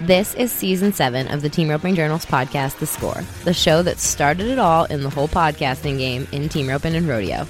This 0.00 0.34
is 0.34 0.50
season 0.50 0.94
seven 0.94 1.28
of 1.28 1.42
the 1.42 1.50
Team 1.50 1.68
Roping 1.68 1.94
Journals 1.94 2.24
podcast, 2.24 2.78
The 2.78 2.86
Score, 2.86 3.22
the 3.44 3.52
show 3.52 3.82
that 3.82 3.98
started 3.98 4.46
it 4.46 4.58
all 4.58 4.86
in 4.86 5.02
the 5.02 5.10
whole 5.10 5.28
podcasting 5.28 5.98
game 5.98 6.26
in 6.32 6.48
team 6.48 6.70
roping 6.70 6.94
and 6.94 7.06
rodeo. 7.06 7.46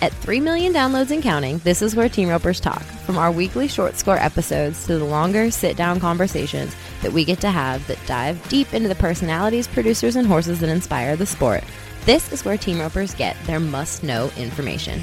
At 0.00 0.12
3 0.12 0.38
million 0.38 0.72
downloads 0.72 1.10
and 1.10 1.20
counting, 1.20 1.58
this 1.58 1.82
is 1.82 1.96
where 1.96 2.08
Team 2.08 2.28
Ropers 2.28 2.60
talk, 2.60 2.82
from 2.82 3.18
our 3.18 3.32
weekly 3.32 3.66
short 3.66 3.96
score 3.96 4.18
episodes 4.18 4.86
to 4.86 4.98
the 4.98 5.04
longer 5.04 5.50
sit 5.50 5.76
down 5.76 5.98
conversations 5.98 6.76
that 7.02 7.12
we 7.12 7.24
get 7.24 7.40
to 7.40 7.50
have 7.50 7.84
that 7.88 7.98
dive 8.06 8.48
deep 8.48 8.72
into 8.72 8.88
the 8.88 8.94
personalities, 8.94 9.66
producers, 9.66 10.14
and 10.14 10.28
horses 10.28 10.60
that 10.60 10.70
inspire 10.70 11.16
the 11.16 11.26
sport. 11.26 11.64
This 12.04 12.30
is 12.30 12.44
where 12.44 12.56
Team 12.56 12.78
Ropers 12.78 13.14
get 13.14 13.36
their 13.46 13.58
must 13.58 14.04
know 14.04 14.30
information. 14.36 15.02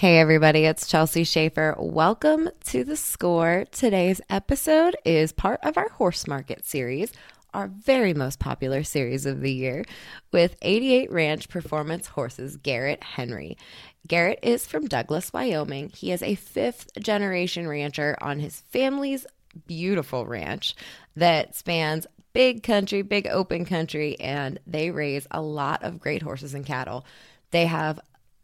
Hey, 0.00 0.16
everybody, 0.16 0.64
it's 0.64 0.86
Chelsea 0.86 1.24
Shaffer. 1.24 1.76
Welcome 1.78 2.48
to 2.68 2.84
the 2.84 2.96
score. 2.96 3.66
Today's 3.70 4.22
episode 4.30 4.96
is 5.04 5.30
part 5.30 5.60
of 5.62 5.76
our 5.76 5.90
horse 5.90 6.26
market 6.26 6.64
series, 6.64 7.12
our 7.52 7.68
very 7.68 8.14
most 8.14 8.38
popular 8.38 8.82
series 8.82 9.26
of 9.26 9.42
the 9.42 9.52
year, 9.52 9.84
with 10.32 10.56
88 10.62 11.12
Ranch 11.12 11.50
Performance 11.50 12.06
Horses 12.06 12.56
Garrett 12.56 13.04
Henry. 13.04 13.58
Garrett 14.06 14.38
is 14.42 14.66
from 14.66 14.88
Douglas, 14.88 15.34
Wyoming. 15.34 15.90
He 15.90 16.12
is 16.12 16.22
a 16.22 16.34
fifth 16.34 16.94
generation 16.98 17.68
rancher 17.68 18.16
on 18.22 18.38
his 18.38 18.62
family's 18.70 19.26
beautiful 19.66 20.24
ranch 20.24 20.74
that 21.14 21.54
spans 21.54 22.06
big 22.32 22.62
country, 22.62 23.02
big 23.02 23.26
open 23.26 23.66
country, 23.66 24.18
and 24.18 24.60
they 24.66 24.90
raise 24.90 25.26
a 25.30 25.42
lot 25.42 25.82
of 25.82 26.00
great 26.00 26.22
horses 26.22 26.54
and 26.54 26.64
cattle. 26.64 27.04
They 27.50 27.66
have 27.66 28.00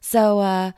So 0.00 0.40
uh 0.40 0.72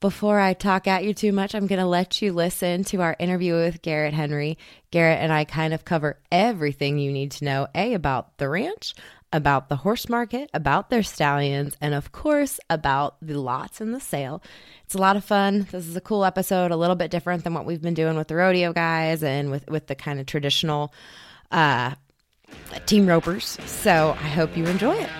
before 0.00 0.40
I 0.40 0.54
talk 0.54 0.86
at 0.86 1.04
you 1.04 1.12
too 1.12 1.30
much, 1.30 1.54
I'm 1.54 1.66
going 1.66 1.78
to 1.78 1.86
let 1.86 2.22
you 2.22 2.32
listen 2.32 2.84
to 2.84 3.02
our 3.02 3.14
interview 3.18 3.54
with 3.54 3.82
Garrett 3.82 4.14
Henry. 4.14 4.56
Garrett 4.90 5.20
and 5.20 5.30
I 5.32 5.44
kind 5.44 5.74
of 5.74 5.84
cover 5.84 6.18
everything 6.32 6.98
you 6.98 7.12
need 7.12 7.32
to 7.32 7.44
know 7.44 7.68
A, 7.74 7.92
about 7.92 8.38
the 8.38 8.48
ranch, 8.48 8.94
about 9.30 9.68
the 9.68 9.76
horse 9.76 10.08
market, 10.08 10.50
about 10.54 10.88
their 10.88 11.02
stallions, 11.02 11.76
and 11.82 11.92
of 11.92 12.12
course, 12.12 12.58
about 12.70 13.16
the 13.20 13.38
lots 13.38 13.80
and 13.82 13.94
the 13.94 14.00
sale. 14.00 14.42
It's 14.84 14.94
a 14.94 14.98
lot 14.98 15.16
of 15.16 15.24
fun. 15.24 15.68
This 15.70 15.86
is 15.86 15.94
a 15.94 16.00
cool 16.00 16.24
episode, 16.24 16.70
a 16.70 16.76
little 16.76 16.96
bit 16.96 17.10
different 17.10 17.44
than 17.44 17.52
what 17.52 17.66
we've 17.66 17.82
been 17.82 17.94
doing 17.94 18.16
with 18.16 18.28
the 18.28 18.36
rodeo 18.36 18.72
guys 18.72 19.22
and 19.22 19.50
with, 19.50 19.68
with 19.68 19.86
the 19.86 19.94
kind 19.94 20.18
of 20.18 20.24
traditional 20.24 20.94
uh, 21.50 21.94
team 22.86 23.06
ropers. 23.06 23.58
So 23.66 24.16
I 24.18 24.28
hope 24.28 24.56
you 24.56 24.64
enjoy 24.64 24.94
it. 24.94 25.10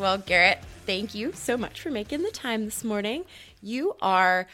Well, 0.00 0.16
Garrett, 0.16 0.60
thank 0.86 1.14
you 1.14 1.34
so 1.34 1.58
much 1.58 1.82
for 1.82 1.90
making 1.90 2.22
the 2.22 2.30
time 2.30 2.64
this 2.64 2.82
morning. 2.82 3.26
You 3.60 3.96
are 4.00 4.46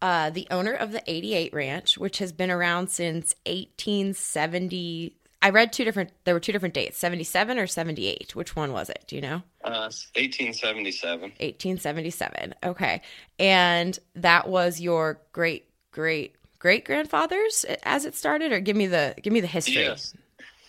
uh, 0.00 0.30
the 0.30 0.46
owner 0.50 0.72
of 0.72 0.90
the 0.90 1.02
88 1.06 1.52
Ranch, 1.52 1.98
which 1.98 2.16
has 2.16 2.32
been 2.32 2.50
around 2.50 2.88
since 2.88 3.34
1870. 3.44 5.14
I 5.42 5.50
read 5.50 5.74
two 5.74 5.84
different, 5.84 6.12
there 6.24 6.32
were 6.32 6.40
two 6.40 6.52
different 6.52 6.72
dates 6.72 6.96
77 6.96 7.58
or 7.58 7.66
78. 7.66 8.34
Which 8.34 8.56
one 8.56 8.72
was 8.72 8.88
it? 8.88 9.04
Do 9.06 9.16
you 9.16 9.20
know? 9.20 9.42
Uh, 9.62 9.92
1877. 10.14 11.20
1877. 11.20 12.54
Okay. 12.64 13.02
And 13.38 13.98
that 14.14 14.48
was 14.48 14.80
your 14.80 15.20
great, 15.32 15.68
great, 15.92 16.36
great 16.58 16.86
grandfather's 16.86 17.66
as 17.82 18.06
it 18.06 18.14
started, 18.14 18.50
or 18.50 18.60
give 18.60 18.76
me 18.76 18.86
the 18.86 19.14
give 19.20 19.34
me 19.34 19.40
the 19.40 19.46
history. 19.46 19.74
Yes. 19.82 20.14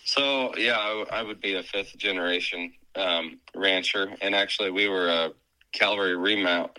So 0.04 0.54
yeah, 0.58 0.78
I, 0.78 0.88
w- 0.88 1.06
I 1.10 1.22
would 1.22 1.40
be 1.40 1.54
a 1.54 1.62
fifth 1.62 1.96
generation 1.96 2.74
um, 2.98 3.38
rancher, 3.54 4.12
and 4.20 4.34
actually 4.34 4.70
we 4.70 4.88
were 4.88 5.08
a 5.08 5.32
cavalry 5.72 6.16
remount 6.16 6.78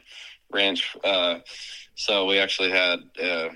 ranch. 0.52 0.96
Uh, 1.03 1.40
so 1.96 2.25
we 2.25 2.40
actually 2.40 2.72
had 2.72 3.00
uh, 3.22 3.50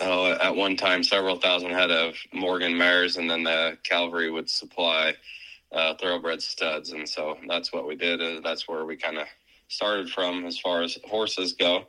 oh, 0.00 0.32
at 0.32 0.54
one 0.54 0.76
time 0.76 1.02
several 1.02 1.38
thousand 1.38 1.70
head 1.70 1.90
of 1.90 2.14
Morgan 2.32 2.76
mares, 2.76 3.16
and 3.16 3.30
then 3.30 3.42
the 3.42 3.78
cavalry 3.84 4.30
would 4.30 4.48
supply 4.50 5.14
uh, 5.72 5.94
thoroughbred 5.94 6.42
studs, 6.42 6.92
and 6.92 7.08
so 7.08 7.36
that's 7.48 7.72
what 7.72 7.86
we 7.86 7.96
did. 7.96 8.20
Uh, 8.20 8.40
that's 8.42 8.68
where 8.68 8.84
we 8.84 8.96
kind 8.96 9.18
of 9.18 9.26
started 9.68 10.08
from 10.10 10.44
as 10.46 10.58
far 10.58 10.82
as 10.82 10.98
horses 11.04 11.54
go. 11.54 11.84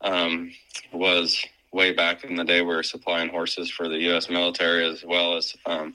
Um, 0.00 0.52
was 0.92 1.44
way 1.72 1.92
back 1.92 2.24
in 2.24 2.36
the 2.36 2.44
day 2.44 2.60
we 2.60 2.68
were 2.74 2.82
supplying 2.82 3.28
horses 3.28 3.70
for 3.70 3.88
the 3.88 3.98
U.S. 4.10 4.28
military 4.28 4.86
as 4.86 5.04
well 5.04 5.36
as 5.36 5.54
um, 5.66 5.94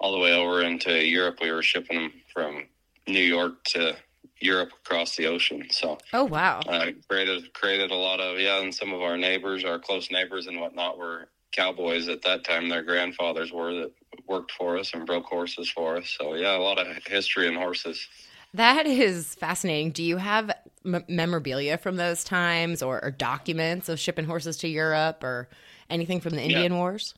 all 0.00 0.12
the 0.12 0.18
way 0.18 0.32
over 0.32 0.62
into 0.62 1.04
Europe. 1.04 1.38
We 1.40 1.50
were 1.50 1.62
shipping 1.62 1.96
them 1.96 2.12
from 2.36 2.64
New 3.08 3.22
York 3.22 3.64
to 3.64 3.96
Europe 4.40 4.72
across 4.84 5.16
the 5.16 5.26
ocean. 5.26 5.66
So, 5.70 5.96
oh 6.12 6.24
wow, 6.24 6.60
uh, 6.60 6.88
created 7.08 7.52
created 7.54 7.90
a 7.90 7.96
lot 7.96 8.20
of 8.20 8.38
yeah, 8.38 8.60
and 8.60 8.74
some 8.74 8.92
of 8.92 9.00
our 9.00 9.16
neighbors, 9.16 9.64
our 9.64 9.78
close 9.78 10.10
neighbors 10.10 10.46
and 10.46 10.60
whatnot, 10.60 10.98
were 10.98 11.28
cowboys 11.52 12.08
at 12.08 12.20
that 12.22 12.44
time. 12.44 12.68
Their 12.68 12.82
grandfathers 12.82 13.52
were 13.52 13.72
that 13.74 13.92
worked 14.28 14.52
for 14.52 14.76
us 14.76 14.92
and 14.92 15.06
broke 15.06 15.24
horses 15.24 15.70
for 15.70 15.96
us. 15.96 16.14
So 16.18 16.34
yeah, 16.34 16.56
a 16.56 16.58
lot 16.58 16.78
of 16.78 16.86
history 17.06 17.48
in 17.48 17.54
horses. 17.54 18.06
That 18.52 18.86
is 18.86 19.34
fascinating. 19.34 19.90
Do 19.90 20.02
you 20.02 20.18
have 20.18 20.50
m- 20.84 21.04
memorabilia 21.08 21.78
from 21.78 21.96
those 21.96 22.24
times 22.24 22.82
or, 22.82 23.04
or, 23.04 23.10
documents 23.10 23.88
of 23.90 23.98
shipping 23.98 24.24
horses 24.24 24.56
to 24.58 24.68
Europe 24.68 25.22
or 25.22 25.48
anything 25.90 26.20
from 26.20 26.34
the 26.34 26.42
Indian 26.42 26.72
yeah. 26.72 26.78
Wars? 26.78 27.14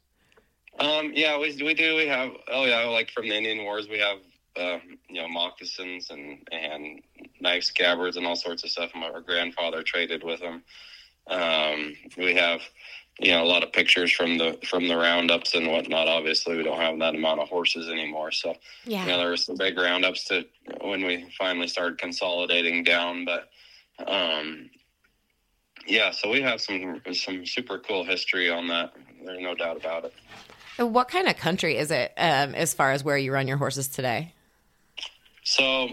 Um, 0.81 1.13
yeah, 1.15 1.39
we, 1.39 1.57
we 1.63 1.75
do. 1.75 1.97
We 1.97 2.07
have, 2.07 2.33
oh 2.49 2.65
yeah, 2.65 2.85
like 2.87 3.11
from 3.11 3.29
the 3.29 3.37
Indian 3.37 3.65
Wars, 3.65 3.89
we 3.89 3.99
have, 3.99 4.19
uh, 4.59 4.79
you 5.09 5.21
know, 5.21 5.29
moccasins 5.29 6.11
and, 6.11 6.47
and 6.53 7.01
knife 7.41 7.65
scabbards 7.65 8.17
and 8.17 8.27
all 8.27 8.37
sorts 8.37 8.65
of 8.65 8.71
stuff. 8.71 8.91
My 8.95 9.11
grandfather 9.25 9.83
traded 9.83 10.23
with 10.25 10.41
them. 10.41 10.63
Um, 11.29 11.95
we 12.17 12.35
have, 12.35 12.61
you 13.21 13.33
know, 13.33 13.43
a 13.43 13.47
lot 13.47 13.63
of 13.63 13.73
pictures 13.73 14.11
from 14.11 14.39
the 14.39 14.59
from 14.65 14.89
the 14.89 14.97
roundups 14.97 15.55
and 15.55 15.69
whatnot. 15.69 16.09
Obviously, 16.09 16.57
we 16.57 16.63
don't 16.63 16.81
have 16.81 16.99
that 16.99 17.15
amount 17.15 17.41
of 17.41 17.49
horses 17.49 17.89
anymore. 17.89 18.33
So, 18.33 18.55
yeah, 18.85 19.03
you 19.03 19.11
know, 19.11 19.19
there 19.19 19.31
was 19.31 19.45
some 19.45 19.57
big 19.57 19.77
roundups 19.77 20.25
to 20.25 20.47
when 20.81 21.05
we 21.05 21.31
finally 21.39 21.69
started 21.69 21.99
consolidating 21.99 22.83
down. 22.83 23.27
But, 23.27 23.49
um, 24.07 24.71
yeah, 25.87 26.11
so 26.11 26.31
we 26.31 26.41
have 26.43 26.61
some 26.61 27.03
some 27.13 27.45
super 27.45 27.79
cool 27.79 28.05
history 28.05 28.51
on 28.51 28.69
that. 28.69 28.93
There's 29.25 29.41
no 29.41 29.55
doubt 29.55 29.77
about 29.77 30.05
it. 30.07 30.15
What 30.83 31.09
kind 31.09 31.27
of 31.29 31.37
country 31.37 31.77
is 31.77 31.91
it 31.91 32.13
um, 32.17 32.55
as 32.55 32.73
far 32.73 32.93
as 32.93 33.03
where 33.03 33.19
you 33.19 33.33
run 33.33 33.49
your 33.49 33.57
horses 33.57 33.89
today? 33.89 34.33
So, 35.49 35.89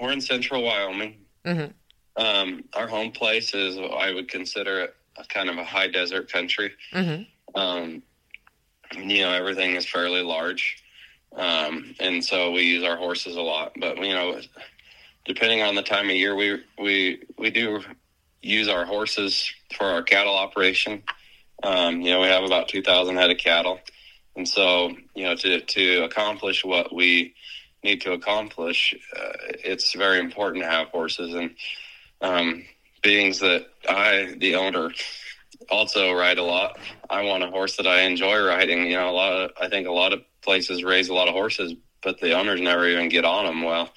we're 0.00 0.10
in 0.10 0.20
central 0.20 0.64
Wyoming. 0.64 1.18
Mm-hmm. 1.44 2.22
Um, 2.22 2.64
our 2.74 2.88
home 2.88 3.12
place 3.12 3.54
is, 3.54 3.78
I 3.78 4.12
would 4.12 4.28
consider 4.28 4.80
it 4.80 4.96
a 5.16 5.24
kind 5.24 5.48
of 5.48 5.58
a 5.58 5.64
high 5.64 5.86
desert 5.86 6.30
country. 6.30 6.72
Mm-hmm. 6.92 7.56
Um, 7.56 8.02
you 8.96 9.20
know, 9.20 9.32
everything 9.32 9.76
is 9.76 9.86
fairly 9.86 10.22
large. 10.22 10.82
Um, 11.36 11.94
and 12.00 12.24
so 12.24 12.50
we 12.50 12.62
use 12.62 12.82
our 12.82 12.96
horses 12.96 13.36
a 13.36 13.40
lot. 13.40 13.74
But 13.78 13.96
you 13.98 14.12
know, 14.12 14.40
depending 15.24 15.62
on 15.62 15.76
the 15.76 15.82
time 15.82 16.06
of 16.06 16.16
year, 16.16 16.34
we 16.34 16.60
we 16.76 17.22
we 17.38 17.50
do 17.50 17.82
use 18.42 18.68
our 18.68 18.84
horses 18.84 19.52
for 19.76 19.84
our 19.84 20.02
cattle 20.02 20.34
operation. 20.34 21.04
Um, 21.62 22.00
you 22.00 22.10
know, 22.10 22.20
we 22.22 22.26
have 22.26 22.42
about 22.42 22.66
two 22.66 22.82
thousand 22.82 23.18
head 23.18 23.30
of 23.30 23.38
cattle, 23.38 23.78
and 24.34 24.48
so 24.48 24.96
you 25.14 25.22
know 25.22 25.36
to 25.36 25.60
to 25.60 26.02
accomplish 26.02 26.64
what 26.64 26.92
we 26.92 27.34
need 27.82 28.00
to 28.02 28.12
accomplish, 28.12 28.94
uh, 29.16 29.32
it's 29.64 29.94
very 29.94 30.18
important 30.18 30.62
to 30.64 30.70
have 30.70 30.88
horses. 30.88 31.34
And 31.34 31.54
um, 32.20 32.64
beings 33.02 33.38
that 33.40 33.66
I, 33.88 34.34
the 34.38 34.56
owner, 34.56 34.90
also 35.68 36.12
ride 36.12 36.38
a 36.38 36.42
lot. 36.42 36.78
I 37.08 37.22
want 37.22 37.42
a 37.42 37.48
horse 37.48 37.76
that 37.76 37.86
I 37.86 38.02
enjoy 38.02 38.42
riding. 38.42 38.86
You 38.86 38.96
know, 38.96 39.10
a 39.10 39.12
lot 39.12 39.32
of 39.32 39.50
I 39.60 39.68
think 39.68 39.86
a 39.86 39.92
lot 39.92 40.12
of 40.12 40.22
places 40.42 40.84
raise 40.84 41.08
a 41.08 41.14
lot 41.14 41.28
of 41.28 41.34
horses, 41.34 41.74
but 42.02 42.20
the 42.20 42.32
owners 42.32 42.60
never 42.60 42.88
even 42.88 43.08
get 43.08 43.24
on 43.24 43.44
them. 43.44 43.62
Well, 43.62 43.90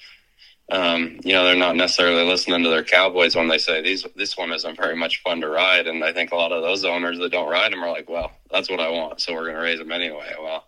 um, 0.70 1.20
you 1.24 1.32
know, 1.32 1.44
they're 1.44 1.56
not 1.56 1.76
necessarily 1.76 2.26
listening 2.26 2.62
to 2.62 2.70
their 2.70 2.84
cowboys 2.84 3.36
when 3.36 3.48
they 3.48 3.58
say 3.58 3.82
these 3.82 4.06
this 4.16 4.36
one 4.36 4.52
isn't 4.52 4.76
very 4.76 4.96
much 4.96 5.22
fun 5.22 5.40
to 5.40 5.48
ride. 5.48 5.86
And 5.86 6.02
I 6.04 6.12
think 6.12 6.32
a 6.32 6.36
lot 6.36 6.52
of 6.52 6.62
those 6.62 6.84
owners 6.84 7.18
that 7.18 7.32
don't 7.32 7.50
ride 7.50 7.72
them 7.72 7.82
are 7.82 7.90
like, 7.90 8.08
well, 8.08 8.32
that's 8.50 8.70
what 8.70 8.80
I 8.80 8.88
want, 8.88 9.20
so 9.20 9.34
we're 9.34 9.44
going 9.44 9.56
to 9.56 9.62
raise 9.62 9.78
them 9.78 9.92
anyway. 9.92 10.32
Well, 10.40 10.64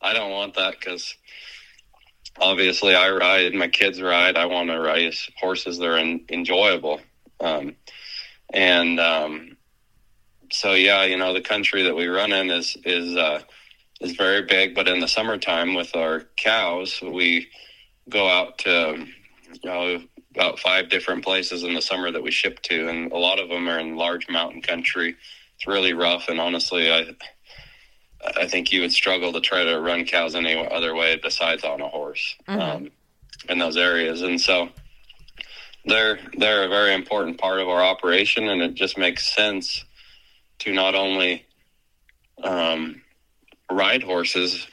I 0.00 0.12
don't 0.12 0.30
want 0.30 0.54
that 0.54 0.78
because 0.78 1.14
obviously 2.40 2.94
I 2.94 3.10
ride, 3.10 3.54
my 3.54 3.68
kids 3.68 4.00
ride. 4.00 4.36
I 4.36 4.46
want 4.46 4.70
to 4.70 4.80
raise 4.80 5.30
horses 5.38 5.78
that 5.78 5.86
are 5.86 5.98
in, 5.98 6.24
enjoyable. 6.30 7.00
Um, 7.40 7.76
and 8.52 9.00
um, 9.00 9.56
so 10.52 10.74
yeah, 10.74 11.04
you 11.04 11.16
know, 11.16 11.32
the 11.32 11.40
country 11.40 11.82
that 11.84 11.96
we 11.96 12.06
run 12.06 12.32
in 12.32 12.50
is 12.50 12.76
is 12.84 13.16
uh, 13.16 13.40
is 14.00 14.12
very 14.12 14.42
big. 14.42 14.74
But 14.74 14.88
in 14.88 15.00
the 15.00 15.08
summertime, 15.08 15.74
with 15.74 15.96
our 15.96 16.24
cows, 16.36 17.00
we 17.02 17.48
go 18.08 18.28
out 18.28 18.58
to 18.58 19.06
you 19.52 19.60
know 19.64 20.02
about 20.34 20.58
five 20.58 20.88
different 20.88 21.24
places 21.24 21.62
in 21.62 21.74
the 21.74 21.82
summer 21.82 22.10
that 22.10 22.22
we 22.22 22.30
ship 22.30 22.60
to, 22.62 22.88
and 22.88 23.12
a 23.12 23.18
lot 23.18 23.38
of 23.38 23.48
them 23.48 23.68
are 23.68 23.78
in 23.78 23.96
large 23.96 24.28
mountain 24.28 24.62
country. 24.62 25.16
It's 25.56 25.66
really 25.66 25.92
rough, 25.92 26.28
and 26.28 26.40
honestly, 26.40 26.92
I 26.92 27.06
I 28.36 28.46
think 28.46 28.72
you 28.72 28.80
would 28.82 28.92
struggle 28.92 29.32
to 29.32 29.40
try 29.40 29.64
to 29.64 29.80
run 29.80 30.04
cows 30.04 30.34
any 30.34 30.54
other 30.54 30.94
way 30.94 31.16
besides 31.16 31.64
on 31.64 31.80
a 31.80 31.88
horse 31.88 32.36
mm-hmm. 32.48 32.60
um, 32.60 32.90
in 33.48 33.58
those 33.58 33.76
areas, 33.76 34.22
and 34.22 34.40
so 34.40 34.68
they're 35.84 36.18
they're 36.36 36.64
a 36.64 36.68
very 36.68 36.94
important 36.94 37.38
part 37.38 37.60
of 37.60 37.68
our 37.68 37.82
operation, 37.82 38.48
and 38.48 38.62
it 38.62 38.74
just 38.74 38.96
makes 38.96 39.34
sense 39.34 39.84
to 40.60 40.72
not 40.72 40.94
only 40.94 41.44
um, 42.44 43.02
ride 43.70 44.02
horses 44.02 44.66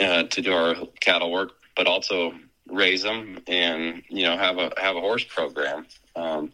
uh, 0.00 0.22
to 0.24 0.40
do 0.40 0.52
our 0.52 0.74
cattle 1.00 1.30
work, 1.30 1.52
but 1.76 1.86
also 1.86 2.32
raise 2.66 3.02
them 3.02 3.38
and 3.46 4.02
you 4.08 4.22
know 4.22 4.36
have 4.38 4.56
a 4.58 4.72
have 4.78 4.96
a 4.96 5.00
horse 5.00 5.24
program. 5.24 5.86
Um, 6.16 6.52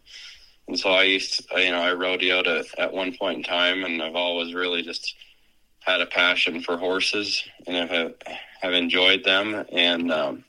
and 0.67 0.79
so 0.79 0.89
I 0.91 1.03
used, 1.03 1.49
to, 1.49 1.61
you 1.61 1.71
know, 1.71 1.81
I 1.81 1.89
rodeoed 1.89 2.47
at, 2.47 2.79
at 2.79 2.93
one 2.93 3.13
point 3.13 3.37
in 3.37 3.43
time, 3.43 3.83
and 3.83 4.01
I've 4.01 4.15
always 4.15 4.53
really 4.53 4.81
just 4.83 5.15
had 5.81 6.01
a 6.01 6.05
passion 6.05 6.61
for 6.61 6.77
horses, 6.77 7.43
and 7.67 7.89
have 7.89 8.13
have 8.61 8.73
enjoyed 8.73 9.23
them, 9.23 9.65
and 9.71 10.11
um, 10.11 10.43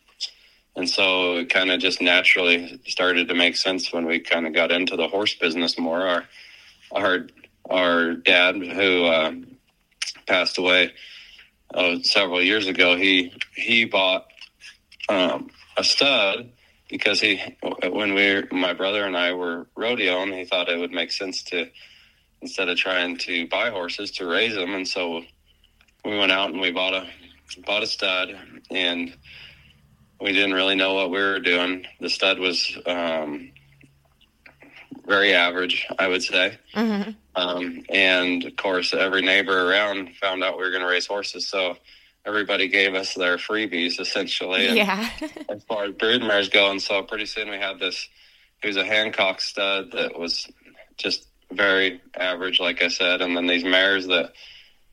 and 0.77 0.89
so 0.89 1.37
it 1.37 1.51
kind 1.51 1.71
of 1.71 1.81
just 1.81 2.01
naturally 2.01 2.81
started 2.87 3.29
to 3.29 3.35
make 3.35 3.57
sense 3.57 3.93
when 3.93 4.07
we 4.07 4.21
kind 4.21 4.47
of 4.47 4.55
got 4.55 4.71
into 4.71 4.97
the 4.97 5.09
horse 5.09 5.35
business 5.35 5.79
more. 5.79 6.07
Our 6.07 6.25
our 6.93 7.27
our 7.71 8.15
dad, 8.15 8.57
who 8.57 9.05
uh, 9.05 9.33
passed 10.27 10.59
away 10.59 10.93
uh, 11.75 11.97
several 12.03 12.43
years 12.43 12.67
ago, 12.69 12.97
he 12.97 13.33
he 13.57 13.85
bought 13.85 14.27
um, 15.09 15.51
a 15.77 15.85
stud 15.85 16.51
because 16.89 17.21
he 17.21 17.57
when 17.91 18.15
we 18.15 18.45
my 18.53 18.75
brother 18.75 19.05
and 19.05 19.17
I 19.17 19.33
were 19.33 19.67
rodeoing, 19.77 20.37
he 20.37 20.45
thought 20.45 20.69
it 20.69 20.79
would 20.79 20.93
make 20.93 21.11
sense 21.11 21.43
to 21.45 21.71
instead 22.43 22.69
of 22.69 22.77
trying 22.77 23.17
to 23.17 23.47
buy 23.49 23.71
horses 23.71 24.11
to 24.13 24.27
raise 24.27 24.55
them, 24.55 24.75
and 24.75 24.87
so 24.87 25.23
we 26.05 26.19
went 26.19 26.33
out 26.33 26.51
and 26.51 26.61
we 26.61 26.71
bought 26.71 26.95
a 26.95 27.09
bought 27.65 27.83
a 27.83 27.87
stud 27.87 28.31
and 28.71 29.15
we 30.21 30.33
didn't 30.33 30.55
really 30.55 30.75
know 30.75 30.95
what 30.95 31.11
we 31.11 31.19
were 31.19 31.41
doing. 31.41 31.85
The 32.01 32.09
stud 32.09 32.39
was 32.39 32.79
um, 32.87 33.53
very 35.07 35.35
average, 35.35 35.87
I 35.99 36.09
would 36.09 36.23
say. 36.23 36.59
Mm-hmm. 36.75 37.11
Um, 37.35 37.83
and 37.89 38.45
of 38.45 38.57
course, 38.57 38.95
every 38.95 39.23
neighbor 39.23 39.69
around 39.71 40.15
found 40.17 40.45
out 40.45 40.57
we 40.57 40.63
were 40.63 40.71
going 40.71 40.83
to 40.83 40.89
raise 40.89 41.07
horses. 41.07 41.49
So 41.49 41.77
everybody 42.25 42.69
gave 42.69 42.95
us 42.95 43.15
their 43.15 43.37
freebies 43.37 43.99
essentially. 43.99 44.69
And 44.69 44.77
yeah. 44.77 45.11
as 45.49 45.65
far 45.65 45.85
as 45.85 45.93
brood 45.93 46.23
mares 46.23 46.49
go. 46.49 46.71
And 46.71 46.81
so 46.81 47.03
pretty 47.03 47.27
soon 47.27 47.51
we 47.51 47.57
had 47.57 47.81
this, 47.81 48.09
it 48.63 48.69
was 48.69 48.77
a 48.77 48.85
Hancock 48.85 49.41
stud 49.41 49.91
that 49.93 50.19
was 50.19 50.49
just 50.99 51.27
very 51.53 52.01
average, 52.17 52.61
like 52.61 52.83
I 52.83 52.89
said. 52.89 53.21
And 53.21 53.37
then 53.37 53.47
these 53.47 53.65
mares 53.65 54.07
that 54.09 54.33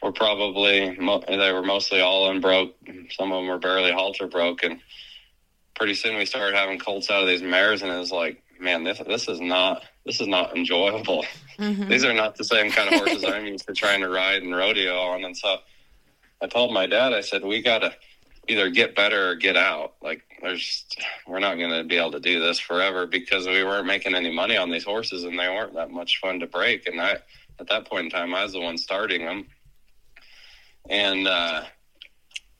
were 0.01 0.11
probably, 0.11 0.95
they 0.95 1.51
were 1.51 1.63
mostly 1.63 2.01
all 2.01 2.29
unbroke. 2.29 2.75
Some 3.11 3.31
of 3.31 3.39
them 3.39 3.47
were 3.47 3.59
barely 3.59 3.91
halter 3.91 4.27
broke. 4.27 4.63
And 4.63 4.79
pretty 5.75 5.95
soon 5.95 6.17
we 6.17 6.25
started 6.25 6.55
having 6.55 6.77
colts 6.77 7.09
out 7.09 7.21
of 7.21 7.27
these 7.27 7.41
mares, 7.41 7.81
and 7.81 7.91
it 7.91 7.97
was 7.97 8.11
like, 8.11 8.43
man, 8.59 8.83
this 8.83 8.99
this 9.07 9.27
is 9.29 9.39
not 9.39 9.83
this 10.05 10.19
is 10.21 10.27
not 10.27 10.55
enjoyable. 10.55 11.25
Mm-hmm. 11.57 11.89
These 11.89 12.05
are 12.05 12.13
not 12.13 12.35
the 12.35 12.43
same 12.43 12.71
kind 12.71 12.93
of 12.93 12.99
horses 12.99 13.23
I'm 13.23 13.45
used 13.45 13.67
to 13.67 13.73
trying 13.73 14.01
to 14.01 14.09
ride 14.09 14.43
and 14.43 14.55
rodeo 14.55 14.97
on. 14.97 15.23
And 15.23 15.35
so 15.35 15.57
I 16.41 16.47
told 16.47 16.73
my 16.73 16.85
dad, 16.85 17.13
I 17.13 17.21
said, 17.21 17.43
we 17.43 17.61
got 17.61 17.79
to 17.79 17.93
either 18.49 18.69
get 18.69 18.95
better 18.95 19.29
or 19.29 19.35
get 19.35 19.55
out. 19.55 19.93
Like, 20.01 20.23
there's 20.41 20.85
we're 21.27 21.39
not 21.39 21.55
going 21.55 21.71
to 21.71 21.83
be 21.83 21.97
able 21.97 22.11
to 22.11 22.19
do 22.19 22.39
this 22.39 22.59
forever 22.59 23.05
because 23.05 23.47
we 23.47 23.63
weren't 23.63 23.87
making 23.87 24.15
any 24.15 24.31
money 24.31 24.57
on 24.57 24.71
these 24.71 24.83
horses, 24.83 25.23
and 25.23 25.37
they 25.37 25.47
weren't 25.47 25.75
that 25.75 25.91
much 25.91 26.19
fun 26.19 26.39
to 26.39 26.47
break. 26.47 26.87
And 26.87 26.99
I 26.99 27.17
at 27.59 27.67
that 27.67 27.87
point 27.87 28.05
in 28.05 28.11
time, 28.11 28.33
I 28.33 28.43
was 28.43 28.53
the 28.53 28.61
one 28.61 28.77
starting 28.77 29.25
them, 29.25 29.47
and 30.89 31.27
uh, 31.27 31.63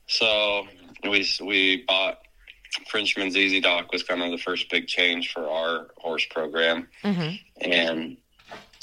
so 0.06 0.66
we 1.02 1.26
we 1.44 1.84
bought 1.86 2.18
Frenchman's 2.88 3.36
Easy 3.36 3.60
Dock 3.60 3.92
was 3.92 4.02
kind 4.02 4.22
of 4.22 4.30
the 4.30 4.38
first 4.38 4.70
big 4.70 4.86
change 4.86 5.32
for 5.32 5.48
our 5.48 5.88
horse 5.96 6.26
program, 6.30 6.88
mm-hmm. 7.02 7.36
and 7.60 8.16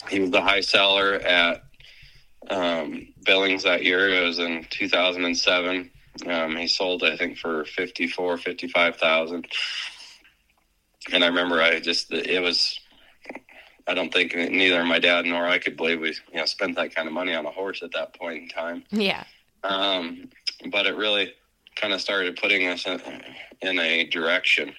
he 0.10 0.20
was 0.20 0.32
the 0.32 0.42
high 0.42 0.62
seller 0.62 1.16
at 1.16 1.64
um, 2.50 3.08
Billings 3.26 3.64
that 3.64 3.84
year. 3.84 4.10
It 4.10 4.26
was 4.26 4.40
in 4.40 4.66
2007. 4.70 5.92
Um, 6.26 6.56
he 6.56 6.68
sold, 6.68 7.04
I 7.04 7.18
think, 7.18 7.38
for 7.38 7.66
54, 7.66 8.38
55,000. 8.38 9.48
And 11.12 11.24
I 11.24 11.28
remember 11.28 11.62
I 11.62 11.80
just, 11.80 12.12
it 12.12 12.42
was, 12.42 12.80
I 13.88 13.94
don't 13.94 14.12
think 14.12 14.36
neither 14.36 14.84
my 14.84 15.00
dad 15.00 15.26
nor 15.26 15.48
I 15.48 15.60
could 15.60 15.78
believe 15.78 16.02
we, 16.02 16.10
you 16.32 16.40
know, 16.40 16.46
spent 16.46 16.76
that 16.76 16.94
kind 16.94 17.08
of 17.08 17.14
money 17.14 17.34
on 17.34 17.46
a 17.46 17.52
horse 17.52 17.82
at 17.84 17.94
that 17.94 18.14
point 18.14 18.44
in 18.44 18.50
time. 18.50 18.84
Yeah. 18.92 19.24
Um, 19.64 20.30
but 20.72 20.86
it 20.86 20.96
really 20.96 21.34
kind 21.76 21.94
of 21.94 22.02
started 22.02 22.38
putting 22.38 22.68
us 22.68 22.86
in, 22.86 23.02
in 23.62 23.80
a 23.80 24.06
direction. 24.06 24.74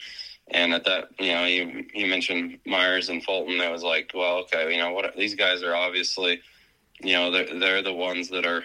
And 0.50 0.72
at 0.72 0.84
that, 0.84 1.08
you 1.18 1.32
know, 1.32 1.44
you 1.44 1.84
you 1.92 2.06
mentioned 2.06 2.58
Myers 2.64 3.10
and 3.10 3.22
Fulton. 3.22 3.60
It 3.60 3.70
was 3.70 3.82
like, 3.82 4.12
well, 4.14 4.38
okay, 4.38 4.72
you 4.72 4.80
know, 4.80 4.92
what 4.92 5.14
these 5.16 5.34
guys 5.34 5.62
are 5.62 5.74
obviously, 5.74 6.40
you 7.00 7.12
know, 7.12 7.30
they're 7.30 7.58
they're 7.58 7.82
the 7.82 7.92
ones 7.92 8.30
that 8.30 8.46
are, 8.46 8.64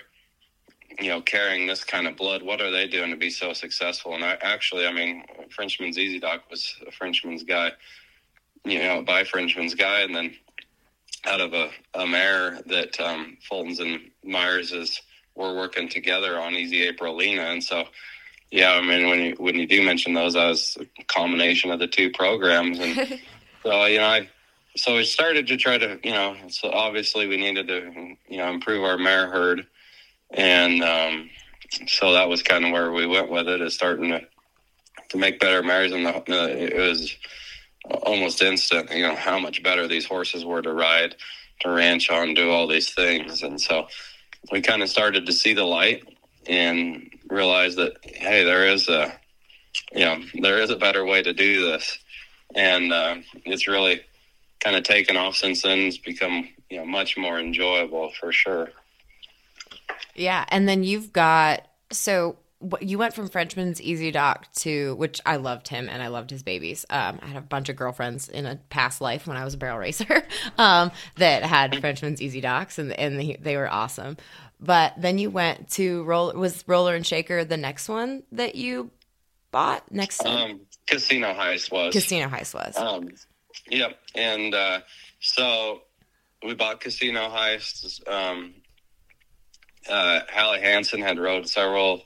you 1.00 1.10
know, 1.10 1.22
carrying 1.22 1.68
this 1.68 1.84
kind 1.84 2.08
of 2.08 2.16
blood. 2.16 2.44
What 2.44 2.62
are 2.62 2.72
they 2.72 2.88
doing 2.88 3.12
to 3.12 3.18
be 3.18 3.30
so 3.30 3.54
successful? 3.54 4.16
And 4.16 4.24
I 4.24 4.38
actually, 4.42 4.86
I 4.86 4.94
mean, 4.94 5.24
Frenchman's 5.50 5.98
Easy 5.98 6.20
Doc 6.20 6.44
was 6.50 6.76
a 6.88 6.92
Frenchman's 6.92 7.44
guy, 7.44 7.72
you 8.66 8.80
know, 8.80 9.02
by 9.02 9.24
Frenchman's 9.24 9.76
guy, 9.76 10.02
and 10.02 10.16
then 10.16 10.36
out 11.26 11.42
of 11.42 11.54
a, 11.54 11.70
a 11.94 12.06
mare 12.06 12.60
that 12.68 13.00
um, 13.00 13.38
Fulton's 13.48 13.80
and 13.80 14.00
Myers 14.24 14.72
is 14.72 15.02
were 15.36 15.56
working 15.56 15.90
together 15.90 16.40
on 16.40 16.54
Easy 16.54 16.92
Aprilina, 16.92 17.52
and 17.52 17.64
so 17.64 17.86
yeah, 18.54 18.74
I 18.74 18.82
mean, 18.82 19.10
when 19.10 19.20
you 19.20 19.36
when 19.40 19.56
you 19.56 19.66
do 19.66 19.82
mention 19.82 20.14
those, 20.14 20.34
that 20.34 20.48
was 20.48 20.78
a 20.80 21.04
combination 21.06 21.72
of 21.72 21.80
the 21.80 21.88
two 21.88 22.12
programs, 22.12 22.78
and 22.78 22.96
so 23.64 23.86
you 23.86 23.98
know, 23.98 24.06
I 24.06 24.30
so 24.76 24.96
we 24.96 25.06
started 25.06 25.48
to 25.48 25.58
try 25.58 25.80
to 25.80 26.00
you 26.04 26.12
know, 26.12 26.36
so 26.50 26.70
obviously 26.70 27.26
we 27.26 27.38
needed 27.38 27.68
to 27.68 28.16
you 28.28 28.38
know 28.38 28.52
improve 28.52 28.84
our 28.84 28.98
mare 28.98 29.28
herd, 29.28 29.66
and 30.34 30.84
um, 30.84 31.30
so 31.88 32.14
that 32.14 32.30
was 32.30 32.44
kind 32.44 32.66
of 32.66 32.72
where 32.72 32.92
we 32.92 33.08
went 33.08 33.30
with 33.30 33.48
it, 33.48 33.62
is 33.62 33.74
starting 33.74 34.10
to 34.10 34.22
to 35.10 35.18
make 35.18 35.40
better 35.40 35.62
mares, 35.62 35.92
and 35.92 36.06
the, 36.06 36.16
uh, 36.16 36.48
it 36.48 36.76
was 36.76 37.16
almost 38.04 38.42
instant, 38.42 38.90
you 38.92 39.04
know, 39.04 39.16
how 39.16 39.38
much 39.38 39.62
better 39.62 39.88
these 39.88 40.06
horses 40.06 40.44
were 40.44 40.62
to 40.62 40.74
ride, 40.74 41.16
to 41.60 41.70
ranch 41.70 42.10
on, 42.10 42.34
do 42.34 42.50
all 42.50 42.68
these 42.68 42.94
things, 42.94 43.44
and 43.44 43.62
so 43.62 43.88
we 44.52 44.62
kind 44.62 44.82
of 44.82 44.90
started 44.90 45.26
to 45.26 45.34
see 45.34 45.54
the 45.54 45.64
light 45.64 46.04
and 46.48 47.10
realize 47.30 47.76
that 47.76 47.98
hey, 48.04 48.44
there 48.44 48.68
is 48.68 48.90
a 48.90 49.14
you 49.92 50.06
know 50.06 50.22
there 50.42 50.60
is 50.60 50.70
a 50.70 50.76
better 50.76 51.06
way 51.06 51.22
to 51.22 51.34
do 51.34 51.66
this, 51.72 52.00
and 52.56 52.92
uh, 52.92 53.16
it's 53.46 53.68
really 53.68 54.02
kind 54.60 54.76
of 54.76 54.84
taken 54.84 55.18
off 55.18 55.36
since 55.36 55.62
then. 55.62 55.80
It's 55.80 55.98
become 55.98 56.50
you 56.70 56.78
know 56.78 56.86
much 56.86 57.18
more 57.18 57.40
enjoyable 57.40 58.12
for 58.20 58.32
sure. 58.32 58.70
Yeah, 60.16 60.46
and 60.50 60.68
then 60.68 60.84
you've 60.84 61.14
got 61.14 61.68
so 61.92 62.38
you 62.80 62.98
went 62.98 63.14
from 63.14 63.28
Frenchman's 63.28 63.82
Easy 63.82 64.12
Dock 64.12 64.52
to 64.54 64.96
which 64.96 65.20
I 65.26 65.36
loved 65.36 65.68
him 65.68 65.90
and 65.90 66.02
I 66.02 66.08
loved 66.08 66.30
his 66.30 66.44
babies. 66.44 66.86
Um, 66.90 67.20
I 67.22 67.28
had 67.28 67.38
a 67.38 67.42
bunch 67.42 67.70
of 67.70 67.76
girlfriends 67.76 68.30
in 68.30 68.46
a 68.46 68.56
past 68.70 69.02
life 69.02 69.28
when 69.28 69.38
I 69.38 69.44
was 69.44 69.54
a 69.54 69.58
barrel 69.58 69.78
racer 69.78 70.24
um, 70.58 70.92
that 71.18 71.44
had 71.44 71.80
Frenchman's 71.82 72.22
Easy 72.22 72.42
Docks 72.42 72.80
and 72.80 72.94
and 72.94 73.20
they, 73.20 73.58
were 73.58 73.70
awesome. 73.70 74.18
But 74.60 74.94
then 74.98 75.18
you 75.18 75.30
went 75.30 75.70
to 75.72 76.04
roll 76.04 76.32
was 76.34 76.64
Roller 76.68 76.96
and 76.96 77.06
Shaker 77.06 77.44
the 77.44 77.58
next 77.58 77.90
one 77.90 78.24
that 78.32 78.56
you 78.56 78.92
bought 79.52 79.92
next 79.92 80.26
um, 80.26 80.62
Casino 80.88 81.34
Heist 81.34 81.72
was 81.72 81.94
Casino 81.94 82.28
Heist 82.28 82.54
was. 82.54 82.78
Um, 82.78 83.10
yep, 83.70 84.00
and 84.16 84.54
uh, 84.56 84.82
so 85.20 85.82
we 86.46 86.56
bought 86.56 86.80
Casino 86.80 87.30
Heist. 87.30 88.08
Um, 88.10 88.54
uh, 89.90 90.22
Hallie 90.32 90.62
Hansen 90.62 91.02
had 91.02 91.20
rode 91.20 91.48
several 91.48 92.04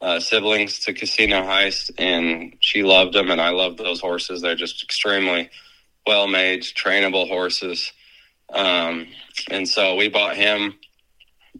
uh, 0.00 0.20
siblings 0.20 0.80
to 0.80 0.92
Casino 0.92 1.42
Heist, 1.42 1.90
and 1.98 2.56
she 2.60 2.82
loved 2.82 3.14
them, 3.14 3.30
and 3.30 3.40
I 3.40 3.50
loved 3.50 3.78
those 3.78 4.00
horses. 4.00 4.40
They're 4.40 4.54
just 4.54 4.82
extremely 4.82 5.50
well 6.06 6.26
made, 6.26 6.62
trainable 6.62 7.28
horses. 7.28 7.92
Um, 8.52 9.08
and 9.50 9.68
so 9.68 9.96
we 9.96 10.08
bought 10.08 10.36
him 10.36 10.74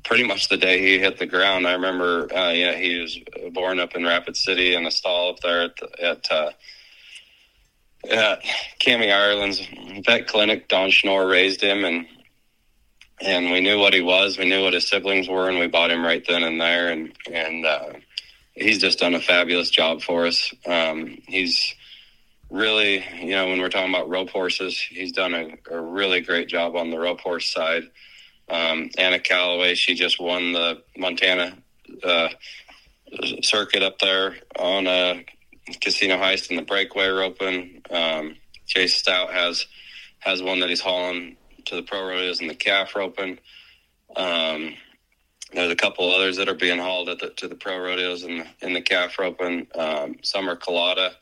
pretty 0.04 0.24
much 0.24 0.48
the 0.48 0.56
day 0.56 0.80
he 0.80 0.98
hit 0.98 1.18
the 1.18 1.26
ground. 1.26 1.66
I 1.66 1.72
remember, 1.72 2.32
uh, 2.34 2.52
yeah, 2.52 2.74
he 2.74 2.98
was 3.00 3.18
born 3.52 3.80
up 3.80 3.94
in 3.94 4.04
Rapid 4.04 4.36
City 4.36 4.74
in 4.74 4.86
a 4.86 4.90
stall 4.90 5.30
up 5.30 5.40
there 5.40 5.62
at, 5.62 5.76
the, 5.76 6.04
at 6.04 6.30
uh, 6.30 6.50
at 8.08 8.42
Cami 8.80 9.12
Ireland's 9.12 9.66
vet 10.04 10.28
clinic. 10.28 10.68
Don 10.68 10.90
Schnorr 10.90 11.26
raised 11.26 11.60
him, 11.60 11.84
and 11.84 12.06
and 13.20 13.50
we 13.50 13.60
knew 13.60 13.78
what 13.78 13.94
he 13.94 14.00
was. 14.00 14.38
We 14.38 14.48
knew 14.48 14.62
what 14.62 14.74
his 14.74 14.88
siblings 14.88 15.28
were, 15.28 15.48
and 15.48 15.58
we 15.58 15.66
bought 15.66 15.90
him 15.90 16.04
right 16.04 16.24
then 16.26 16.42
and 16.42 16.60
there. 16.60 16.90
And 16.90 17.12
and 17.30 17.66
uh, 17.66 17.92
he's 18.54 18.78
just 18.78 18.98
done 18.98 19.14
a 19.14 19.20
fabulous 19.20 19.70
job 19.70 20.02
for 20.02 20.26
us. 20.26 20.52
Um, 20.66 21.18
he's 21.26 21.74
really, 22.50 23.04
you 23.20 23.30
know, 23.32 23.48
when 23.48 23.60
we're 23.60 23.68
talking 23.68 23.92
about 23.92 24.08
rope 24.08 24.30
horses, 24.30 24.78
he's 24.78 25.12
done 25.12 25.34
a, 25.34 25.50
a 25.70 25.80
really 25.80 26.20
great 26.20 26.48
job 26.48 26.76
on 26.76 26.90
the 26.90 26.98
rope 26.98 27.20
horse 27.20 27.52
side. 27.52 27.84
Um, 28.48 28.90
Anna 28.96 29.18
Calloway, 29.18 29.74
she 29.74 29.94
just 29.94 30.18
won 30.18 30.52
the 30.52 30.82
Montana 30.96 31.58
uh, 32.02 32.28
circuit 33.42 33.82
up 33.82 33.98
there 33.98 34.36
on 34.58 34.86
a 34.86 35.24
Casino 35.80 36.16
Heist 36.16 36.50
in 36.50 36.56
the 36.56 36.62
breakaway 36.62 37.08
roping. 37.08 37.82
Um, 37.90 38.36
Chase 38.66 38.96
Stout 38.96 39.32
has 39.32 39.66
has 40.20 40.42
one 40.42 40.60
that 40.60 40.68
he's 40.68 40.80
hauling 40.80 41.36
to 41.68 41.76
the 41.76 41.82
pro 41.82 42.06
rodeos 42.06 42.40
and 42.40 42.50
the 42.50 42.54
calf 42.54 42.94
roping. 42.94 43.38
Um, 44.16 44.74
there's 45.52 45.72
a 45.72 45.76
couple 45.76 46.10
others 46.10 46.36
that 46.36 46.48
are 46.48 46.54
being 46.54 46.78
hauled 46.78 47.08
at 47.08 47.20
the, 47.20 47.30
to 47.30 47.48
the 47.48 47.54
pro 47.54 47.78
rodeos 47.78 48.22
and 48.22 48.40
the, 48.40 48.66
in 48.66 48.74
the 48.74 48.82
calf 48.82 49.18
roping. 49.18 49.66
Um, 49.74 50.16
Summer 50.22 50.56
Collada 50.56 51.12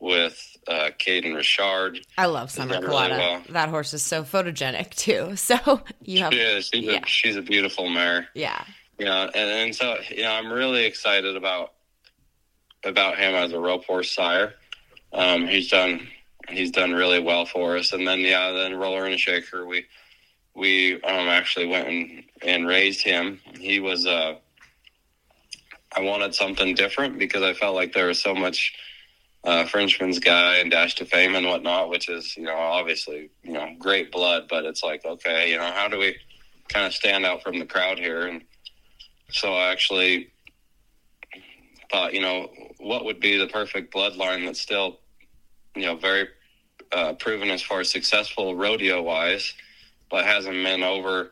with 0.00 0.56
uh, 0.66 0.90
Caden 0.98 1.36
Richard. 1.36 2.00
I 2.16 2.26
love 2.26 2.50
Summer 2.50 2.76
Collada. 2.76 3.10
Really 3.10 3.18
well. 3.18 3.42
That 3.50 3.68
horse 3.68 3.94
is 3.94 4.02
so 4.02 4.24
photogenic 4.24 4.90
too. 4.94 5.36
So 5.36 5.82
you 6.02 6.20
have. 6.20 6.32
She 6.32 6.40
is. 6.40 6.70
She's, 6.72 6.84
yeah. 6.84 7.00
a, 7.02 7.06
she's 7.06 7.36
a 7.36 7.42
beautiful 7.42 7.88
mare. 7.88 8.28
Yeah. 8.34 8.64
You 8.98 9.06
know, 9.06 9.30
and, 9.34 9.50
and 9.50 9.74
so 9.74 9.96
you 10.10 10.22
know, 10.22 10.32
I'm 10.32 10.52
really 10.52 10.84
excited 10.84 11.36
about 11.36 11.72
about 12.84 13.18
him 13.18 13.34
as 13.34 13.52
a 13.52 13.58
rope 13.58 13.84
horse 13.84 14.10
sire. 14.10 14.54
Um, 15.12 15.46
he's 15.46 15.70
done 15.70 16.08
he's 16.48 16.70
done 16.70 16.92
really 16.92 17.20
well 17.20 17.46
for 17.46 17.76
us. 17.76 17.92
And 17.92 18.06
then 18.06 18.20
yeah, 18.20 18.50
then 18.50 18.76
roller 18.76 19.04
and 19.06 19.18
shaker, 19.18 19.66
we 19.66 19.86
we 20.54 20.94
um, 21.02 21.28
actually 21.28 21.66
went 21.66 21.88
and, 21.88 22.24
and 22.42 22.66
raised 22.66 23.02
him. 23.02 23.40
He 23.58 23.80
was 23.80 24.06
uh, 24.06 24.36
I 25.96 26.00
wanted 26.00 26.34
something 26.34 26.74
different 26.74 27.18
because 27.18 27.42
I 27.42 27.52
felt 27.54 27.74
like 27.74 27.92
there 27.92 28.06
was 28.06 28.20
so 28.20 28.34
much 28.34 28.74
uh, 29.44 29.64
Frenchman's 29.64 30.18
guy 30.18 30.56
and 30.56 30.70
Dash 30.70 30.94
to 30.96 31.04
Fame 31.04 31.34
and 31.34 31.46
whatnot, 31.46 31.88
which 31.88 32.08
is 32.08 32.36
you 32.36 32.44
know 32.44 32.56
obviously 32.56 33.30
you 33.42 33.52
know 33.52 33.74
great 33.78 34.12
blood, 34.12 34.46
but 34.48 34.64
it's 34.64 34.82
like 34.82 35.04
okay, 35.04 35.50
you 35.50 35.56
know 35.56 35.70
how 35.70 35.88
do 35.88 35.98
we 35.98 36.16
kind 36.68 36.86
of 36.86 36.92
stand 36.92 37.26
out 37.26 37.42
from 37.42 37.58
the 37.58 37.66
crowd 37.66 37.98
here? 37.98 38.26
And 38.26 38.42
so 39.30 39.54
I 39.54 39.72
actually 39.72 40.32
thought, 41.90 42.14
you 42.14 42.20
know, 42.20 42.48
what 42.78 43.04
would 43.04 43.20
be 43.20 43.36
the 43.36 43.48
perfect 43.48 43.92
bloodline 43.92 44.44
that's 44.44 44.60
still, 44.60 44.99
you 45.74 45.82
know, 45.82 45.96
very 45.96 46.28
uh, 46.92 47.14
proven 47.14 47.50
as 47.50 47.62
far 47.62 47.80
as 47.80 47.90
successful 47.90 48.56
rodeo 48.56 49.02
wise, 49.02 49.54
but 50.10 50.24
hasn't 50.24 50.64
been 50.64 50.82
over 50.82 51.30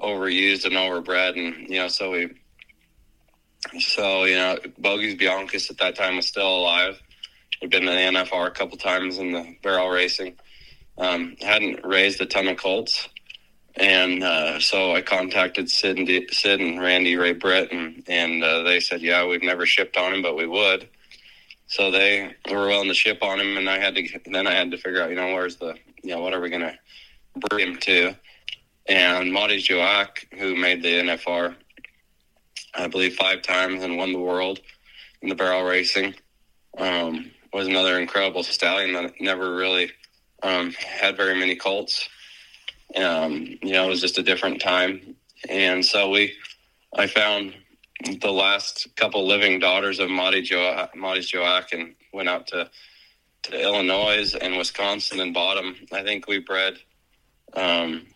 overused 0.00 0.64
and 0.64 0.74
overbred, 0.74 1.36
and 1.38 1.68
you 1.68 1.78
know, 1.78 1.88
so 1.88 2.10
we, 2.10 2.34
so 3.78 4.24
you 4.24 4.34
know, 4.34 4.58
Bogies 4.78 5.14
Biancas 5.14 5.70
at 5.70 5.78
that 5.78 5.94
time 5.94 6.16
was 6.16 6.26
still 6.26 6.56
alive. 6.56 7.00
We'd 7.60 7.70
been 7.70 7.86
in 7.86 8.14
the 8.14 8.20
NFR 8.20 8.48
a 8.48 8.50
couple 8.50 8.76
times 8.76 9.18
in 9.18 9.32
the 9.32 9.56
barrel 9.62 9.88
racing. 9.88 10.36
Um, 10.98 11.36
hadn't 11.40 11.86
raised 11.86 12.20
a 12.20 12.26
ton 12.26 12.48
of 12.48 12.58
colts, 12.58 13.08
and 13.76 14.22
uh, 14.22 14.60
so 14.60 14.94
I 14.94 15.00
contacted 15.00 15.70
Sid 15.70 15.96
and, 15.96 16.06
D- 16.06 16.28
Sid 16.30 16.60
and 16.60 16.80
Randy 16.80 17.16
Ray 17.16 17.32
Britt, 17.32 17.72
and, 17.72 18.02
and 18.08 18.42
uh, 18.44 18.62
they 18.62 18.80
said, 18.80 19.00
"Yeah, 19.00 19.26
we've 19.26 19.42
never 19.42 19.64
shipped 19.64 19.96
on 19.96 20.12
him, 20.12 20.22
but 20.22 20.36
we 20.36 20.46
would." 20.46 20.88
So 21.72 21.90
they 21.90 22.34
were 22.50 22.66
willing 22.66 22.88
to 22.88 22.94
ship 22.94 23.22
on 23.22 23.40
him, 23.40 23.56
and 23.56 23.68
I 23.68 23.78
had 23.78 23.94
to. 23.94 24.20
Then 24.26 24.46
I 24.46 24.52
had 24.52 24.70
to 24.72 24.76
figure 24.76 25.02
out, 25.02 25.08
you 25.08 25.16
know, 25.16 25.32
where's 25.32 25.56
the, 25.56 25.74
you 26.02 26.10
know, 26.10 26.20
what 26.20 26.34
are 26.34 26.40
we 26.40 26.50
going 26.50 26.60
to 26.60 26.78
bring 27.48 27.68
him 27.68 27.76
to? 27.78 28.14
And 28.86 29.32
Marty 29.32 29.56
Joak, 29.56 30.26
who 30.38 30.54
made 30.54 30.82
the 30.82 30.92
NFR, 31.00 31.54
I 32.74 32.88
believe 32.88 33.14
five 33.14 33.40
times 33.40 33.82
and 33.82 33.96
won 33.96 34.12
the 34.12 34.18
world 34.18 34.60
in 35.22 35.30
the 35.30 35.34
barrel 35.34 35.62
racing, 35.64 36.14
um, 36.76 37.30
was 37.54 37.68
another 37.68 37.98
incredible 37.98 38.42
stallion 38.42 38.92
that 38.92 39.14
never 39.20 39.54
really 39.54 39.90
um, 40.42 40.72
had 40.72 41.16
very 41.16 41.38
many 41.38 41.56
colts 41.56 42.08
um, 42.96 43.46
you 43.62 43.72
know, 43.72 43.86
it 43.86 43.88
was 43.88 44.00
just 44.00 44.18
a 44.18 44.22
different 44.22 44.60
time. 44.60 45.16
And 45.48 45.84
so 45.84 46.10
we, 46.10 46.34
I 46.96 47.06
found 47.06 47.54
the 48.20 48.32
last 48.32 48.88
couple 48.96 49.26
living 49.26 49.58
daughters 49.58 49.98
of 49.98 50.10
Marty 50.10 50.42
jo- 50.42 50.88
Joak 50.94 51.72
and 51.72 51.94
went 52.12 52.28
out 52.28 52.46
to, 52.48 52.70
to 53.44 53.60
Illinois 53.60 54.34
and 54.34 54.56
Wisconsin 54.56 55.20
and 55.20 55.34
bought 55.34 55.56
them. 55.56 55.76
I 55.92 56.02
think 56.02 56.26
we 56.26 56.38
bred 56.38 56.78
um, 57.54 58.06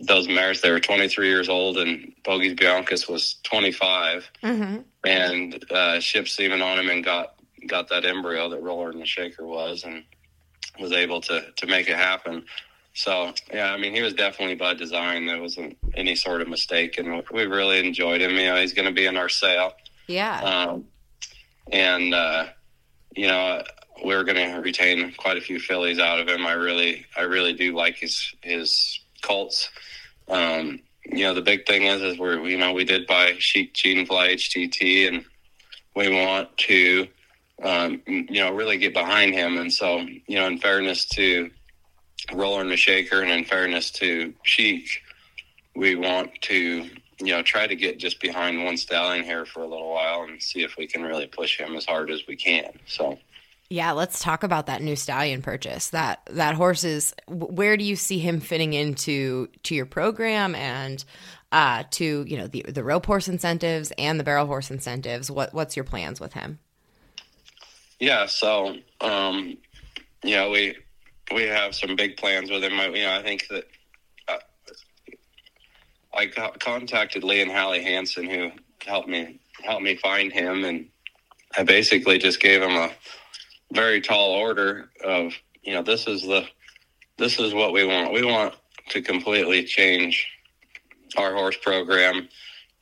those 0.00 0.28
mares. 0.28 0.60
They 0.60 0.70
were 0.70 0.80
23 0.80 1.28
years 1.28 1.48
old 1.48 1.78
and 1.78 2.12
Bogies 2.24 2.54
Biancas 2.54 3.08
was 3.08 3.36
25 3.44 4.30
mm-hmm. 4.42 4.76
and 5.04 5.64
uh, 5.70 6.00
shipped 6.00 6.28
semen 6.28 6.62
on 6.62 6.78
him 6.78 6.90
and 6.90 7.04
got, 7.04 7.34
got 7.66 7.88
that 7.88 8.04
embryo 8.04 8.48
that 8.50 8.62
Roller 8.62 8.90
and 8.90 9.00
the 9.00 9.06
Shaker 9.06 9.46
was 9.46 9.84
and 9.84 10.04
was 10.78 10.92
able 10.92 11.20
to, 11.22 11.50
to 11.56 11.66
make 11.66 11.88
it 11.88 11.96
happen. 11.96 12.44
So 12.96 13.34
yeah, 13.52 13.72
I 13.72 13.76
mean, 13.76 13.94
he 13.94 14.00
was 14.00 14.14
definitely 14.14 14.54
by 14.54 14.72
design. 14.72 15.26
There 15.26 15.40
wasn't 15.40 15.76
any 15.94 16.16
sort 16.16 16.40
of 16.40 16.48
mistake, 16.48 16.96
and 16.96 17.22
we 17.30 17.44
really 17.44 17.86
enjoyed 17.86 18.22
him. 18.22 18.30
You 18.32 18.46
know, 18.46 18.56
he's 18.56 18.72
going 18.72 18.88
to 18.88 18.94
be 18.94 19.04
in 19.04 19.18
our 19.18 19.28
sale. 19.28 19.74
Yeah. 20.06 20.40
Um, 20.40 20.86
and 21.70 22.14
uh, 22.14 22.46
you 23.14 23.26
know, 23.26 23.62
we're 24.02 24.24
going 24.24 24.36
to 24.50 24.60
retain 24.60 25.12
quite 25.18 25.36
a 25.36 25.42
few 25.42 25.60
fillies 25.60 25.98
out 25.98 26.20
of 26.20 26.28
him. 26.28 26.46
I 26.46 26.52
really, 26.52 27.04
I 27.14 27.22
really 27.22 27.52
do 27.52 27.76
like 27.76 27.96
his 27.96 28.34
his 28.40 28.98
colts. 29.20 29.68
Um, 30.28 30.80
you 31.04 31.24
know, 31.24 31.34
the 31.34 31.42
big 31.42 31.66
thing 31.66 31.82
is, 31.82 32.00
is 32.00 32.18
we're 32.18 32.48
you 32.48 32.56
know 32.56 32.72
we 32.72 32.84
did 32.84 33.06
buy 33.06 33.34
Sheik 33.38 33.74
Jean 33.74 34.06
Fly 34.06 34.28
HHT, 34.28 35.08
and 35.08 35.24
we 35.94 36.08
want 36.08 36.56
to, 36.56 37.08
um, 37.62 38.00
you 38.06 38.40
know, 38.40 38.54
really 38.54 38.78
get 38.78 38.94
behind 38.94 39.34
him. 39.34 39.58
And 39.58 39.70
so, 39.70 39.98
you 39.98 40.38
know, 40.38 40.46
in 40.46 40.56
fairness 40.58 41.04
to 41.10 41.50
roller 42.32 42.60
and 42.60 42.70
the 42.70 42.76
shaker, 42.76 43.22
and 43.22 43.30
in 43.30 43.44
fairness 43.44 43.90
to 43.92 44.34
Sheik, 44.42 45.02
we 45.74 45.94
want 45.94 46.30
to 46.42 46.88
you 47.18 47.32
know 47.32 47.42
try 47.42 47.66
to 47.66 47.76
get 47.76 47.98
just 47.98 48.20
behind 48.20 48.64
one 48.64 48.76
stallion 48.76 49.24
here 49.24 49.46
for 49.46 49.60
a 49.60 49.66
little 49.66 49.92
while 49.92 50.22
and 50.22 50.42
see 50.42 50.62
if 50.62 50.76
we 50.76 50.86
can 50.86 51.02
really 51.02 51.26
push 51.26 51.58
him 51.58 51.76
as 51.76 51.84
hard 51.84 52.10
as 52.10 52.26
we 52.26 52.36
can. 52.36 52.70
So. 52.86 53.18
Yeah, 53.68 53.90
let's 53.92 54.20
talk 54.20 54.44
about 54.44 54.66
that 54.66 54.80
new 54.80 54.94
stallion 54.94 55.42
purchase. 55.42 55.90
That 55.90 56.20
that 56.30 56.54
horse 56.54 56.84
is. 56.84 57.14
Where 57.26 57.76
do 57.76 57.82
you 57.82 57.96
see 57.96 58.20
him 58.20 58.38
fitting 58.38 58.74
into 58.74 59.48
to 59.64 59.74
your 59.74 59.86
program 59.86 60.54
and 60.54 61.04
uh, 61.50 61.82
to 61.92 62.24
you 62.28 62.36
know 62.36 62.46
the 62.46 62.64
the 62.68 62.84
rope 62.84 63.06
horse 63.06 63.26
incentives 63.26 63.92
and 63.98 64.20
the 64.20 64.24
barrel 64.24 64.46
horse 64.46 64.70
incentives? 64.70 65.32
What 65.32 65.52
what's 65.52 65.74
your 65.74 65.84
plans 65.84 66.20
with 66.20 66.32
him? 66.32 66.60
Yeah, 67.98 68.26
so 68.26 68.76
um, 69.00 69.58
you 70.22 70.36
know 70.36 70.50
we 70.50 70.76
we 71.32 71.42
have 71.44 71.74
some 71.74 71.96
big 71.96 72.16
plans 72.16 72.50
with 72.50 72.62
him. 72.62 72.72
You 72.94 73.04
know, 73.04 73.14
I 73.14 73.22
think 73.22 73.48
that 73.48 73.64
uh, 74.28 74.38
I 76.14 76.26
contacted 76.26 77.24
Lee 77.24 77.42
and 77.42 77.50
Hallie 77.50 77.82
Hansen, 77.82 78.28
who 78.28 78.50
helped 78.84 79.08
me 79.08 79.40
helped 79.62 79.82
me 79.82 79.96
find 79.96 80.32
him, 80.32 80.64
and 80.64 80.86
I 81.56 81.62
basically 81.62 82.18
just 82.18 82.40
gave 82.40 82.62
him 82.62 82.76
a 82.76 82.90
very 83.72 84.00
tall 84.00 84.32
order 84.32 84.90
of, 85.04 85.32
you 85.62 85.74
know, 85.74 85.82
this 85.82 86.06
is 86.06 86.22
the 86.22 86.46
this 87.18 87.38
is 87.38 87.54
what 87.54 87.72
we 87.72 87.84
want. 87.84 88.12
We 88.12 88.24
want 88.24 88.54
to 88.90 89.02
completely 89.02 89.64
change 89.64 90.26
our 91.16 91.34
horse 91.34 91.56
program 91.56 92.28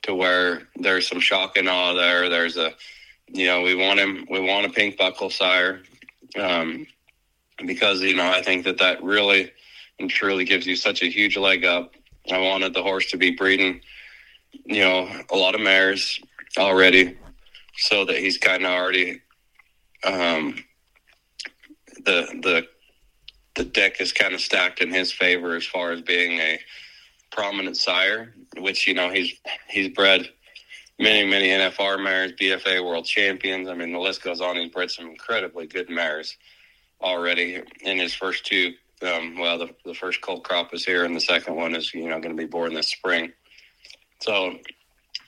to 0.02 0.14
where 0.14 0.68
there's 0.76 1.08
some 1.08 1.20
shock 1.20 1.56
and 1.56 1.68
awe 1.68 1.94
there. 1.94 2.28
There's 2.28 2.56
a, 2.56 2.74
you 3.28 3.46
know, 3.46 3.62
we 3.62 3.74
want 3.74 4.00
him, 4.00 4.26
we 4.28 4.40
want 4.40 4.66
a 4.66 4.70
pink 4.70 4.98
buckle 4.98 5.30
sire, 5.30 5.82
um, 6.36 6.86
because 7.66 8.00
you 8.00 8.14
know 8.14 8.30
I 8.30 8.42
think 8.42 8.64
that 8.64 8.78
that 8.78 9.02
really 9.02 9.52
and 9.98 10.10
truly 10.10 10.44
gives 10.44 10.66
you 10.66 10.76
such 10.76 11.02
a 11.02 11.10
huge 11.10 11.36
leg 11.36 11.64
up. 11.64 11.92
I 12.30 12.38
wanted 12.38 12.74
the 12.74 12.82
horse 12.82 13.10
to 13.10 13.16
be 13.16 13.30
breeding, 13.30 13.80
you 14.64 14.80
know, 14.80 15.08
a 15.30 15.36
lot 15.36 15.54
of 15.54 15.60
mares 15.60 16.18
already, 16.58 17.16
so 17.76 18.04
that 18.04 18.16
he's 18.16 18.38
kind 18.38 18.64
of 18.64 18.70
already, 18.70 19.20
um, 20.04 20.64
the 22.04 22.26
the 22.42 22.66
the 23.54 23.64
deck 23.64 24.00
is 24.00 24.12
kind 24.12 24.34
of 24.34 24.40
stacked 24.40 24.80
in 24.80 24.90
his 24.90 25.12
favor 25.12 25.54
as 25.54 25.64
far 25.64 25.92
as 25.92 26.00
being 26.00 26.38
a 26.38 26.58
prominent 27.30 27.76
sire, 27.76 28.34
which 28.58 28.86
you 28.86 28.94
know 28.94 29.10
he's 29.10 29.32
he's 29.68 29.88
bred 29.88 30.28
many 30.98 31.28
many 31.28 31.48
NFR 31.48 32.02
mares, 32.02 32.32
BFA 32.32 32.84
World 32.84 33.04
Champions. 33.04 33.68
I 33.68 33.74
mean 33.74 33.92
the 33.92 33.98
list 33.98 34.22
goes 34.22 34.40
on. 34.40 34.56
He's 34.56 34.72
bred 34.72 34.90
some 34.90 35.08
incredibly 35.08 35.66
good 35.66 35.90
mares 35.90 36.36
already 37.04 37.62
in 37.82 37.98
his 37.98 38.14
first 38.14 38.46
two. 38.46 38.72
Um, 39.02 39.38
well, 39.38 39.58
the, 39.58 39.74
the 39.84 39.94
first 39.94 40.20
colt 40.22 40.42
crop 40.44 40.72
is 40.72 40.84
here, 40.84 41.04
and 41.04 41.14
the 41.14 41.20
second 41.20 41.54
one 41.54 41.74
is 41.74 41.92
you 41.94 42.08
know 42.08 42.20
going 42.20 42.36
to 42.36 42.42
be 42.42 42.48
born 42.48 42.74
this 42.74 42.88
spring. 42.88 43.32
So, 44.20 44.56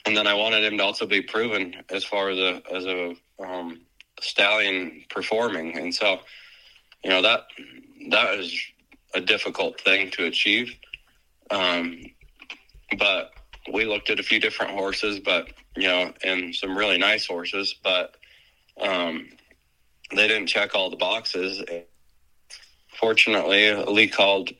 and 0.05 0.17
then 0.17 0.25
I 0.25 0.33
wanted 0.33 0.63
him 0.63 0.77
to 0.79 0.83
also 0.83 1.05
be 1.05 1.21
proven 1.21 1.75
as 1.89 2.03
far 2.03 2.29
as 2.29 2.37
a 2.39 2.61
as 2.73 2.85
a 2.85 3.15
um, 3.39 3.81
stallion 4.19 5.03
performing, 5.09 5.77
and 5.77 5.93
so 5.93 6.19
you 7.03 7.11
know 7.11 7.21
that 7.21 7.41
that 8.09 8.39
is 8.39 8.59
a 9.13 9.21
difficult 9.21 9.79
thing 9.81 10.09
to 10.11 10.25
achieve. 10.25 10.73
Um, 11.51 12.01
but 12.97 13.31
we 13.71 13.85
looked 13.85 14.09
at 14.09 14.19
a 14.19 14.23
few 14.23 14.39
different 14.39 14.71
horses, 14.71 15.19
but 15.19 15.51
you 15.75 15.87
know, 15.87 16.13
and 16.23 16.55
some 16.55 16.77
really 16.77 16.97
nice 16.97 17.27
horses, 17.27 17.75
but 17.83 18.15
um, 18.81 19.29
they 20.15 20.27
didn't 20.27 20.47
check 20.47 20.75
all 20.75 20.89
the 20.89 20.95
boxes. 20.97 21.63
Fortunately, 22.99 23.73
Lee 23.73 24.07
called 24.07 24.51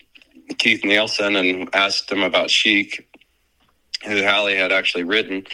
Keith 0.58 0.84
Nielsen 0.84 1.36
and 1.36 1.70
asked 1.74 2.12
him 2.12 2.24
about 2.24 2.50
Sheik, 2.50 3.08
who 4.06 4.24
Hallie 4.24 4.58
had 4.58 4.72
actually 4.72 5.04
ridden 5.04 5.46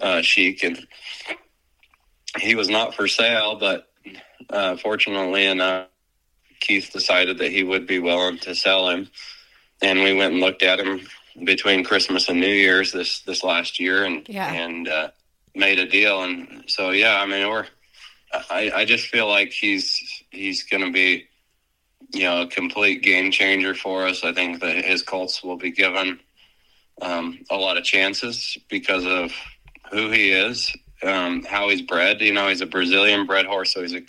uh, 0.00 0.22
Sheik, 0.22 0.62
and 0.62 0.86
he 2.38 2.54
was 2.54 2.68
not 2.68 2.94
for 2.94 3.06
sale. 3.08 3.56
But 3.56 3.88
uh, 4.50 4.76
fortunately 4.76 5.46
enough, 5.46 5.88
Keith 6.60 6.90
decided 6.92 7.38
that 7.38 7.52
he 7.52 7.62
would 7.62 7.86
be 7.86 7.98
willing 7.98 8.38
to 8.38 8.54
sell 8.54 8.88
him, 8.88 9.08
and 9.82 10.00
we 10.00 10.14
went 10.14 10.32
and 10.32 10.40
looked 10.40 10.62
at 10.62 10.80
him 10.80 11.06
between 11.44 11.84
Christmas 11.84 12.28
and 12.28 12.40
New 12.40 12.46
Year's 12.46 12.92
this 12.92 13.20
this 13.20 13.44
last 13.44 13.78
year, 13.78 14.04
and 14.04 14.26
yeah. 14.28 14.52
and 14.52 14.88
uh, 14.88 15.08
made 15.54 15.78
a 15.78 15.86
deal. 15.86 16.22
And 16.22 16.64
so, 16.66 16.90
yeah, 16.90 17.20
I 17.20 17.26
mean, 17.26 17.48
we're 17.48 17.66
I, 18.32 18.70
I 18.74 18.84
just 18.84 19.06
feel 19.06 19.28
like 19.28 19.52
he's 19.52 20.22
he's 20.30 20.64
going 20.64 20.84
to 20.84 20.90
be, 20.90 21.26
you 22.12 22.24
know, 22.24 22.42
a 22.42 22.46
complete 22.46 23.02
game 23.02 23.30
changer 23.30 23.74
for 23.74 24.06
us. 24.06 24.24
I 24.24 24.32
think 24.32 24.60
that 24.60 24.84
his 24.84 25.02
Colts 25.02 25.42
will 25.42 25.56
be 25.56 25.70
given 25.70 26.20
um, 27.02 27.38
a 27.50 27.56
lot 27.56 27.76
of 27.76 27.84
chances 27.84 28.56
because 28.68 29.04
of 29.04 29.32
who 29.90 30.10
he 30.10 30.30
is, 30.30 30.74
um, 31.02 31.44
how 31.44 31.68
he's 31.68 31.82
bred. 31.82 32.20
You 32.20 32.32
know, 32.32 32.48
he's 32.48 32.60
a 32.60 32.66
Brazilian 32.66 33.26
bred 33.26 33.46
horse, 33.46 33.72
so 33.72 33.82
he's 33.82 33.94
a 33.94 34.02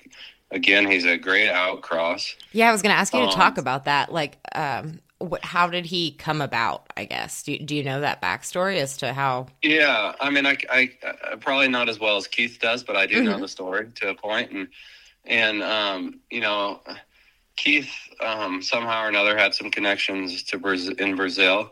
again 0.52 0.90
he's 0.90 1.06
a 1.06 1.18
great 1.18 1.50
outcross. 1.50 2.36
Yeah, 2.52 2.70
I 2.70 2.72
was 2.72 2.82
going 2.82 2.94
to 2.94 3.00
ask 3.00 3.14
you 3.14 3.20
to 3.20 3.28
um, 3.28 3.32
talk 3.32 3.58
about 3.58 3.86
that. 3.86 4.12
Like, 4.12 4.38
um, 4.56 5.00
what, 5.20 5.44
how 5.44 5.68
did 5.68 5.86
he 5.86 6.12
come 6.12 6.42
about? 6.42 6.92
I 6.96 7.06
guess 7.06 7.44
do 7.44 7.58
do 7.58 7.76
you 7.76 7.84
know 7.84 8.02
that 8.02 8.22
backstory 8.22 8.78
as 8.78 8.98
to 8.98 9.14
how? 9.14 9.48
Yeah, 9.62 10.14
I 10.20 10.30
mean, 10.30 10.46
I, 10.46 10.58
I, 10.70 10.92
I 11.04 11.36
probably 11.36 11.68
not 11.68 11.90
as 11.90 12.00
well 12.00 12.18
as 12.18 12.28
Keith 12.28 12.60
does, 12.62 12.84
but 12.84 12.96
I 12.96 13.06
do 13.06 13.18
mm-hmm. 13.18 13.26
know 13.32 13.40
the 13.40 13.48
story 13.48 13.88
to 13.96 14.10
a 14.10 14.16
point, 14.16 14.52
and 14.52 14.68
and 15.26 15.64
um, 15.64 16.20
you 16.30 16.42
know, 16.42 16.82
Keith 17.56 17.92
um, 18.22 18.62
somehow 18.62 19.06
or 19.06 19.10
another 19.10 19.38
had 19.38 19.54
some 19.54 19.72
connections 19.72 20.44
to 20.44 20.60
Brazil, 20.60 20.94
in 21.00 21.16
Brazil, 21.16 21.72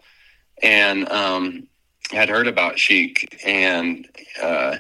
and 0.64 1.08
um, 1.10 1.68
had 2.12 2.30
heard 2.30 2.48
about 2.48 2.80
Sheik, 2.80 3.42
and 3.46 4.08
uh, 4.42 4.78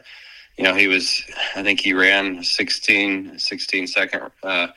you 0.57 0.63
know, 0.63 0.73
he 0.73 0.87
was, 0.87 1.23
I 1.55 1.63
think 1.63 1.81
he 1.81 1.93
ran 1.93 2.43
16, 2.43 3.39
16 3.39 3.87
second. 3.87 4.31
Uh, 4.41 4.67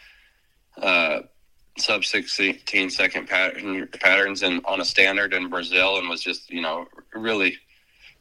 uh, 0.81 1.21
sub 1.81 2.05
16 2.05 2.91
second 2.91 3.29
pattern, 3.29 3.87
patterns 4.01 4.43
and 4.43 4.65
on 4.65 4.81
a 4.81 4.85
standard 4.85 5.33
in 5.35 5.49
Brazil 5.49 5.99
and 5.99 6.09
was 6.09 6.23
just, 6.23 6.51
you 6.51 6.61
know, 6.61 6.87
really 7.15 7.57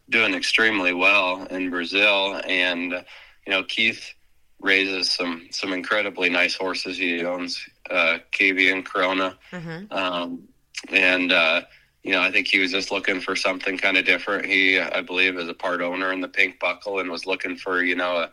doing 0.10 0.34
extremely 0.34 0.94
well 0.94 1.44
in 1.46 1.70
Brazil. 1.70 2.40
And, 2.46 2.92
you 2.92 3.52
know, 3.52 3.64
Keith 3.64 4.14
raises 4.60 5.12
some, 5.12 5.48
some 5.52 5.74
incredibly 5.74 6.30
nice 6.30 6.56
horses. 6.56 6.98
He 6.98 7.24
owns, 7.24 7.64
uh, 7.90 8.20
and 8.40 8.86
Corona. 8.86 9.38
Mm-hmm. 9.52 9.94
Um, 9.94 10.48
and, 10.90 11.32
uh, 11.32 11.62
you 12.04 12.12
know, 12.12 12.22
I 12.22 12.32
think 12.32 12.48
he 12.48 12.60
was 12.60 12.72
just 12.72 12.92
looking 12.92 13.20
for 13.20 13.36
something 13.36 13.78
kind 13.78 13.98
of 13.98 14.06
different. 14.06 14.46
He, 14.46 14.80
I 14.80 15.02
believe, 15.02 15.38
is 15.38 15.50
a 15.50 15.54
part 15.54 15.82
owner 15.82 16.14
in 16.14 16.22
the 16.22 16.28
Pink 16.28 16.60
Buckle 16.60 17.00
and 17.00 17.12
was 17.12 17.26
looking 17.26 17.58
for, 17.58 17.84
you 17.84 17.96
know, 17.96 18.18
a, 18.18 18.32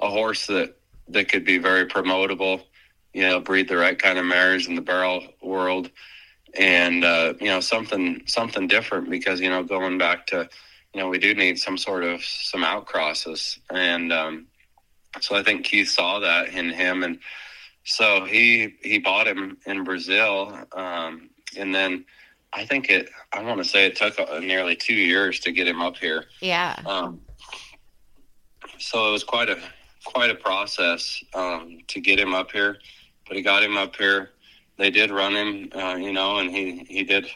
a 0.00 0.08
horse 0.08 0.46
that, 0.46 0.76
that 1.08 1.28
could 1.28 1.44
be 1.44 1.58
very 1.58 1.86
promotable 1.86 2.62
you 3.12 3.22
know, 3.22 3.40
breed 3.40 3.68
the 3.68 3.76
right 3.76 3.98
kind 3.98 4.18
of 4.18 4.24
mares 4.24 4.66
in 4.66 4.74
the 4.74 4.80
barrel 4.80 5.22
world, 5.42 5.90
and 6.54 7.04
uh, 7.04 7.34
you 7.40 7.46
know 7.46 7.60
something 7.60 8.22
something 8.26 8.66
different 8.66 9.10
because 9.10 9.40
you 9.40 9.48
know 9.48 9.62
going 9.62 9.98
back 9.98 10.26
to 10.28 10.48
you 10.94 11.00
know 11.00 11.08
we 11.08 11.18
do 11.18 11.34
need 11.34 11.58
some 11.58 11.78
sort 11.78 12.04
of 12.04 12.22
some 12.24 12.62
outcrosses, 12.62 13.58
and 13.70 14.12
um, 14.12 14.46
so 15.20 15.34
I 15.36 15.42
think 15.42 15.64
Keith 15.64 15.88
saw 15.88 16.18
that 16.20 16.48
in 16.48 16.70
him, 16.70 17.02
and 17.02 17.18
so 17.84 18.24
he 18.24 18.74
he 18.82 18.98
bought 18.98 19.26
him 19.26 19.56
in 19.66 19.84
Brazil, 19.84 20.58
um, 20.72 21.30
and 21.56 21.74
then. 21.74 22.04
I 22.50 22.64
think 22.64 22.88
it. 22.88 23.10
I 23.30 23.42
want 23.42 23.62
to 23.62 23.68
say 23.68 23.84
it 23.84 23.96
took 23.96 24.18
uh, 24.18 24.38
nearly 24.38 24.74
two 24.74 24.94
years 24.94 25.38
to 25.40 25.52
get 25.52 25.68
him 25.68 25.82
up 25.82 25.98
here. 25.98 26.24
Yeah. 26.40 26.80
Um, 26.86 27.20
so 28.78 29.06
it 29.06 29.12
was 29.12 29.22
quite 29.22 29.50
a 29.50 29.58
quite 30.06 30.30
a 30.30 30.34
process 30.34 31.22
um, 31.34 31.80
to 31.88 32.00
get 32.00 32.18
him 32.18 32.32
up 32.32 32.50
here 32.50 32.78
but 33.28 33.36
he 33.36 33.42
got 33.42 33.62
him 33.62 33.76
up 33.76 33.94
here. 33.96 34.30
They 34.78 34.90
did 34.90 35.10
run 35.10 35.34
him, 35.34 35.70
uh, 35.74 35.96
you 35.96 36.12
know, 36.12 36.38
and 36.38 36.50
he 36.50 36.86
he 36.88 37.04
did 37.04 37.26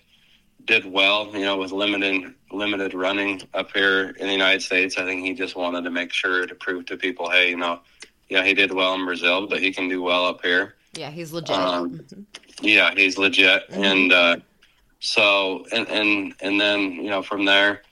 did 0.65 0.85
well, 0.85 1.31
you 1.33 1.45
know, 1.45 1.59
with 1.59 1.73
limited 1.73 2.35
limited 2.51 2.95
running 2.95 3.43
up 3.55 3.73
here 3.73 4.11
in 4.11 4.27
the 4.27 4.33
United 4.33 4.63
States. 4.63 4.97
I 4.97 5.05
think 5.05 5.25
he 5.25 5.35
just 5.35 5.57
wanted 5.57 5.83
to 5.85 5.91
make 5.91 6.13
sure 6.13 6.47
to 6.47 6.55
prove 6.55 6.87
to 6.87 6.97
people, 6.97 7.31
hey, 7.31 7.51
you 7.51 7.57
know, 7.57 7.81
yeah, 8.29 8.45
he 8.45 8.55
did 8.55 8.73
well 8.73 8.95
in 8.95 9.05
Brazil, 9.05 9.47
but 9.47 9.61
he 9.61 9.73
can 9.73 9.89
do 9.89 10.03
well 10.03 10.27
up 10.27 10.43
here. 10.43 10.75
Yeah, 10.95 11.11
he's 11.11 11.33
legit. 11.33 11.57
Um, 11.57 11.99
mm-hmm. 11.99 12.23
yeah, 12.63 12.95
he's 12.95 13.19
legit, 13.19 13.69
mm-hmm. 13.69 13.83
and 13.83 14.13
uh, 14.13 14.37
so 15.01 15.67
and 15.73 15.89
and 15.89 16.35
and 16.41 16.61
then 16.61 16.93
you 16.93 17.11
know 17.11 17.23
from 17.23 17.45
there. 17.45 17.83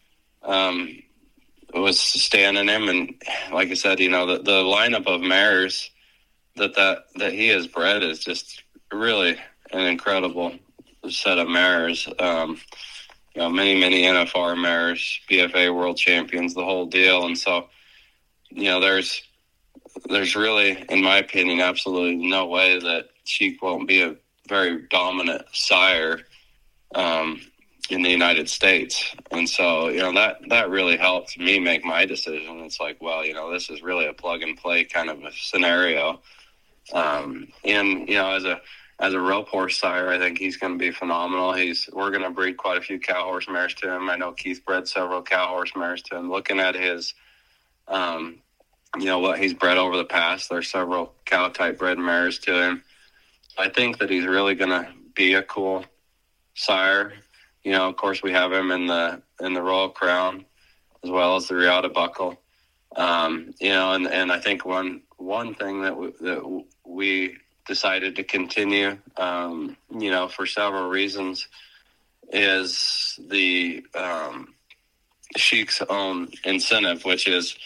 Um, 0.43 1.03
was 1.75 2.01
standing 2.01 2.69
him 2.69 2.89
and 2.89 3.15
like 3.53 3.71
I 3.71 3.75
said, 3.75 4.01
you 4.01 4.09
know, 4.09 4.27
the, 4.27 4.43
the 4.43 4.63
lineup 4.63 5.07
of 5.07 5.21
mares 5.21 5.91
that 6.57 6.75
that 6.75 7.05
that 7.17 7.33
he 7.33 7.49
has 7.49 7.67
bred 7.67 8.03
is 8.03 8.19
just 8.19 8.63
really 8.93 9.37
an 9.73 9.81
incredible 9.87 10.55
set 11.09 11.39
of 11.39 11.49
mares. 11.49 12.09
Um, 12.19 12.59
you 13.35 13.43
know, 13.43 13.49
many 13.49 13.79
many 13.79 14.03
NFR 14.03 14.61
mares, 14.61 15.21
BFA 15.31 15.75
World 15.75 15.97
Champions, 15.97 16.55
the 16.55 16.65
whole 16.65 16.87
deal, 16.87 17.27
and 17.27 17.39
so 17.39 17.69
you 18.51 18.65
know, 18.65 18.81
there's 18.81 19.23
there's 20.09 20.37
really, 20.37 20.85
in 20.89 21.03
my 21.03 21.19
opinion, 21.19 21.61
absolutely 21.61 22.17
no 22.17 22.47
way 22.47 22.79
that 22.79 23.11
Sheik 23.25 23.63
won't 23.63 23.89
be 23.89 24.03
a 24.03 24.17
very 24.49 24.87
dominant 24.89 25.43
sire 25.53 26.21
um, 26.95 27.41
in 27.91 28.03
the 28.03 28.11
United 28.11 28.49
States. 28.49 29.15
And 29.31 29.49
so, 29.49 29.89
you 29.89 29.99
know, 29.99 30.13
that 30.13 30.39
that 30.49 30.71
really 30.71 30.97
helped 30.97 31.39
me 31.39 31.59
make 31.59 31.85
my 31.85 32.05
decision. 32.07 32.61
It's 32.61 32.81
like, 32.81 33.01
well, 33.01 33.25
you 33.25 33.35
know, 33.35 33.53
this 33.53 33.71
is 33.71 33.83
really 33.83 34.07
a 34.07 34.13
plug 34.13 34.43
and 34.43 34.57
play 34.57 34.85
kind 34.85 35.11
of 35.11 35.23
a 35.23 35.33
scenario. 35.33 36.21
Um, 36.93 37.49
and 37.65 38.09
you 38.09 38.15
know, 38.15 38.33
as 38.33 38.45
a 38.45 38.61
as 38.99 39.15
a 39.15 39.21
rope 39.21 39.49
horse 39.49 39.79
sire, 39.79 40.11
I 40.11 40.19
think 40.19 40.39
he's 40.39 40.59
going 40.59 40.75
to 40.75 40.79
be 40.79 40.91
phenomenal. 40.91 41.53
He's 41.53 41.89
we're 41.93 42.11
going 42.11 42.23
to 42.23 42.31
breed 42.31 42.57
quite 42.57 42.79
a 42.79 42.83
few 42.83 42.99
cow 42.99 43.25
horse 43.25 43.49
mares 43.49 43.75
to 43.75 43.95
him. 43.95 44.11
I 44.11 44.17
know 44.17 44.33
Keith 44.33 44.65
bred 44.65 44.87
several 44.87 45.23
cow 45.23 45.47
horse 45.49 45.73
mares 45.75 46.03
to 46.03 46.17
him. 46.17 46.31
Looking 46.31 46.61
at 46.61 46.75
his, 46.75 47.15
um, 47.89 48.41
you 48.99 49.07
know, 49.07 49.19
what 49.19 49.39
he's 49.39 49.55
bred 49.55 49.79
over 49.79 49.97
the 49.97 50.05
past, 50.05 50.51
there's 50.51 50.71
several 50.71 51.15
cow 51.25 51.49
type 51.49 51.79
bred 51.79 51.99
mares 51.99 52.39
to 52.41 52.63
him. 52.63 52.83
I 53.59 53.69
think 53.69 53.99
that 53.99 54.11
he's 54.11 54.27
really 54.27 54.55
going 54.55 54.71
to 54.71 54.89
be 55.15 55.35
a 55.35 55.43
cool 55.43 55.85
sire. 56.55 57.13
You 57.63 57.73
know, 57.73 57.89
of 57.89 57.97
course, 57.97 58.23
we 58.23 58.33
have 58.33 58.53
him 58.53 58.71
in 58.71 58.87
the 58.87 59.23
in 59.41 59.55
the 59.55 59.63
Royal 59.63 59.89
Crown 59.89 60.45
as 61.03 61.11
well 61.11 61.37
as 61.37 61.49
the 61.49 61.55
Riata 61.55 61.89
Buckle. 61.89 62.41
Um, 62.97 63.55
you 63.61 63.71
know, 63.71 63.93
and 63.93 64.07
and 64.09 64.33
I 64.33 64.41
think 64.41 64.65
one 64.65 65.03
one 65.21 65.55
thing 65.55 65.83
that 65.83 65.97
we, 65.97 66.13
that 66.21 66.65
we 66.85 67.37
decided 67.67 68.17
to 68.17 68.25
continue, 68.25 68.99
um, 69.17 69.77
you 69.97 70.11
know, 70.11 70.29
for 70.29 70.47
several 70.47 70.89
reasons, 70.89 71.47
is 72.33 73.19
the 73.29 73.85
um, 73.95 74.55
Sheik's 75.37 75.83
own 75.89 76.29
incentive, 76.45 77.05
which 77.05 77.29
is, 77.29 77.57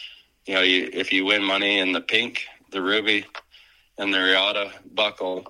you 0.46 0.54
know, 0.54 0.62
you, 0.62 0.90
if 0.92 1.12
you 1.12 1.24
win 1.24 1.42
money 1.42 1.78
in 1.78 1.92
the 1.92 2.00
pink, 2.00 2.44
the 2.70 2.82
ruby, 2.82 3.24
and 3.98 4.12
the 4.12 4.18
riata 4.18 4.72
buckle 4.92 5.46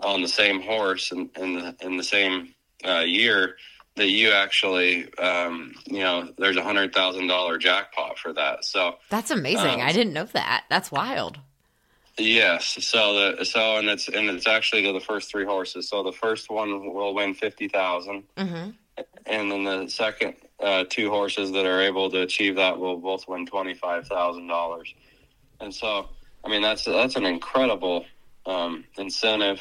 on 0.00 0.22
the 0.22 0.28
same 0.28 0.62
horse 0.62 1.10
in, 1.10 1.28
in 1.36 1.54
the 1.54 1.74
in 1.80 1.96
the 1.96 2.04
same 2.04 2.54
uh, 2.86 3.00
year, 3.00 3.56
that 3.96 4.08
you 4.08 4.30
actually, 4.30 5.12
um, 5.16 5.74
you 5.86 5.98
know, 5.98 6.32
there's 6.38 6.56
a 6.56 6.62
hundred 6.62 6.94
thousand 6.94 7.26
dollar 7.26 7.58
jackpot 7.58 8.18
for 8.18 8.32
that. 8.32 8.64
So 8.64 8.96
that's 9.10 9.30
amazing. 9.30 9.80
Um, 9.80 9.86
I 9.86 9.92
didn't 9.92 10.12
know 10.12 10.24
that. 10.24 10.64
That's 10.70 10.90
wild. 10.90 11.40
Yes. 12.18 12.84
So 12.84 13.36
the 13.36 13.44
so 13.44 13.76
and 13.76 13.88
it's 13.88 14.08
and 14.08 14.28
it's 14.28 14.46
actually 14.46 14.90
the 14.90 15.00
first 15.00 15.30
three 15.30 15.44
horses. 15.44 15.88
So 15.88 16.02
the 16.02 16.12
first 16.12 16.50
one 16.50 16.92
will 16.92 17.14
win 17.14 17.34
fifty 17.34 17.68
thousand, 17.68 18.24
mm 18.36 18.48
mm-hmm. 18.48 18.70
and 19.26 19.52
then 19.52 19.64
the 19.64 19.88
second 19.88 20.34
uh, 20.60 20.84
two 20.88 21.10
horses 21.10 21.52
that 21.52 21.64
are 21.64 21.80
able 21.80 22.10
to 22.10 22.22
achieve 22.22 22.56
that 22.56 22.78
will 22.78 22.96
both 22.96 23.28
win 23.28 23.46
twenty 23.46 23.74
five 23.74 24.06
thousand 24.06 24.48
dollars. 24.48 24.92
And 25.60 25.74
so, 25.74 26.08
I 26.44 26.48
mean, 26.48 26.62
that's 26.62 26.84
that's 26.84 27.16
an 27.16 27.24
incredible 27.24 28.04
um, 28.46 28.84
incentive. 28.96 29.60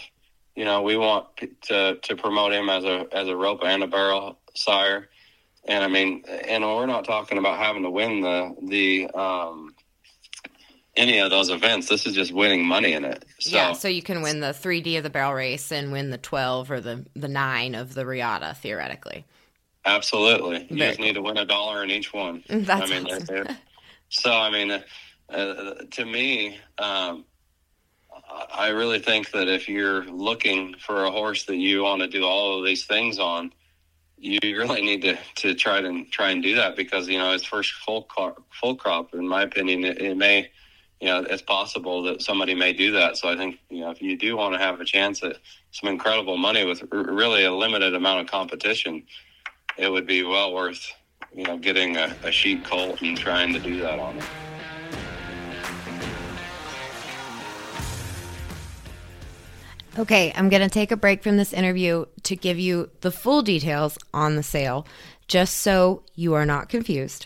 You 0.56 0.66
know, 0.66 0.82
we 0.82 0.98
want 0.98 1.28
to 1.64 1.98
to 2.02 2.16
promote 2.16 2.54
him 2.54 2.70
as 2.70 2.84
a 2.84 3.08
as 3.12 3.28
a 3.28 3.36
rope 3.36 3.62
and 3.64 3.84
a 3.84 3.88
barrel 3.88 4.40
sire, 4.56 5.10
and 5.68 5.84
I 5.84 5.88
mean, 5.88 6.24
and 6.26 6.64
we're 6.64 6.88
not 6.88 7.06
talking 7.06 7.38
about 7.38 7.60
having 7.60 7.84
to 7.84 7.92
win 7.92 8.22
the 8.22 8.56
the 8.64 9.10
um, 9.12 9.67
any 10.98 11.20
of 11.20 11.30
those 11.30 11.50
events. 11.50 11.88
This 11.88 12.06
is 12.06 12.14
just 12.14 12.34
winning 12.34 12.66
money 12.66 12.94
in 12.94 13.06
it. 13.06 13.24
So, 13.40 13.56
yeah, 13.56 13.74
so 13.74 13.88
you 13.88 14.02
can 14.02 14.22
win 14.22 14.40
the 14.40 14.48
3D 14.48 14.98
of 14.98 15.04
the 15.04 15.10
barrel 15.10 15.34
race 15.34 15.72
and 15.72 15.92
win 15.92 16.10
the 16.10 16.18
12 16.18 16.72
or 16.72 16.82
the 16.82 17.06
the 17.16 17.28
9 17.28 17.76
of 17.76 17.94
the 17.94 18.06
Riata, 18.06 18.56
theoretically. 18.60 19.26
Absolutely. 19.86 20.68
You 20.70 20.78
Very 20.78 20.90
just 20.90 20.98
cool. 20.98 21.06
need 21.06 21.14
to 21.14 21.22
win 21.22 21.38
a 21.38 21.46
dollar 21.46 21.84
in 21.84 21.92
each 21.92 22.14
one. 22.14 22.44
That's 22.50 22.92
I 22.92 23.00
mean, 23.00 23.08
awesome. 23.08 23.58
so 24.10 24.34
I 24.34 24.52
mean, 24.52 24.72
uh, 24.72 24.82
uh, 25.30 25.76
to 25.92 26.06
me, 26.06 26.60
um, 26.78 27.24
I 28.54 28.70
really 28.70 29.00
think 29.00 29.32
that 29.32 29.48
if 29.48 29.70
you're 29.70 30.04
looking 30.06 30.76
for 30.80 31.06
a 31.06 31.12
horse 31.12 31.46
that 31.46 31.56
you 31.56 31.84
want 31.84 32.02
to 32.02 32.08
do 32.08 32.26
all 32.26 32.60
of 32.60 32.66
these 32.66 32.86
things 32.86 33.20
on, 33.20 33.54
you 34.18 34.40
really 34.44 34.82
need 34.82 35.04
to, 35.04 35.18
to 35.36 35.54
try 35.54 35.80
to 35.80 36.04
try 36.06 36.32
and 36.32 36.42
do 36.42 36.56
that 36.56 36.76
because 36.76 37.08
you 37.08 37.20
know 37.20 37.32
his 37.32 37.44
first 37.44 37.72
full 37.74 38.04
crop, 38.04 38.44
full 38.52 38.76
crop, 38.76 39.14
in 39.14 39.28
my 39.28 39.44
opinion, 39.44 39.84
it, 39.84 40.02
it 40.02 40.18
may 40.18 40.50
you 41.00 41.08
know, 41.08 41.20
it's 41.30 41.42
possible 41.42 42.02
that 42.04 42.22
somebody 42.22 42.56
may 42.56 42.74
do 42.74 42.92
that. 42.94 43.18
So 43.18 43.30
I 43.30 43.36
think, 43.36 43.60
you 43.70 43.82
know, 43.82 43.92
if 43.92 44.02
you 44.02 44.18
do 44.18 44.36
want 44.36 44.54
to 44.54 44.60
have 44.60 44.82
a 44.82 44.86
chance 44.86 45.24
at 45.24 45.38
some 45.72 45.90
incredible 45.90 46.38
money 46.38 46.66
with 46.66 46.84
really 46.92 47.46
a 47.46 47.54
limited 47.54 47.94
amount 47.94 48.22
of 48.22 48.28
competition, 48.28 49.04
it 49.78 49.92
would 49.92 50.08
be 50.08 50.24
well 50.24 50.54
worth, 50.54 50.92
you 51.34 51.44
know, 51.44 51.58
getting 51.58 51.98
a, 51.98 52.16
a 52.24 52.32
Sheik 52.32 52.64
colt 52.64 53.02
and 53.02 53.18
trying 53.18 53.54
to 53.54 53.60
do 53.60 53.80
that 53.82 54.00
on 54.00 54.18
it. 54.18 54.24
Okay, 60.00 60.32
I'm 60.36 60.50
going 60.50 60.62
to 60.62 60.70
take 60.70 60.92
a 60.92 60.98
break 60.98 61.24
from 61.24 61.38
this 61.38 61.54
interview 61.54 62.06
to 62.24 62.36
give 62.36 62.60
you 62.60 62.92
the 63.02 63.12
full 63.12 63.42
details 63.42 63.98
on 64.14 64.36
the 64.36 64.44
sale, 64.44 64.86
just 65.28 65.58
so 65.58 66.04
you 66.14 66.36
are 66.36 66.46
not 66.46 66.70
confused. 66.70 67.26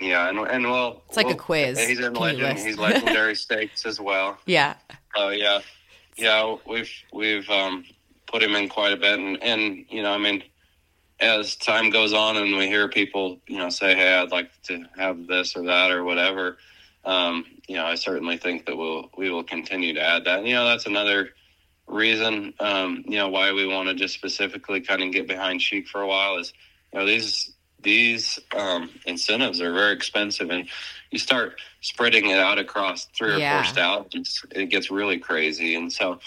yeah, 0.00 0.28
and 0.28 0.38
and 0.38 0.70
well, 0.70 1.02
it's 1.08 1.16
like 1.16 1.26
well, 1.26 1.34
a 1.34 1.38
quiz. 1.38 1.78
He's 1.78 2.00
in 2.00 2.14
legend. 2.14 2.58
He's 2.58 2.78
legendary 2.78 3.34
stakes 3.34 3.86
as 3.86 4.00
well. 4.00 4.38
Yeah. 4.46 4.74
Oh 5.14 5.28
yeah, 5.28 5.60
yeah. 6.16 6.56
We've 6.66 6.90
we've 7.12 7.48
um, 7.48 7.84
put 8.26 8.42
him 8.42 8.54
in 8.56 8.68
quite 8.68 8.92
a 8.92 8.96
bit, 8.96 9.18
and 9.18 9.40
and 9.42 9.84
you 9.88 10.02
know, 10.02 10.12
I 10.12 10.18
mean, 10.18 10.42
as 11.20 11.54
time 11.56 11.90
goes 11.90 12.12
on, 12.12 12.36
and 12.36 12.56
we 12.56 12.66
hear 12.66 12.88
people, 12.88 13.38
you 13.46 13.58
know, 13.58 13.68
say, 13.68 13.94
"Hey, 13.94 14.14
I'd 14.14 14.32
like 14.32 14.50
to 14.64 14.84
have 14.96 15.26
this 15.26 15.56
or 15.56 15.64
that 15.64 15.90
or 15.90 16.02
whatever." 16.02 16.58
Um, 17.04 17.44
you 17.68 17.76
know, 17.76 17.84
I 17.84 17.94
certainly 17.94 18.36
think 18.36 18.66
that 18.66 18.76
we'll 18.76 19.10
we 19.16 19.30
will 19.30 19.44
continue 19.44 19.94
to 19.94 20.02
add 20.02 20.24
that. 20.24 20.40
And, 20.40 20.48
you 20.48 20.54
know, 20.54 20.64
that's 20.64 20.86
another 20.86 21.30
reason, 21.86 22.54
um, 22.60 23.04
you 23.06 23.18
know, 23.18 23.28
why 23.28 23.52
we 23.52 23.66
want 23.66 23.88
to 23.88 23.94
just 23.94 24.14
specifically 24.14 24.80
kind 24.80 25.02
of 25.02 25.12
get 25.12 25.28
behind 25.28 25.60
Sheik 25.60 25.88
for 25.88 26.00
a 26.00 26.06
while 26.06 26.38
is, 26.38 26.52
you 26.92 26.98
know, 26.98 27.06
these 27.06 27.50
these 27.82 28.38
um, 28.56 28.88
incentives 29.04 29.60
are 29.60 29.72
very 29.72 29.92
expensive, 29.92 30.50
and 30.50 30.66
you 31.10 31.18
start 31.18 31.60
spreading 31.82 32.30
it 32.30 32.38
out 32.38 32.58
across 32.58 33.04
three 33.14 33.34
or 33.34 33.38
four 33.38 33.64
stallions, 33.64 34.42
it 34.52 34.70
gets 34.70 34.90
really 34.90 35.18
crazy. 35.18 35.74
And 35.74 35.92
so, 35.92 36.18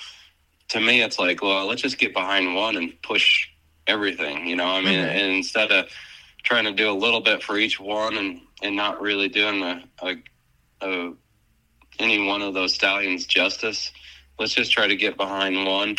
to 0.70 0.80
me, 0.80 1.02
it's 1.02 1.18
like, 1.18 1.42
well, 1.42 1.66
let's 1.66 1.82
just 1.82 1.98
get 1.98 2.14
behind 2.14 2.54
one 2.54 2.76
and 2.76 3.02
push 3.02 3.48
everything. 3.88 4.46
You 4.46 4.56
know, 4.56 4.66
I 4.66 4.82
mean, 4.82 5.00
mm-hmm. 5.00 5.18
and 5.18 5.36
instead 5.38 5.72
of 5.72 5.90
trying 6.44 6.66
to 6.66 6.74
do 6.74 6.90
a 6.90 6.94
little 6.94 7.22
bit 7.22 7.42
for 7.42 7.58
each 7.58 7.80
one 7.80 8.18
and 8.18 8.42
and 8.62 8.76
not 8.76 9.02
really 9.02 9.28
doing 9.28 9.62
a, 9.64 9.84
a, 10.02 10.16
a 10.82 11.14
any 12.00 12.26
one 12.26 12.42
of 12.42 12.54
those 12.54 12.74
stallions 12.74 13.26
justice 13.26 13.92
let's 14.40 14.54
just 14.54 14.72
try 14.72 14.88
to 14.88 14.96
get 14.96 15.18
behind 15.18 15.66
one. 15.66 15.98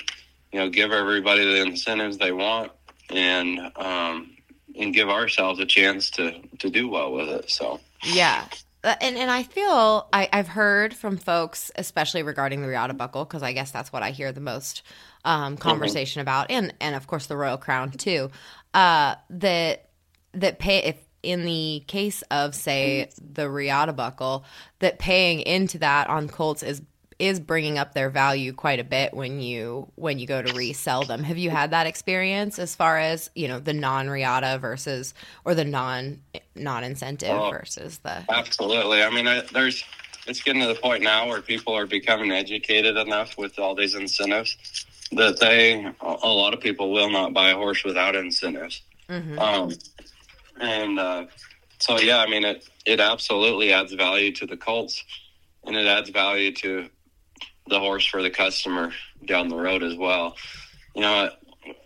You 0.53 0.61
know, 0.61 0.70
give 0.70 0.92
everybody 0.92 1.44
the 1.44 1.61
incentives 1.61 2.18
they 2.18 2.33
want, 2.33 2.72
and 3.11 3.61
um, 3.77 4.37
and 4.79 4.94
give 4.94 5.09
ourselves 5.09 5.61
a 5.61 5.66
chance 5.66 6.11
to 6.12 6.40
to 6.59 6.70
do 6.70 6.88
well 6.88 7.12
with 7.12 7.29
it. 7.29 7.51
So 7.51 7.81
yeah. 8.03 8.46
Uh, 8.85 8.94
and 9.01 9.18
and 9.18 9.29
I 9.31 9.42
feel 9.42 10.09
I, 10.12 10.29
I've 10.33 10.46
heard 10.46 10.94
from 10.94 11.16
folks, 11.16 11.72
especially 11.74 12.22
regarding 12.22 12.62
the 12.62 12.68
Riata 12.68 12.94
buckle, 12.94 13.24
because 13.24 13.42
I 13.42 13.53
guess 13.53 13.72
that's 13.72 13.92
what 13.92 14.05
I 14.05 14.12
hear 14.12 14.31
the 14.31 14.40
most 14.40 14.83
um, 15.24 15.55
mm-hmm. 15.55 15.62
conversation 15.62 16.20
mm-hmm. 16.20 16.24
about, 16.29 16.51
and 16.51 16.72
and 16.81 16.94
of 16.94 17.07
course 17.09 17.27
the 17.27 17.37
Royal 17.37 17.57
Crown 17.57 17.90
too. 17.90 18.31
Uh, 18.72 19.16
that 19.31 19.90
that 20.33 20.61
pay 20.61 20.79
if 20.85 20.96
in 21.24 21.44
the 21.44 21.83
case 21.88 22.22
of 22.31 22.55
say 22.55 23.11
the 23.18 23.51
Riata 23.51 23.92
buckle, 23.92 24.44
that 24.79 25.01
paying 25.01 25.40
into 25.40 25.79
that 25.79 26.09
on 26.09 26.29
Colts 26.29 26.62
is 26.62 26.81
is 27.19 27.41
bringing 27.41 27.79
up 27.79 27.95
their 27.95 28.11
value 28.11 28.53
quite 28.53 28.79
a 28.79 28.85
bit 28.85 29.13
when 29.13 29.41
you 29.41 29.91
when 29.97 30.19
you 30.19 30.27
go 30.27 30.41
to 30.41 30.53
resell 30.55 31.03
them. 31.03 31.25
Have 31.25 31.39
you 31.39 31.51
had 31.51 31.73
that 31.73 31.87
experience 31.87 32.59
as 32.59 32.75
far 32.75 32.99
as 32.99 33.31
you 33.35 33.49
know 33.49 33.59
the 33.59 33.73
non 33.73 34.09
Riata 34.09 34.59
versus 34.59 35.15
or 35.45 35.55
the 35.55 35.65
non 35.65 36.23
non 36.55 36.85
incentive 36.85 37.31
oh, 37.31 37.51
versus 37.51 37.99
the? 37.99 38.25
Absolutely. 38.31 39.03
I 39.03 39.11
mean, 39.11 39.27
I, 39.27 39.43
there's 39.53 39.85
it's 40.27 40.43
getting 40.43 40.63
to 40.63 40.69
the 40.69 40.75
point 40.75 41.03
now 41.03 41.29
where 41.29 41.41
people 41.41 41.75
are 41.75 41.87
becoming 41.87 42.31
educated 42.31 42.97
enough 42.97 43.37
with 43.37 43.59
all 43.59 43.75
these 43.75 43.95
incentives 43.95 44.87
that 45.13 45.41
they 45.41 45.87
a 46.01 46.29
lot 46.29 46.55
of 46.55 46.61
people 46.61 46.93
will 46.93 47.11
not 47.11 47.33
buy 47.33 47.51
a 47.51 47.57
horse 47.57 47.83
without 47.83 48.15
incentives. 48.15 48.83
Mm-hmm. 49.09 49.39
Um, 49.39 49.73
and 50.61 50.99
uh, 50.99 51.27
so 51.79 51.99
yeah, 51.99 52.19
I 52.19 52.29
mean 52.29 52.45
it 52.45 52.69
it 52.87 53.01
absolutely 53.01 53.73
adds 53.73 53.93
value 53.93 54.33
to 54.33 54.47
the 54.47 54.57
colts 54.57 55.03
and 55.65 55.77
it 55.77 55.87
adds 55.87 56.11
value 56.11 56.53
to 56.53 56.89
the 57.69 57.79
horse 57.79 58.07
for 58.07 58.23
the 58.23 58.31
customer 58.31 58.93
down 59.25 59.49
the 59.49 59.57
road 59.57 59.83
as 59.83 59.97
well. 59.97 60.37
You 60.95 61.03
know, 61.03 61.31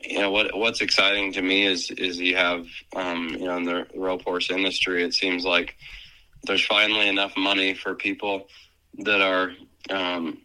you 0.03 0.19
know 0.19 0.31
what 0.31 0.57
what's 0.57 0.81
exciting 0.81 1.33
to 1.33 1.43
me 1.43 1.67
is 1.67 1.91
is 1.93 2.19
you 2.19 2.37
have 2.37 2.67
um, 2.95 3.29
you 3.31 3.47
know 3.47 3.57
in 3.57 3.65
the 3.65 3.87
rope 3.95 4.23
horse 4.23 4.51
industry 4.51 5.03
it 5.03 5.15
seems 5.15 5.45
like 5.45 5.77
there's 6.45 6.65
finally 6.65 7.09
enough 7.09 7.37
money 7.37 7.75
for 7.75 7.95
people 7.95 8.49
that 8.99 9.21
are 9.21 9.53
um, 9.91 10.39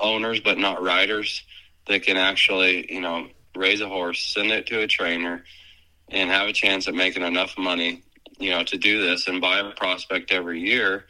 owners 0.00 0.40
but 0.40 0.58
not 0.58 0.82
riders 0.82 1.42
that 1.86 2.02
can 2.02 2.16
actually 2.16 2.92
you 2.92 3.00
know 3.00 3.26
raise 3.56 3.80
a 3.80 3.88
horse 3.88 4.32
send 4.34 4.50
it 4.50 4.66
to 4.66 4.80
a 4.80 4.86
trainer 4.86 5.44
and 6.08 6.30
have 6.30 6.48
a 6.48 6.52
chance 6.52 6.88
at 6.88 6.94
making 6.94 7.22
enough 7.22 7.56
money 7.58 8.02
you 8.38 8.50
know 8.50 8.62
to 8.62 8.78
do 8.78 9.02
this 9.02 9.26
and 9.26 9.40
buy 9.40 9.58
a 9.58 9.70
prospect 9.72 10.32
every 10.32 10.60
year 10.60 11.04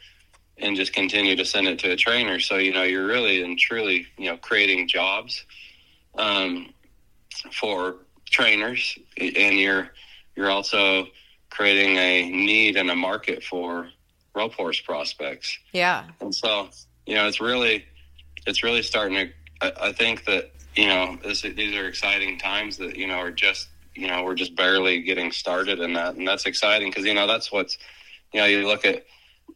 and 0.61 0.75
just 0.75 0.93
continue 0.93 1.35
to 1.35 1.45
send 1.45 1.67
it 1.67 1.79
to 1.79 1.91
a 1.91 1.95
trainer 1.95 2.39
so 2.39 2.57
you 2.57 2.73
know 2.73 2.83
you're 2.83 3.05
really 3.05 3.43
and 3.43 3.57
truly 3.57 4.05
you 4.17 4.29
know 4.29 4.37
creating 4.37 4.87
jobs 4.87 5.45
um, 6.17 6.73
for 7.51 7.97
trainers, 8.25 8.97
and 9.17 9.57
you're 9.57 9.89
you're 10.35 10.49
also 10.49 11.07
creating 11.49 11.97
a 11.97 12.29
need 12.29 12.77
and 12.77 12.89
a 12.89 12.95
market 12.95 13.43
for 13.43 13.89
rope 14.33 14.53
horse 14.53 14.79
prospects. 14.79 15.57
Yeah, 15.73 16.05
and 16.19 16.33
so 16.33 16.69
you 17.05 17.15
know 17.15 17.27
it's 17.27 17.41
really 17.41 17.85
it's 18.47 18.63
really 18.63 18.81
starting 18.81 19.17
to. 19.17 19.33
I, 19.61 19.89
I 19.89 19.93
think 19.93 20.25
that 20.25 20.51
you 20.75 20.87
know 20.87 21.17
this, 21.23 21.41
these 21.41 21.75
are 21.75 21.87
exciting 21.87 22.39
times 22.39 22.77
that 22.77 22.95
you 22.95 23.07
know 23.07 23.17
are 23.17 23.31
just 23.31 23.67
you 23.93 24.07
know 24.07 24.23
we're 24.23 24.35
just 24.35 24.55
barely 24.55 25.01
getting 25.01 25.31
started 25.31 25.79
in 25.79 25.93
that, 25.93 26.15
and 26.15 26.27
that's 26.27 26.45
exciting 26.45 26.89
because 26.89 27.05
you 27.05 27.13
know 27.13 27.27
that's 27.27 27.51
what's 27.51 27.77
you 28.33 28.39
know 28.39 28.45
you 28.45 28.67
look 28.67 28.85
at 28.85 29.05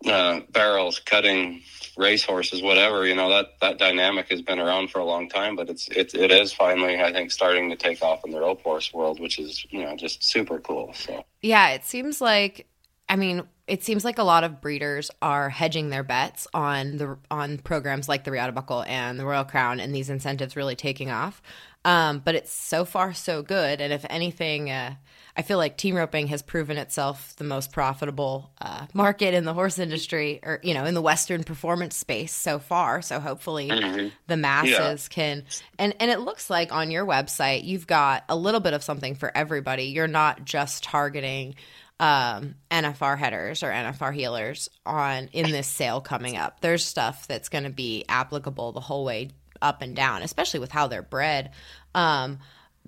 uh, 0.06 0.42
barrels 0.52 1.00
cutting 1.00 1.62
racehorses, 1.98 2.62
whatever. 2.62 3.06
You 3.06 3.16
know 3.16 3.30
that 3.30 3.60
that 3.62 3.78
dynamic 3.78 4.30
has 4.30 4.42
been 4.42 4.60
around 4.60 4.90
for 4.90 5.00
a 5.00 5.06
long 5.06 5.30
time, 5.30 5.56
but 5.56 5.70
it's 5.70 5.88
it, 5.90 6.14
it 6.14 6.32
is 6.32 6.54
finally, 6.54 7.02
I 7.02 7.12
think, 7.12 7.32
starting 7.32 7.70
to 7.70 7.76
take 7.76 8.02
off 8.02 8.22
in 8.26 8.32
the 8.32 8.40
rope 8.40 8.62
horse 8.62 8.94
world, 8.94 9.20
which 9.20 9.40
is 9.40 9.66
you 9.70 9.84
know 9.84 9.96
just 9.96 10.24
super 10.24 10.60
cool. 10.60 10.94
So 10.94 11.24
yeah, 11.42 11.70
it 11.70 11.86
seems 11.86 12.22
like. 12.22 12.68
I 13.08 13.18
mean, 13.18 13.44
it 13.68 13.84
seems 13.84 14.04
like 14.04 14.18
a 14.18 14.24
lot 14.24 14.44
of 14.44 14.62
breeders 14.62 15.12
are 15.22 15.50
hedging 15.50 15.90
their 15.90 16.04
bets 16.04 16.48
on 16.56 16.98
the 16.98 17.18
on 17.30 17.60
programs 17.60 18.10
like 18.10 18.24
the 18.24 18.32
Riata 18.32 18.52
Buckle 18.52 18.84
and 18.88 19.20
the 19.20 19.26
Royal 19.26 19.44
Crown, 19.44 19.80
and 19.80 19.94
these 19.94 20.10
incentives 20.10 20.56
really 20.56 20.76
taking 20.76 21.12
off. 21.12 21.42
Um, 21.86 22.20
but 22.26 22.34
it's 22.34 22.52
so 22.52 22.84
far 22.84 23.14
so 23.14 23.44
good, 23.44 23.80
and 23.80 23.94
if 23.94 24.04
anything, 24.10 24.72
uh, 24.72 24.96
I 25.38 25.44
feel 25.44 25.60
like 25.60 25.78
team 25.78 25.96
roping 25.96 26.28
has 26.28 26.42
proven 26.42 26.78
itself 26.78 27.36
the 27.36 27.44
most 27.44 27.72
profitable 27.72 28.50
uh, 28.60 28.88
market 28.92 29.36
in 29.36 29.46
the 29.46 29.54
horse 29.54 29.78
industry, 29.78 30.40
or 30.42 30.60
you 30.64 30.74
know, 30.74 30.86
in 30.86 30.96
the 30.96 31.02
Western 31.02 31.44
performance 31.44 31.96
space 31.96 32.34
so 32.34 32.58
far. 32.58 33.04
So 33.04 33.20
hopefully, 33.20 33.70
mm-hmm. 33.70 34.08
the 34.26 34.36
masses 34.36 35.10
yeah. 35.12 35.14
can. 35.14 35.44
And 35.78 35.94
and 36.00 36.10
it 36.10 36.22
looks 36.22 36.50
like 36.50 36.72
on 36.72 36.90
your 36.90 37.06
website 37.06 37.66
you've 37.66 37.86
got 37.86 38.24
a 38.30 38.36
little 38.36 38.62
bit 38.62 38.74
of 38.74 38.84
something 38.84 39.14
for 39.14 39.32
everybody. 39.38 39.84
You're 39.84 40.08
not 40.08 40.44
just 40.44 40.84
targeting 40.84 41.54
um, 42.00 42.56
NFR 42.72 43.16
headers 43.16 43.62
or 43.62 43.68
NFR 43.68 44.12
healers 44.12 44.72
on 44.88 45.30
in 45.34 45.52
this 45.52 45.68
sale 45.68 46.02
coming 46.02 46.36
up. 46.36 46.62
There's 46.62 46.84
stuff 46.84 47.28
that's 47.28 47.50
going 47.50 47.66
to 47.66 47.70
be 47.70 48.06
applicable 48.10 48.72
the 48.72 48.82
whole 48.82 49.06
way 49.06 49.30
up 49.66 49.82
and 49.82 49.96
down, 49.96 50.22
especially 50.22 50.60
with 50.60 50.72
how 50.72 50.88
they're 50.88 51.02
bred. 51.02 51.52
Um, 51.94 52.40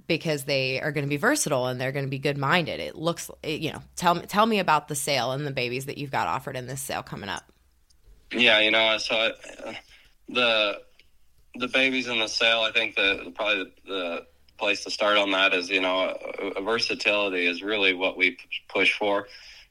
because 0.06 0.44
they 0.44 0.80
are 0.80 0.92
going 0.92 1.06
to 1.06 1.10
be 1.10 1.18
versatile 1.18 1.66
and 1.66 1.82
they're 1.82 1.92
going 1.92 2.06
to 2.06 2.10
be 2.10 2.20
good 2.20 2.38
minded. 2.38 2.80
It 2.80 2.96
looks, 2.96 3.32
you 3.44 3.72
know, 3.72 3.82
tell 3.96 4.14
me 4.14 4.22
tell 4.22 4.46
me 4.46 4.60
about 4.60 4.88
the 4.88 4.96
sale 4.96 5.32
and 5.32 5.46
the 5.46 5.52
babies 5.52 5.88
that 5.88 5.98
you've 5.98 6.12
got 6.12 6.28
offered 6.28 6.56
in 6.56 6.68
this 6.68 6.82
sale 6.82 7.02
coming 7.02 7.30
up. 7.30 7.52
Yeah, 8.32 8.60
you 8.60 8.72
know, 8.72 8.98
so 9.00 9.16
uh, 9.16 9.74
the 10.30 10.82
the 11.56 11.68
babies 11.68 12.08
in 12.08 12.20
the 12.20 12.28
sale. 12.28 12.62
I 12.62 12.72
think 12.72 12.96
the 12.96 13.32
probably 13.36 13.74
the, 13.86 13.92
the 13.92 14.28
place 14.58 14.84
to 14.84 14.92
start 14.92 15.18
on 15.18 15.32
that 15.32 15.54
is 15.54 15.70
you 15.70 15.82
know 15.82 16.18
versatility 16.62 17.46
is 17.46 17.64
really 17.64 17.94
what 17.94 18.18
we 18.18 18.38
push 18.68 18.94
for, 18.94 19.28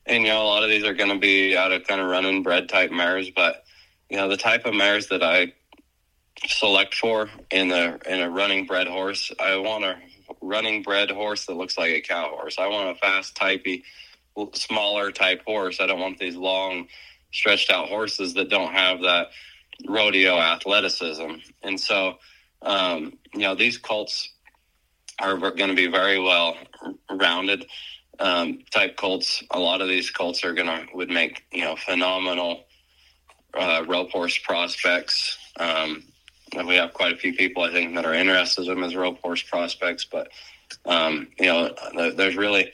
and 0.06 0.24
you 0.24 0.30
know 0.30 0.42
a 0.42 0.44
lot 0.44 0.62
of 0.64 0.70
these 0.70 0.84
are 0.84 0.94
going 0.94 1.10
to 1.10 1.18
be 1.18 1.56
out 1.56 1.72
of 1.72 1.86
kind 1.86 2.00
of 2.00 2.08
running 2.08 2.42
bred 2.42 2.68
type 2.68 2.90
mares, 2.90 3.30
but 3.30 3.64
you 4.08 4.16
know 4.16 4.28
the 4.28 4.36
type 4.36 4.66
of 4.66 4.74
mares 4.74 5.08
that 5.08 5.22
I 5.22 5.52
select 6.46 6.94
for 6.94 7.28
in 7.50 7.68
the 7.68 7.98
in 8.06 8.20
a 8.20 8.30
running 8.30 8.66
bred 8.66 8.86
horse, 8.86 9.32
I 9.40 9.56
want 9.56 9.84
a 9.84 9.96
running 10.40 10.82
bred 10.82 11.10
horse 11.10 11.46
that 11.46 11.54
looks 11.54 11.78
like 11.78 11.92
a 11.92 12.00
cow 12.00 12.28
horse. 12.28 12.56
I 12.58 12.66
want 12.68 12.96
a 12.96 13.00
fast, 13.00 13.36
typey, 13.36 13.82
smaller 14.54 15.10
type 15.10 15.42
horse. 15.46 15.80
I 15.80 15.86
don't 15.86 16.00
want 16.00 16.18
these 16.18 16.36
long, 16.36 16.88
stretched 17.32 17.70
out 17.70 17.88
horses 17.88 18.34
that 18.34 18.50
don't 18.50 18.72
have 18.72 19.00
that 19.02 19.28
rodeo 19.86 20.36
athleticism. 20.36 21.32
And 21.62 21.78
so, 21.78 22.18
um, 22.62 23.18
you 23.32 23.40
know, 23.40 23.54
these 23.54 23.78
colts 23.78 24.32
are 25.20 25.36
going 25.36 25.70
to 25.70 25.74
be 25.74 25.86
very 25.86 26.18
well 26.18 26.56
rounded 27.10 27.66
um, 28.18 28.60
type 28.70 28.96
colts. 28.96 29.42
A 29.50 29.58
lot 29.58 29.80
of 29.80 29.88
these 29.88 30.10
colts 30.10 30.44
are 30.44 30.52
going 30.52 30.66
to 30.66 30.86
would 30.94 31.10
make 31.10 31.44
you 31.52 31.62
know 31.62 31.76
phenomenal 31.76 32.64
uh, 33.54 33.84
rope 33.86 34.10
horse 34.10 34.38
prospects. 34.38 35.38
Um, 35.58 36.04
we 36.54 36.76
have 36.76 36.92
quite 36.92 37.12
a 37.12 37.16
few 37.16 37.34
people 37.34 37.62
I 37.62 37.72
think 37.72 37.94
that 37.94 38.04
are 38.04 38.14
interested 38.14 38.62
in 38.62 38.74
them 38.74 38.84
as 38.84 38.94
rope 38.94 39.20
horse 39.20 39.42
prospects. 39.42 40.04
But 40.04 40.28
um, 40.84 41.28
you 41.38 41.46
know, 41.46 41.74
there's 42.12 42.36
really 42.36 42.72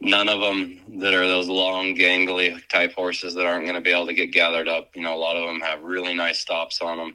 none 0.00 0.28
of 0.28 0.40
them 0.40 0.80
that 1.00 1.14
are 1.14 1.26
those 1.26 1.48
long, 1.48 1.94
gangly 1.94 2.66
type 2.68 2.92
horses 2.94 3.34
that 3.34 3.46
aren't 3.46 3.64
going 3.64 3.74
to 3.74 3.80
be 3.80 3.92
able 3.92 4.06
to 4.06 4.14
get 4.14 4.32
gathered 4.32 4.68
up. 4.68 4.90
You 4.94 5.02
know, 5.02 5.14
a 5.14 5.18
lot 5.18 5.36
of 5.36 5.46
them 5.46 5.60
have 5.60 5.82
really 5.82 6.14
nice 6.14 6.40
stops 6.40 6.80
on 6.80 6.96
them. 6.98 7.14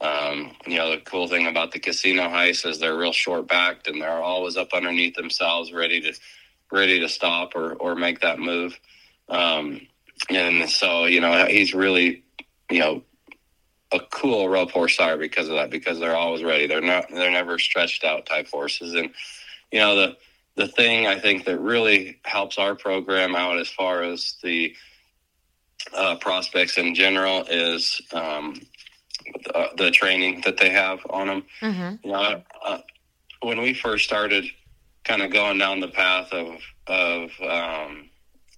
Um, 0.00 0.52
you 0.66 0.76
know, 0.76 0.90
the 0.90 0.98
cool 0.98 1.26
thing 1.26 1.46
about 1.46 1.72
the 1.72 1.78
casino 1.78 2.24
heist 2.24 2.68
is 2.68 2.78
they're 2.78 2.98
real 2.98 3.12
short 3.12 3.48
backed 3.48 3.86
and 3.88 4.00
they're 4.00 4.22
always 4.22 4.56
up 4.56 4.74
underneath 4.74 5.14
themselves, 5.14 5.72
ready 5.72 6.00
to 6.02 6.12
ready 6.70 7.00
to 7.00 7.08
stop 7.08 7.54
or 7.54 7.74
or 7.74 7.94
make 7.94 8.20
that 8.20 8.38
move. 8.38 8.78
Um, 9.28 9.86
and 10.28 10.68
so, 10.68 11.06
you 11.06 11.20
know, 11.20 11.46
he's 11.46 11.74
really, 11.74 12.24
you 12.70 12.80
know, 12.80 13.02
a 13.92 14.00
cool 14.10 14.48
rope 14.48 14.70
horse 14.70 14.98
are 14.98 15.16
because 15.16 15.48
of 15.48 15.56
that 15.56 15.70
because 15.70 15.98
they're 15.98 16.16
always 16.16 16.42
ready. 16.42 16.66
They're 16.66 16.80
not 16.80 17.06
they're 17.10 17.30
never 17.30 17.58
stretched 17.58 18.04
out 18.04 18.26
type 18.26 18.48
horses 18.48 18.94
and 18.94 19.10
you 19.70 19.78
know 19.78 19.94
the 19.94 20.16
the 20.56 20.68
thing 20.68 21.06
I 21.06 21.18
think 21.18 21.44
that 21.44 21.58
really 21.58 22.18
helps 22.24 22.58
our 22.58 22.74
program 22.74 23.36
out 23.36 23.58
as 23.58 23.68
far 23.68 24.02
as 24.02 24.36
the 24.42 24.74
uh, 25.92 26.16
prospects 26.16 26.78
in 26.78 26.94
general 26.94 27.44
is 27.48 28.00
um, 28.12 28.60
the, 29.44 29.68
the, 29.76 29.90
training 29.90 30.40
that 30.44 30.56
they 30.56 30.70
have 30.70 31.00
on 31.10 31.26
them. 31.28 31.44
Mm-hmm. 31.60 32.06
You 32.06 32.12
know, 32.12 32.42
uh, 32.64 32.78
when 33.42 33.60
we 33.60 33.74
first 33.74 34.04
started 34.04 34.46
kind 35.04 35.22
of 35.22 35.30
going 35.30 35.58
down 35.58 35.80
the 35.80 35.88
path 35.88 36.32
of 36.32 36.58
of 36.86 37.30
um, 37.42 38.08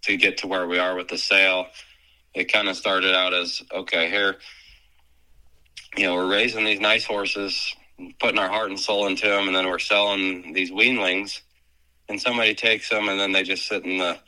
to 0.03 0.17
get 0.17 0.39
to 0.39 0.47
where 0.47 0.69
we 0.69 0.79
are 0.79 0.95
with 0.95 1.09
the 1.09 1.19
sale, 1.19 1.67
it 2.33 2.51
kind 2.51 2.69
of 2.69 2.77
started 2.77 3.15
out 3.15 3.35
as 3.35 3.61
okay 3.73 4.09
here 4.09 4.37
you 5.97 6.05
know, 6.05 6.15
we're 6.15 6.31
raising 6.31 6.65
these 6.65 6.81
nice 6.81 7.05
horses, 7.05 7.75
putting 8.21 8.39
our 8.39 8.49
heart 8.49 8.71
and 8.71 8.79
soul 8.79 9.07
into 9.07 9.27
them, 9.27 9.47
and 9.47 9.57
then 9.57 9.67
we're 9.67 9.79
selling 9.79 10.53
these 10.53 10.71
weanlings, 10.71 11.41
and 12.09 12.21
somebody 12.21 12.55
takes 12.55 12.89
them, 12.89 13.09
and 13.09 13.19
then 13.19 13.33
they 13.33 13.43
just 13.43 13.67
sit 13.67 13.85
in 13.85 13.99
the 13.99 14.19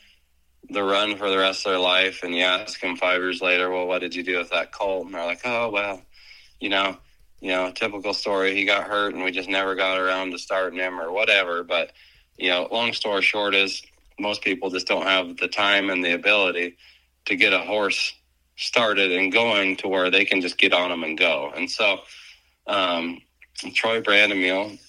the 0.69 0.83
run 0.83 1.17
for 1.17 1.29
the 1.29 1.37
rest 1.37 1.65
of 1.65 1.71
their 1.71 1.79
life. 1.79 2.21
And 2.23 2.33
you 2.33 2.43
ask 2.43 2.79
them 2.79 2.95
five 2.95 3.19
years 3.19 3.41
later, 3.41 3.69
well, 3.69 3.87
what 3.87 3.99
did 3.99 4.15
you 4.15 4.23
do 4.23 4.37
with 4.37 4.51
that 4.51 4.71
colt? 4.71 5.05
And 5.05 5.15
they're 5.15 5.25
like, 5.25 5.41
oh, 5.43 5.69
well, 5.69 6.01
you 6.59 6.69
know, 6.69 6.97
you 7.41 7.49
know, 7.49 7.71
typical 7.71 8.13
story. 8.13 8.55
He 8.55 8.65
got 8.65 8.87
hurt, 8.87 9.13
and 9.13 9.23
we 9.23 9.31
just 9.31 9.49
never 9.49 9.75
got 9.75 9.97
around 9.97 10.31
to 10.31 10.37
starting 10.37 10.79
him 10.79 10.99
or 10.99 11.11
whatever. 11.11 11.63
But 11.63 11.91
you 12.37 12.49
know, 12.49 12.67
long 12.71 12.93
story 12.93 13.21
short 13.21 13.55
is 13.55 13.81
most 14.19 14.41
people 14.41 14.69
just 14.69 14.87
don't 14.87 15.05
have 15.05 15.37
the 15.37 15.47
time 15.47 15.89
and 15.89 16.03
the 16.03 16.13
ability 16.13 16.77
to 17.25 17.35
get 17.35 17.53
a 17.53 17.59
horse 17.59 18.13
started 18.61 19.11
and 19.11 19.31
going 19.31 19.75
to 19.77 19.87
where 19.87 20.09
they 20.11 20.23
can 20.23 20.39
just 20.39 20.57
get 20.57 20.71
on 20.71 20.89
them 20.89 21.03
and 21.03 21.17
go. 21.17 21.51
And 21.55 21.69
so, 21.69 21.99
um, 22.67 23.19
Troy 23.73 24.01
Brandemule, 24.01 24.79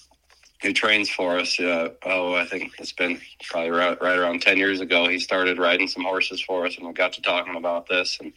who 0.61 0.73
trains 0.73 1.09
for 1.09 1.39
us, 1.39 1.59
uh, 1.59 1.89
oh, 2.05 2.35
I 2.35 2.45
think 2.45 2.73
it's 2.77 2.93
been 2.93 3.19
probably 3.43 3.71
right, 3.71 3.99
right, 4.01 4.17
around 4.17 4.41
10 4.41 4.57
years 4.57 4.79
ago, 4.79 5.07
he 5.07 5.19
started 5.19 5.57
riding 5.57 5.87
some 5.87 6.03
horses 6.03 6.39
for 6.39 6.65
us 6.65 6.77
and 6.77 6.87
we 6.87 6.93
got 6.93 7.13
to 7.13 7.21
talking 7.21 7.55
about 7.55 7.87
this. 7.87 8.19
And, 8.21 8.33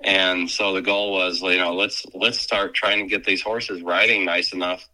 and 0.00 0.50
so 0.50 0.74
the 0.74 0.82
goal 0.82 1.12
was, 1.12 1.40
you 1.40 1.58
know, 1.58 1.74
let's, 1.74 2.04
let's 2.12 2.38
start 2.38 2.74
trying 2.74 2.98
to 2.98 3.08
get 3.08 3.24
these 3.24 3.42
horses 3.42 3.80
riding 3.82 4.24
nice 4.24 4.52
enough 4.52 4.86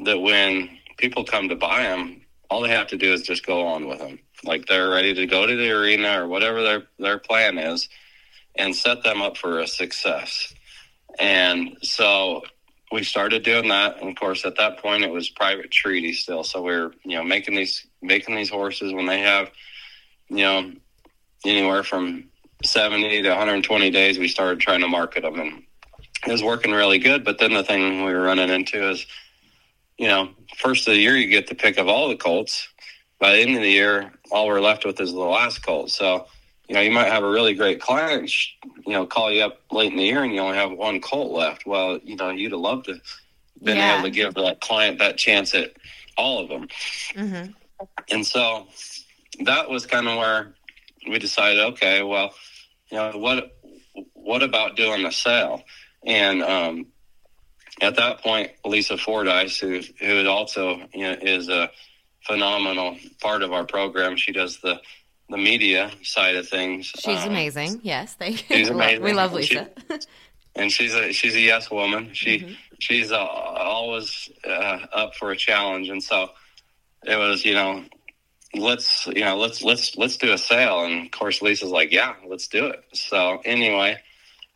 that 0.00 0.18
when 0.18 0.68
people 0.98 1.24
come 1.24 1.48
to 1.48 1.56
buy 1.56 1.82
them, 1.82 2.22
all 2.50 2.60
they 2.60 2.70
have 2.70 2.88
to 2.88 2.96
do 2.96 3.12
is 3.12 3.22
just 3.22 3.46
go 3.46 3.66
on 3.66 3.86
with 3.88 3.98
them. 3.98 4.18
Like 4.44 4.66
they're 4.66 4.90
ready 4.90 5.14
to 5.14 5.26
go 5.26 5.46
to 5.46 5.56
the 5.56 5.70
arena 5.70 6.22
or 6.22 6.28
whatever 6.28 6.62
their, 6.62 6.82
their 6.98 7.18
plan 7.18 7.58
is 7.58 7.88
and 8.58 8.74
set 8.74 9.02
them 9.02 9.22
up 9.22 9.36
for 9.36 9.60
a 9.60 9.66
success. 9.66 10.54
And 11.18 11.76
so 11.82 12.42
we 12.92 13.02
started 13.02 13.42
doing 13.42 13.68
that. 13.68 14.00
And 14.00 14.10
of 14.10 14.16
course, 14.16 14.44
at 14.44 14.56
that 14.56 14.78
point, 14.78 15.04
it 15.04 15.10
was 15.10 15.28
private 15.28 15.70
treaty 15.70 16.12
still. 16.12 16.44
So 16.44 16.62
we 16.62 16.72
are 16.72 16.90
you 17.04 17.16
know, 17.16 17.24
making 17.24 17.56
these 17.56 17.86
making 18.02 18.36
these 18.36 18.50
horses 18.50 18.92
when 18.92 19.06
they 19.06 19.20
have, 19.20 19.50
you 20.28 20.38
know, 20.38 20.72
anywhere 21.44 21.82
from 21.82 22.28
70 22.62 23.22
to 23.22 23.28
120 23.28 23.90
days. 23.90 24.18
We 24.18 24.28
started 24.28 24.60
trying 24.60 24.80
to 24.80 24.88
market 24.88 25.22
them 25.22 25.40
and 25.40 25.62
it 26.26 26.32
was 26.32 26.42
working 26.42 26.72
really 26.72 26.98
good. 26.98 27.24
But 27.24 27.38
then 27.38 27.54
the 27.54 27.64
thing 27.64 28.04
we 28.04 28.12
were 28.12 28.22
running 28.22 28.50
into 28.50 28.90
is, 28.90 29.06
you 29.98 30.08
know, 30.08 30.30
first 30.58 30.86
of 30.88 30.94
the 30.94 31.00
year 31.00 31.16
you 31.16 31.28
get 31.28 31.46
the 31.46 31.54
pick 31.54 31.78
of 31.78 31.88
all 31.88 32.08
the 32.08 32.16
colts. 32.16 32.68
By 33.18 33.32
the 33.32 33.38
end 33.40 33.56
of 33.56 33.62
the 33.62 33.70
year, 33.70 34.12
all 34.30 34.46
we're 34.46 34.60
left 34.60 34.84
with 34.84 35.00
is 35.00 35.12
the 35.12 35.18
last 35.18 35.64
colt. 35.64 35.90
So, 35.90 36.26
you 36.68 36.74
know, 36.74 36.80
you 36.80 36.90
might 36.90 37.08
have 37.08 37.22
a 37.22 37.30
really 37.30 37.54
great 37.54 37.80
client, 37.80 38.30
you 38.86 38.92
know, 38.92 39.06
call 39.06 39.30
you 39.30 39.42
up 39.42 39.60
late 39.70 39.92
in 39.92 39.98
the 39.98 40.04
year 40.04 40.24
and 40.24 40.34
you 40.34 40.40
only 40.40 40.56
have 40.56 40.72
one 40.72 41.00
colt 41.00 41.32
left. 41.32 41.66
Well, 41.66 41.98
you 42.02 42.16
know, 42.16 42.30
you'd 42.30 42.52
have 42.52 42.60
loved 42.60 42.86
to 42.86 43.00
been 43.62 43.76
yeah. 43.76 43.94
able 43.94 44.04
to 44.04 44.10
give 44.10 44.34
that 44.34 44.60
client 44.60 44.98
that 44.98 45.16
chance 45.16 45.54
at 45.54 45.72
all 46.16 46.40
of 46.40 46.48
them. 46.48 46.68
Mm-hmm. 47.14 47.52
And 48.10 48.26
so 48.26 48.66
that 49.44 49.70
was 49.70 49.86
kind 49.86 50.08
of 50.08 50.18
where 50.18 50.54
we 51.08 51.18
decided, 51.18 51.60
okay, 51.72 52.02
well, 52.02 52.34
you 52.90 52.98
know, 52.98 53.12
what 53.16 53.56
what 54.12 54.42
about 54.42 54.76
doing 54.76 55.04
a 55.04 55.12
sale? 55.12 55.62
And 56.04 56.42
um, 56.42 56.86
at 57.80 57.96
that 57.96 58.22
point, 58.22 58.52
Lisa 58.64 58.96
Fordyce, 58.96 59.58
who 59.58 59.80
who 60.00 60.28
also 60.28 60.82
you 60.92 61.04
know, 61.04 61.16
is 61.20 61.48
a 61.48 61.70
phenomenal 62.26 62.96
part 63.20 63.42
of 63.42 63.52
our 63.52 63.64
program, 63.64 64.16
she 64.16 64.32
does 64.32 64.58
the 64.60 64.80
the 65.28 65.36
media 65.36 65.90
side 66.02 66.36
of 66.36 66.48
things. 66.48 66.86
She's 66.86 67.22
um, 67.22 67.30
amazing. 67.30 67.80
Yes, 67.82 68.14
thank 68.14 68.48
you. 68.48 68.56
She's 68.56 68.68
amazing. 68.70 69.02
we 69.02 69.12
love 69.12 69.32
Lisa. 69.32 69.68
She, 69.90 69.98
and 70.54 70.72
she's 70.72 70.94
a 70.94 71.12
she's 71.12 71.34
a 71.34 71.40
yes 71.40 71.70
woman. 71.70 72.10
She 72.12 72.38
mm-hmm. 72.38 72.52
she's 72.78 73.12
uh, 73.12 73.18
always 73.18 74.30
uh, 74.44 74.78
up 74.92 75.14
for 75.14 75.30
a 75.30 75.36
challenge, 75.36 75.88
and 75.88 76.02
so 76.02 76.30
it 77.04 77.16
was 77.16 77.44
you 77.44 77.54
know 77.54 77.84
let's 78.54 79.06
you 79.06 79.24
know 79.24 79.36
let's 79.36 79.62
let's 79.62 79.96
let's 79.96 80.16
do 80.16 80.32
a 80.32 80.38
sale, 80.38 80.84
and 80.84 81.06
of 81.06 81.10
course 81.12 81.42
Lisa's 81.42 81.70
like 81.70 81.92
yeah 81.92 82.14
let's 82.26 82.48
do 82.48 82.66
it. 82.66 82.84
So 82.94 83.40
anyway, 83.44 83.98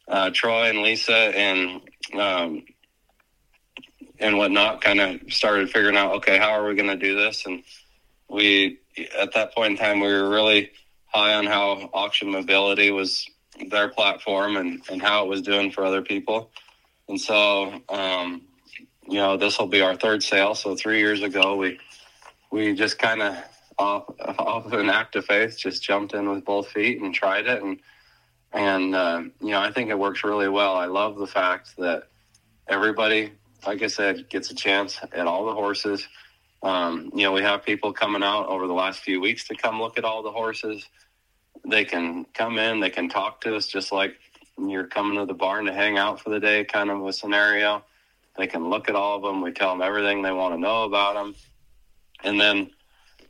uh, 0.09 0.31
Troy 0.33 0.71
and 0.71 0.83
Lisa 0.83 1.15
and 1.15 1.81
um, 2.19 2.65
and 4.19 4.39
whatnot 4.39 4.81
kind 4.81 5.01
of 5.01 5.33
started 5.33 5.71
figuring 5.71 5.97
out 5.97 6.15
okay 6.17 6.39
how 6.39 6.51
are 6.51 6.67
we 6.67 6.75
going 6.75 6.89
to 6.89 6.97
do 6.97 7.17
this, 7.17 7.47
and 7.47 7.63
we 8.31 8.79
at 9.19 9.35
that 9.35 9.55
point 9.55 9.73
in 9.73 9.77
time 9.77 10.01
we 10.01 10.09
were 10.09 10.29
really 10.29 10.71
high 11.07 11.35
on 11.35 11.47
how 11.47 11.91
auction 11.93 12.31
mobility 12.31 12.91
was 12.91 13.27
their 13.69 13.89
platform 13.89 14.57
and, 14.57 14.81
and 14.91 15.03
how 15.03 15.25
it 15.25 15.29
was 15.29 15.43
doing 15.43 15.71
for 15.71 15.85
other 15.85 16.03
people. 16.03 16.51
And 17.09 17.21
so, 17.21 17.83
um, 17.89 18.43
you 19.07 19.17
know, 19.17 19.37
this 19.37 19.59
will 19.59 19.67
be 19.67 19.81
our 19.81 19.97
third 19.97 20.23
sale. 20.23 20.55
So 20.55 20.77
three 20.77 21.01
years 21.01 21.23
ago, 21.23 21.57
we 21.57 21.79
we 22.53 22.75
just 22.75 22.99
kind 22.99 23.23
of 23.23 23.37
off 23.79 24.05
off 24.21 24.67
of 24.67 24.73
an 24.75 24.89
act 24.89 25.17
of 25.17 25.25
faith, 25.25 25.59
just 25.59 25.83
jumped 25.83 26.15
in 26.15 26.31
with 26.31 26.45
both 26.45 26.69
feet 26.69 27.01
and 27.01 27.13
tried 27.13 27.47
it, 27.47 27.63
and 27.63 27.81
and 28.53 28.95
uh, 28.95 29.23
you 29.41 29.51
know, 29.51 29.61
I 29.61 29.73
think 29.73 29.91
it 29.91 29.99
works 29.99 30.23
really 30.23 30.49
well. 30.49 30.77
I 30.77 30.87
love 30.87 31.17
the 31.19 31.27
fact 31.27 31.77
that 31.79 32.05
everybody, 32.69 33.33
like 33.67 33.83
I 33.83 33.89
said, 33.89 34.29
gets 34.29 34.51
a 34.51 34.55
chance 34.55 35.01
at 35.13 35.27
all 35.27 35.47
the 35.47 35.55
horses. 35.55 36.07
Um, 36.63 37.11
you 37.15 37.23
know, 37.23 37.33
we 37.33 37.43
have 37.43 37.65
people 37.65 37.93
coming 37.93 38.23
out 38.23 38.47
over 38.47 38.67
the 38.67 38.75
last 38.75 39.01
few 39.01 39.21
weeks 39.21 39.49
to 39.49 39.55
come 39.55 39.81
look 39.81 39.99
at 39.99 40.05
all 40.05 40.23
the 40.23 40.31
horses 40.31 40.87
they 41.67 41.85
can 41.85 42.25
come 42.35 42.59
in, 42.59 42.81
they 42.81 42.91
can 42.91 43.09
talk 43.09 43.41
to 43.43 43.55
us 43.57 43.67
just 43.67 43.93
like 43.93 44.17
you're 44.59 44.87
coming 44.87 45.19
to 45.19 45.27
the 45.27 45.35
barn 45.35 45.65
to 45.67 45.73
hang 45.73 45.99
out 45.99 46.21
for 46.21 46.31
the 46.31 46.41
day, 46.41 46.65
kind 46.65 46.91
of 46.91 47.05
a 47.07 47.13
scenario. 47.13 47.83
They 48.37 48.47
can 48.47 48.69
look 48.69 48.89
at 48.89 48.95
all 48.95 49.17
of 49.17 49.23
them. 49.23 49.43
We 49.43 49.53
tell 49.53 49.71
them 49.71 49.83
everything 49.83 50.23
they 50.23 50.33
want 50.33 50.55
to 50.55 50.61
know 50.61 50.85
about 50.85 51.15
them. 51.15 51.35
And 52.23 52.41
then 52.41 52.71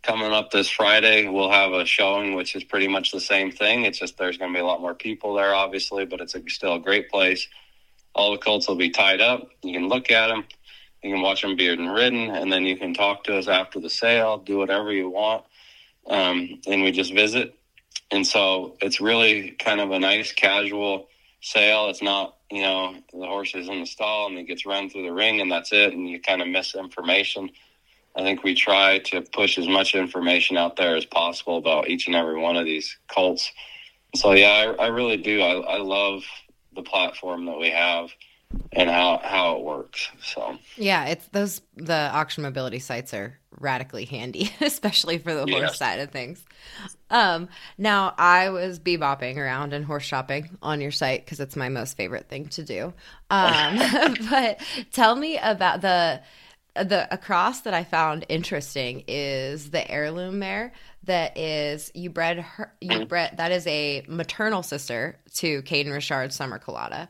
coming 0.03 0.33
up 0.33 0.51
this 0.51 0.69
Friday, 0.69 1.29
we'll 1.29 1.51
have 1.51 1.73
a 1.73 1.85
showing, 1.85 2.35
which 2.35 2.55
is 2.55 2.65
pretty 2.65 2.89
much 2.89 3.13
the 3.13 3.21
same 3.21 3.51
thing. 3.51 3.85
It's 3.85 3.99
just 3.99 4.19
there's 4.19 4.39
going 4.39 4.53
to 4.53 4.57
be 4.57 4.63
a 4.63 4.67
lot 4.67 4.81
more 4.81 4.95
people 4.95 5.35
there, 5.35 5.55
obviously, 5.55 6.05
but 6.05 6.21
it's 6.21 6.35
a, 6.35 6.43
still 6.49 6.75
a 6.75 6.81
great 6.81 7.09
place. 7.11 7.47
All 8.15 8.33
the 8.33 8.39
colts 8.39 8.69
will 8.69 8.77
be 8.77 8.91
tied 8.91 9.21
up. 9.21 9.49
You 9.63 9.73
can 9.73 9.89
look 9.89 10.11
at 10.11 10.29
them, 10.29 10.45
you 11.03 11.13
can 11.13 11.23
watch 11.23 11.43
them 11.43 11.57
being 11.57 11.89
ridden, 11.89 12.31
and 12.31 12.53
then 12.53 12.65
you 12.65 12.77
can 12.77 12.95
talk 12.95 13.25
to 13.25 13.37
us 13.37 13.49
after 13.49 13.81
the 13.81 13.91
sale, 13.91 14.39
do 14.39 14.59
whatever 14.59 14.93
you 14.93 15.09
want. 15.11 15.45
Um, 16.07 16.61
and 16.67 16.83
we 16.83 16.93
just 16.93 17.13
visit 17.13 17.57
and 18.11 18.27
so 18.27 18.77
it's 18.81 19.01
really 19.01 19.53
kind 19.53 19.81
of 19.81 19.93
a 19.93 19.99
nice 19.99 20.33
casual 20.33 21.09
sale. 21.41 21.89
It's 21.89 22.03
not, 22.03 22.37
you 22.51 22.63
know, 22.63 22.97
the 23.13 23.27
horse 23.27 23.55
is 23.55 23.69
in 23.69 23.81
the 23.81 23.87
stall 23.87 24.27
and 24.27 24.37
he 24.37 24.45
gets 24.45 24.67
run 24.67 24.91
through 24.91 25.05
the 25.05 25.13
ring 25.13 25.41
and 25.41 25.51
that's 25.51 25.73
it, 25.73 25.93
and 25.93 26.09
you 26.09 26.21
kind 26.21 26.43
of 26.43 26.49
miss 26.49 26.75
information. 26.75 27.51
I 28.17 28.23
think 28.23 28.43
we 28.43 28.55
try 28.55 28.99
to 28.99 29.21
push 29.21 29.57
as 29.59 29.69
much 29.69 29.95
information 29.95 30.57
out 30.57 30.77
there 30.77 30.97
as 30.97 31.05
possible 31.05 31.57
about 31.57 31.89
each 31.89 32.09
and 32.09 32.17
every 32.17 32.39
one 32.39 32.57
of 32.57 32.65
these 32.65 32.99
colts. 33.07 33.53
So 34.17 34.33
yeah, 34.33 34.75
I, 34.79 34.85
I 34.85 34.87
really 34.89 35.17
do. 35.17 35.41
I, 35.41 35.77
I 35.77 35.79
love 35.79 36.25
the 36.75 36.83
platform 36.83 37.47
that 37.47 37.59
we 37.59 37.71
have 37.71 38.11
and 38.73 38.91
how 38.91 39.21
how 39.23 39.57
it 39.57 39.63
works. 39.63 40.11
So 40.23 40.59
yeah, 40.77 41.07
it's 41.07 41.27
those 41.29 41.61
the 41.77 42.11
auction 42.13 42.43
mobility 42.43 42.79
sites 42.79 43.15
are 43.15 43.39
radically 43.59 44.05
handy, 44.05 44.53
especially 44.61 45.19
for 45.19 45.35
the 45.35 45.41
horse 45.41 45.71
yes. 45.71 45.79
side 45.79 46.01
of 46.01 46.11
things. 46.11 46.45
Um, 47.11 47.49
now 47.79 48.15
I 48.17 48.51
was 48.51 48.79
bebopping 48.79 49.37
around 49.37 49.73
and 49.73 49.85
horse 49.85 50.05
shopping 50.05 50.57
on 50.63 50.81
your 50.81 50.93
site 50.93 51.25
because 51.25 51.41
it's 51.41 51.57
my 51.57 51.69
most 51.69 51.97
favorite 51.97 52.29
thing 52.29 52.49
to 52.49 52.63
do. 52.63 52.93
Um, 53.31 53.79
but 54.31 54.61
tell 54.93 55.17
me 55.17 55.39
about 55.39 55.81
the 55.81 56.21
the 56.75 57.13
across 57.13 57.63
that 57.63 57.75
I 57.75 57.83
found 57.83 58.25
interesting 58.29 59.03
is 59.09 59.71
the 59.71 59.89
heirloom 59.91 60.39
mare 60.39 60.73
that 61.05 61.37
is 61.37 61.91
you 61.95 62.11
bred 62.11 62.39
her 62.39 62.73
you 62.81 62.91
mm-hmm. 62.91 63.05
bred 63.05 63.37
that 63.39 63.51
is 63.51 63.67
a 63.67 64.05
maternal 64.07 64.63
sister 64.63 65.19
to 65.35 65.63
Caden 65.63 65.93
Richard 65.93 66.33
Summer 66.33 66.59
Collada. 66.59 67.09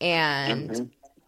And 0.00 0.70
mm-hmm. 0.70 0.84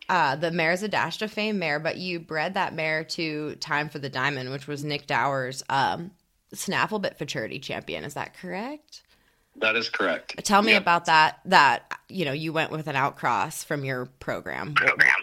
uh, 0.08 0.36
the 0.36 0.50
mare 0.50 0.72
is 0.72 0.82
a 0.82 0.88
Dash 0.88 1.18
to 1.18 1.28
Fame 1.28 1.58
mare, 1.58 1.78
but 1.78 1.96
you 1.96 2.20
bred 2.20 2.54
that 2.54 2.74
mare 2.74 3.04
to 3.04 3.54
Time 3.56 3.88
for 3.88 3.98
the 3.98 4.08
Diamond, 4.08 4.50
which 4.50 4.66
was 4.66 4.84
Nick 4.84 5.06
Dowers' 5.06 5.62
um, 5.68 6.10
Snafflebit 6.54 7.16
Futurity 7.16 7.58
champion. 7.58 8.04
Is 8.04 8.14
that 8.14 8.36
correct? 8.36 9.02
That 9.58 9.76
is 9.76 9.88
correct. 9.88 10.44
Tell 10.44 10.62
me 10.62 10.72
yep. 10.72 10.82
about 10.82 11.06
that. 11.06 11.40
That 11.46 11.90
you 12.08 12.24
know, 12.24 12.32
you 12.32 12.52
went 12.52 12.70
with 12.70 12.86
an 12.88 12.94
outcross 12.94 13.64
from 13.64 13.84
your 13.84 14.06
program. 14.06 14.74
Program. 14.74 15.16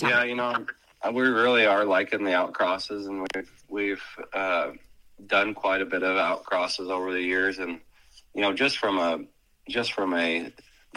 Yeah, 0.00 0.24
you 0.24 0.36
know, 0.36 0.64
we 1.12 1.22
really 1.22 1.66
are 1.66 1.84
liking 1.84 2.24
the 2.24 2.30
outcrosses, 2.30 3.06
and 3.06 3.26
we've 3.34 3.62
we've 3.68 4.02
uh, 4.32 4.70
done 5.26 5.54
quite 5.54 5.82
a 5.82 5.86
bit 5.86 6.02
of 6.02 6.16
outcrosses 6.16 6.90
over 6.90 7.12
the 7.12 7.20
years, 7.20 7.58
and 7.58 7.80
you 8.34 8.40
know, 8.40 8.52
just 8.52 8.78
from 8.78 8.98
a 8.98 9.20
just 9.68 9.92
from 9.92 10.14
a 10.14 10.52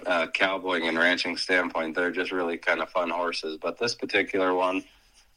uh, 0.05 0.27
cowboying 0.27 0.87
and 0.87 0.97
ranching 0.97 1.37
standpoint, 1.37 1.95
they're 1.95 2.11
just 2.11 2.31
really 2.31 2.57
kind 2.57 2.81
of 2.81 2.89
fun 2.89 3.09
horses. 3.09 3.57
But 3.61 3.77
this 3.77 3.95
particular 3.95 4.53
one, 4.53 4.83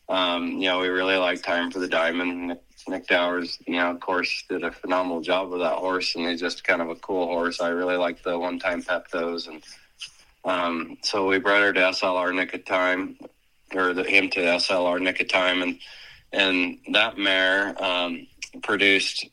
um, 0.08 0.48
you 0.52 0.68
know, 0.68 0.80
we 0.80 0.88
really 0.88 1.16
like 1.16 1.42
Time 1.42 1.70
for 1.70 1.78
the 1.78 1.88
Diamond. 1.88 2.58
Nick, 2.86 3.06
Dowers, 3.06 3.58
you 3.66 3.76
know, 3.76 3.90
of 3.90 4.00
course, 4.00 4.44
did 4.48 4.62
a 4.62 4.70
phenomenal 4.70 5.22
job 5.22 5.50
with 5.50 5.60
that 5.60 5.78
horse, 5.78 6.14
and 6.14 6.28
he's 6.28 6.40
just 6.40 6.64
kind 6.64 6.82
of 6.82 6.90
a 6.90 6.96
cool 6.96 7.26
horse. 7.26 7.60
I 7.60 7.68
really 7.68 7.96
like 7.96 8.22
the 8.22 8.38
one 8.38 8.58
time 8.58 8.82
Peptos, 8.82 9.48
and 9.48 9.62
um, 10.44 10.98
so 11.02 11.26
we 11.26 11.38
bred 11.38 11.62
her 11.62 11.72
to 11.72 11.80
SLR 11.80 12.34
Nick 12.34 12.52
of 12.52 12.64
Time, 12.66 13.16
or 13.74 13.94
the, 13.94 14.04
him 14.04 14.28
to 14.30 14.40
SLR 14.40 15.00
Nick 15.00 15.20
of 15.20 15.28
Time, 15.28 15.62
and 15.62 15.78
and 16.32 16.78
that 16.92 17.16
mare 17.16 17.82
um, 17.82 18.26
produced 18.62 19.26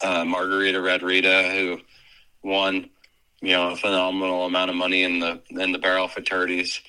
uh, 0.00 0.24
Margarita 0.24 0.80
Red 0.80 1.02
Rita, 1.02 1.50
who 1.52 1.80
won 2.42 2.90
you 3.42 3.52
know 3.52 3.72
a 3.72 3.76
phenomenal 3.76 4.46
amount 4.46 4.70
of 4.70 4.76
money 4.76 5.02
in 5.02 5.18
the 5.18 5.40
in 5.50 5.72
the 5.72 5.78
barrel 5.78 6.08
futurities. 6.08 6.80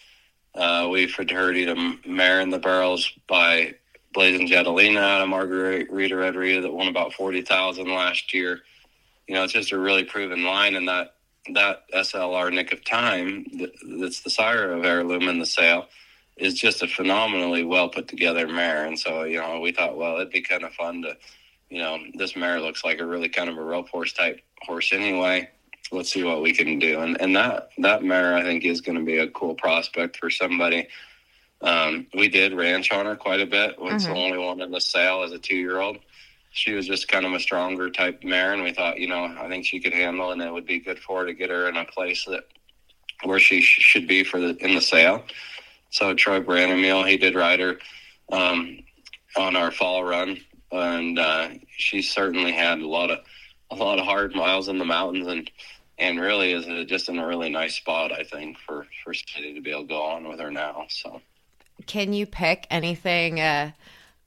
Uh, 0.56 0.88
we 0.89 1.08
fraternity 1.08 1.66
to 1.66 1.98
mare 2.08 2.39
in 2.39 2.52
the 2.52 2.60
barrels 2.60 3.12
by 3.28 3.74
Blazing 4.13 4.48
Jetalina 4.48 5.00
out 5.00 5.22
of 5.24 5.30
Margarita 5.30 6.16
Red 6.16 6.36
Rita 6.36 6.62
that 6.62 6.72
won 6.72 6.88
about 6.88 7.13
forty 7.13 7.42
thousand 7.42 7.88
last 7.88 8.34
year. 8.34 8.60
You 9.28 9.34
know, 9.34 9.44
it's 9.44 9.54
just 9.54 9.72
a 9.72 9.80
really 9.80 10.04
proven 10.04 10.44
line, 10.44 10.76
and 10.76 10.88
that 10.88 11.16
that 11.54 11.89
SLR 11.92 12.54
Nick 12.54 12.72
of 12.72 12.86
Time 12.86 13.46
that's 14.00 14.22
the 14.22 14.30
sire 14.30 14.72
of 14.72 14.86
Heirloom 14.86 15.28
in 15.28 15.39
the 15.39 15.46
sale 15.46 15.88
is 16.38 16.54
just 16.54 16.84
a 16.84 16.88
phenomenally 16.88 17.64
well 17.64 17.89
put 17.89 18.08
together 18.08 18.47
mare. 18.47 18.86
And 18.86 18.97
so, 18.97 19.24
you 19.24 19.38
know, 19.38 19.60
we 19.60 19.72
thought, 19.72 19.97
well, 19.97 20.16
it'd 20.16 20.32
be 20.32 20.41
kind 20.41 20.64
of 20.64 20.74
fun 20.74 21.04
to, 21.04 21.16
you 21.70 21.80
know, 21.80 21.99
this 22.16 22.36
mare 22.36 22.60
looks 22.60 22.84
like 22.84 22.99
a 22.99 23.06
really 23.06 23.30
kind 23.30 23.49
of 23.49 23.58
a 23.58 23.64
rope 23.64 23.89
horse 23.89 24.14
type 24.14 24.39
horse 24.66 24.93
anyway 24.93 25.49
let's 25.94 26.12
see 26.12 26.24
what 26.24 26.41
we 26.41 26.54
can 26.54 26.80
do. 26.80 27.00
And 27.02 27.20
and 27.22 27.36
that 27.36 27.70
that 27.80 28.04
mare 28.04 28.36
I 28.36 28.44
think 28.44 28.66
is 28.66 28.82
going 28.82 28.98
to 28.98 29.04
be 29.04 29.18
a 29.18 29.30
cool 29.30 29.56
prospect 29.56 30.18
for 30.18 30.30
somebody. 30.30 30.88
Um, 31.62 32.08
we 32.14 32.28
did 32.28 32.54
ranch 32.54 32.91
on 32.91 33.06
her 33.06 33.16
quite 33.16 33.39
a 33.39 33.46
bit. 33.46 33.80
Was 33.80 34.04
mm-hmm. 34.04 34.14
the 34.14 34.20
only 34.20 34.38
one 34.38 34.62
in 34.62 34.72
the 34.72 34.82
sale 34.82 35.24
as 35.24 35.32
a 35.32 35.39
two 35.39 35.56
year 35.56 35.80
old. 35.80 36.00
She 36.52 36.74
was 36.74 36.86
just 36.86 37.08
kind 37.08 37.26
of 37.26 37.34
a 37.34 37.39
stronger 37.39 37.89
type 37.89 38.24
mare, 38.24 38.54
and 38.54 38.62
we 38.62 38.74
thought, 38.74 39.00
you 39.00 39.08
know, 39.08 39.24
I 39.24 39.48
think 39.48 39.66
she 39.66 39.80
could 39.80 39.94
handle, 39.94 40.32
and 40.32 40.41
it 40.41 40.54
would 40.54 40.68
be 40.68 40.80
good 40.80 41.00
for 41.00 41.22
her 41.22 41.26
to 41.26 41.34
get 41.34 41.50
her 41.50 41.68
in 41.68 41.78
a 41.78 41.86
place 41.86 42.26
that 42.26 42.44
where 43.24 43.39
she 43.39 43.62
sh- 43.62 43.82
should 43.82 44.08
be 44.08 44.24
for 44.24 44.39
the 44.39 44.56
in 44.58 44.76
the 44.76 44.82
sale. 44.82 45.24
So 45.89 46.14
Troy 46.14 46.41
Brandemule, 46.41 47.08
he 47.08 47.18
did 47.18 47.36
ride 47.36 47.60
her 47.60 47.78
um, 48.32 48.80
on 49.38 49.56
our 49.56 49.72
fall 49.72 50.04
run, 50.04 50.38
and 50.72 51.18
uh, 51.18 51.50
she 51.78 52.02
certainly 52.02 52.52
had 52.52 52.80
a 52.80 52.88
lot 52.88 53.10
of 53.10 53.20
a 53.72 53.76
lot 53.76 54.00
of 54.00 54.06
hard 54.06 54.36
miles 54.36 54.68
in 54.68 54.78
the 54.78 54.86
mountains 54.86 55.28
and 55.28 55.50
and 55.98 56.20
really 56.20 56.52
is 56.52 56.66
just 56.88 57.10
in 57.10 57.20
a 57.20 57.28
really 57.28 57.50
nice 57.50 57.76
spot, 57.76 58.12
I 58.12 58.24
think, 58.24 58.58
for 58.60 58.88
for 59.04 59.14
City 59.14 59.54
to 59.54 59.62
be 59.62 59.72
able 59.72 59.84
to 59.84 59.88
go 59.88 60.02
on 60.02 60.28
with 60.28 60.39
her 60.39 60.52
now. 60.52 60.86
So, 60.89 61.22
can 61.86 62.14
you 62.14 62.26
pick 62.26 62.68
anything 62.70 63.39
uh, 63.39 63.72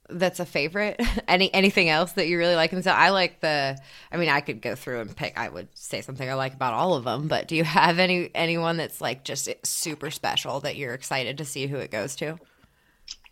that's 0.09 0.39
a 0.39 0.45
favorite? 0.45 1.01
Any 1.27 1.53
anything 1.53 1.89
else 1.89 2.13
that 2.13 2.27
you 2.27 2.37
really 2.37 2.55
like? 2.55 2.71
And 2.71 2.83
so 2.83 2.91
I 2.91 3.09
like 3.09 3.41
the. 3.41 3.77
I 4.11 4.17
mean, 4.17 4.29
I 4.29 4.41
could 4.41 4.61
go 4.61 4.75
through 4.75 5.01
and 5.01 5.15
pick. 5.15 5.37
I 5.37 5.49
would 5.49 5.67
say 5.73 6.01
something 6.01 6.27
I 6.29 6.35
like 6.35 6.53
about 6.53 6.73
all 6.73 6.93
of 6.93 7.03
them, 7.03 7.27
but 7.27 7.47
do 7.47 7.55
you 7.55 7.63
have 7.63 7.99
any 7.99 8.31
anyone 8.33 8.77
that's 8.77 9.01
like 9.01 9.23
just 9.23 9.49
super 9.65 10.09
special 10.09 10.61
that 10.61 10.77
you're 10.77 10.93
excited 10.93 11.37
to 11.39 11.45
see 11.45 11.67
who 11.67 11.77
it 11.77 11.91
goes 11.91 12.15
to? 12.17 12.37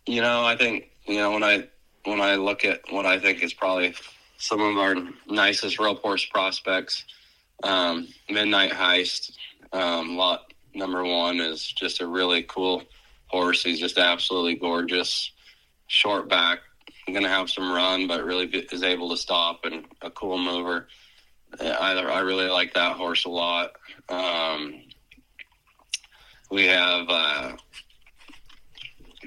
You 0.06 0.20
know, 0.20 0.44
I 0.44 0.56
think 0.56 0.90
you 1.06 1.16
know 1.16 1.30
when 1.32 1.42
I 1.42 1.68
when 2.04 2.20
I 2.20 2.36
look 2.36 2.64
at 2.64 2.80
what 2.90 3.06
I 3.06 3.18
think 3.18 3.42
is 3.42 3.54
probably 3.54 3.94
some 4.38 4.60
of 4.60 4.76
our 4.76 4.94
nicest 5.26 5.78
rope 5.78 6.02
horse 6.02 6.24
prospects. 6.26 7.04
Um, 7.62 8.08
Midnight 8.28 8.72
Heist, 8.72 9.32
um, 9.72 10.16
lot 10.16 10.52
number 10.74 11.04
one 11.04 11.40
is 11.40 11.66
just 11.66 12.00
a 12.00 12.06
really 12.06 12.42
cool 12.42 12.82
horse. 13.26 13.62
He's 13.62 13.80
just 13.80 13.98
absolutely 13.98 14.56
gorgeous. 14.56 15.32
Short 15.88 16.28
back, 16.28 16.60
going 17.06 17.22
to 17.22 17.28
have 17.28 17.48
some 17.48 17.72
run, 17.72 18.08
but 18.08 18.24
really 18.24 18.46
is 18.46 18.82
able 18.82 19.10
to 19.10 19.16
stop 19.16 19.64
and 19.64 19.84
a 20.02 20.10
cool 20.10 20.38
mover. 20.38 20.88
Either 21.60 22.10
I 22.10 22.20
really 22.20 22.46
like 22.48 22.74
that 22.74 22.96
horse 22.96 23.24
a 23.24 23.30
lot. 23.30 23.72
Um, 24.08 24.82
we 26.50 26.66
have 26.66 27.06
uh, 27.08 27.56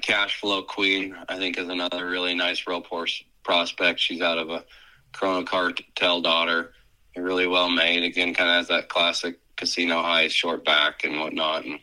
Cash 0.02 0.40
Flow 0.40 0.62
Queen. 0.62 1.16
I 1.28 1.38
think 1.38 1.58
is 1.58 1.68
another 1.68 2.06
really 2.06 2.34
nice 2.34 2.66
rope 2.66 2.86
horse 2.86 3.22
prospect. 3.42 4.00
She's 4.00 4.20
out 4.20 4.38
of 4.38 4.50
a 4.50 4.64
Corona 5.12 5.44
Cartel 5.44 6.20
daughter, 6.20 6.72
really 7.16 7.46
well 7.46 7.70
made. 7.70 8.02
Again, 8.02 8.34
kind 8.34 8.50
of 8.50 8.56
has 8.56 8.68
that 8.68 8.88
classic 8.88 9.38
casino 9.56 10.02
high, 10.02 10.28
short 10.28 10.64
back 10.64 11.04
and 11.04 11.20
whatnot. 11.20 11.64
And 11.64 11.78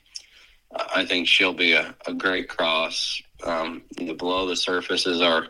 I 0.95 1.05
think 1.05 1.27
she'll 1.27 1.53
be 1.53 1.73
a, 1.73 1.95
a 2.05 2.13
great 2.13 2.49
cross. 2.49 3.21
Um, 3.43 3.83
the 3.95 4.13
below 4.13 4.47
the 4.47 4.55
surface 4.55 5.05
is 5.05 5.21
our 5.21 5.47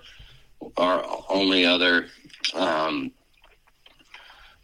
our 0.75 1.05
only 1.29 1.65
other 1.65 2.07
um, 2.53 3.11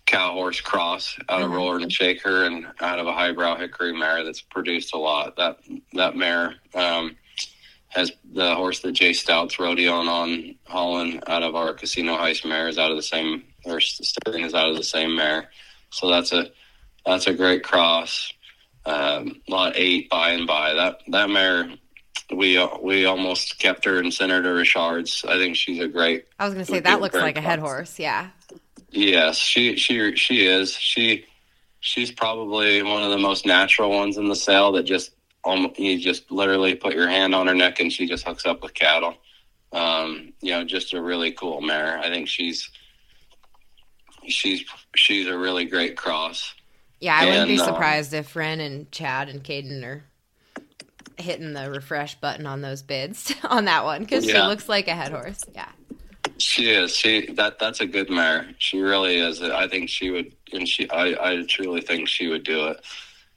cow 0.06 0.34
horse 0.34 0.60
cross 0.60 1.18
out 1.30 1.42
of 1.42 1.48
mm-hmm. 1.48 1.56
Roller 1.56 1.78
and 1.78 1.92
Shaker 1.92 2.44
and 2.44 2.66
out 2.82 3.00
of 3.00 3.08
a 3.08 3.14
highbrow 3.14 3.58
hickory 3.58 3.94
mare 3.94 4.24
that's 4.24 4.42
produced 4.42 4.94
a 4.94 4.98
lot. 4.98 5.36
That 5.38 5.60
that 5.94 6.16
mare 6.16 6.56
um, 6.74 7.16
has 7.88 8.12
the 8.34 8.56
horse 8.56 8.80
that 8.82 8.94
Jay 8.94 9.14
Stout's 9.14 9.58
rodeoing 9.58 10.08
on 10.08 10.56
Holland 10.66 11.24
out 11.28 11.44
of 11.44 11.56
our 11.56 11.74
Casino 11.74 12.18
Heist 12.18 12.48
mares 12.48 12.78
out 12.78 12.92
of 12.92 12.98
the 12.98 13.04
same 13.04 13.44
or 13.66 13.80
Sterling 13.80 14.44
is 14.44 14.54
out 14.54 14.70
of 14.70 14.76
the 14.76 14.84
same 14.84 15.16
mare. 15.16 15.50
So 15.92 16.10
that's 16.10 16.32
a 16.32 16.52
that's 17.06 17.28
a 17.28 17.34
great 17.34 17.64
cross. 17.64 18.32
Um, 18.86 19.42
lot 19.48 19.74
eight 19.76 20.10
by 20.10 20.32
and 20.32 20.46
by 20.46 20.74
that 20.74 21.00
that 21.08 21.30
mare 21.30 21.70
we 22.36 22.66
we 22.82 23.06
almost 23.06 23.60
kept 23.60 23.86
her 23.86 24.00
and 24.00 24.14
sent 24.14 24.32
her 24.32 24.42
to 24.42 24.50
Richard's. 24.50 25.24
I 25.28 25.38
think 25.38 25.56
she's 25.56 25.80
a 25.80 25.88
great. 25.88 26.26
I 26.40 26.46
was 26.46 26.54
going 26.54 26.66
to 26.66 26.72
say 26.72 26.80
that 26.80 27.02
looks 27.02 27.16
like 27.16 27.38
a 27.38 27.42
head 27.42 27.60
horse. 27.60 28.00
Yeah. 28.00 28.30
Yes, 28.90 29.38
she 29.38 29.76
she 29.76 30.16
she 30.16 30.46
is. 30.46 30.74
She 30.74 31.26
she's 31.80 32.12
probably 32.12 32.84
one 32.84 33.04
of 33.04 33.12
the 33.12 33.18
most 33.18 33.46
natural 33.46 33.90
ones 33.90 34.18
in 34.18 34.30
the 34.30 34.36
sale 34.36 34.72
that 34.74 34.84
just 34.84 35.12
um, 35.46 35.72
you 35.78 36.00
just 36.00 36.32
literally 36.32 36.76
put 36.76 36.94
your 36.94 37.08
hand 37.08 37.36
on 37.36 37.48
her 37.48 37.56
neck 37.56 37.80
and 37.80 37.92
she 37.92 38.08
just 38.08 38.26
hooks 38.26 38.46
up 38.46 38.62
with 38.62 38.74
cattle. 38.74 39.16
Um, 39.72 40.34
you 40.42 40.52
know, 40.52 40.64
just 40.64 40.94
a 40.94 41.02
really 41.02 41.32
cool 41.32 41.60
mare. 41.62 41.98
I 41.98 42.10
think 42.10 42.28
she's 42.28 42.70
she's 44.28 44.64
she's 44.96 45.28
a 45.28 45.38
really 45.38 45.66
great 45.66 45.98
cross. 45.98 46.54
Yeah, 47.00 47.16
I 47.16 47.26
and, 47.26 47.30
wouldn't 47.30 47.48
be 47.50 47.60
uh, 47.60 47.66
surprised 47.66 48.14
if 48.14 48.36
Ren 48.36 48.60
and 48.60 48.92
Chad 48.92 49.30
and 49.30 49.44
Caden 49.44 49.84
are 49.84 50.04
hitting 51.18 51.54
the 51.54 51.70
refresh 51.70 52.16
button 52.16 52.46
on 52.46 52.62
those 52.62 52.82
bids 52.82 53.34
on 53.44 53.66
that 53.66 53.84
one 53.84 54.02
because 54.02 54.26
yeah. 54.26 54.34
she 54.34 54.48
looks 54.48 54.70
like 54.70 54.88
a 54.88 54.96
head 54.96 55.12
horse. 55.12 55.44
Yeah, 55.54 55.70
she 56.38 56.72
is. 56.72 56.96
She 56.96 57.32
that 57.34 57.60
that's 57.60 57.82
a 57.82 57.86
good 57.86 58.10
mare. 58.10 58.48
She 58.58 58.80
really 58.80 59.18
is. 59.18 59.42
I 59.42 59.68
think 59.68 59.90
she 59.90 60.12
would, 60.12 60.34
and 60.52 60.68
she 60.68 60.90
I 60.90 61.32
I 61.32 61.44
truly 61.48 61.82
think 61.82 62.08
she 62.08 62.28
would 62.28 62.44
do 62.44 62.68
it. 62.68 62.82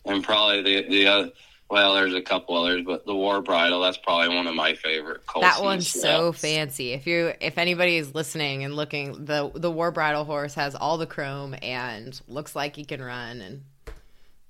And 0.05 0.22
probably 0.22 0.62
the 0.62 0.89
the 0.89 1.07
other 1.07 1.30
well, 1.69 1.95
there's 1.95 2.14
a 2.14 2.23
couple 2.23 2.57
others, 2.57 2.83
but 2.87 3.07
the 3.07 3.14
War 3.14 3.43
Bridle, 3.43 3.81
that's 3.81 3.97
probably 3.97 4.35
one 4.35 4.47
of 4.47 4.55
my 4.55 4.75
favorite. 4.75 5.27
Colson's 5.27 5.55
that 5.57 5.64
one's 5.64 5.89
so 5.89 6.33
fancy. 6.33 6.93
If 6.93 7.07
you 7.07 7.33
if 7.41 7.59
anybody 7.59 7.97
is 7.97 8.14
listening 8.14 8.64
and 8.64 8.77
looking, 8.77 9.25
the 9.25 9.51
the 9.55 9.71
War 9.71 9.91
Bridle 9.91 10.25
horse 10.25 10.55
has 10.55 10.75
all 10.75 10.97
the 10.97 11.07
chrome 11.07 11.57
and 11.62 12.19
looks 12.29 12.55
like 12.55 12.77
he 12.77 12.85
can 12.85 13.03
run 13.03 13.41
and 13.41 13.62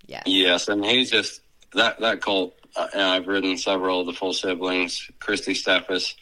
yeah. 0.07 0.23
Yes, 0.27 0.69
and 0.69 0.85
he's 0.85 1.11
just 1.11 1.41
that 1.73 2.01
that 2.01 2.21
colt 2.21 2.55
uh, 2.77 2.89
I've 2.95 3.27
ridden 3.27 3.57
several 3.57 4.01
of 4.01 4.07
the 4.07 4.12
full 4.12 4.35
siblings. 4.35 5.11
Christy 5.19 5.55
Steffes 5.55 6.14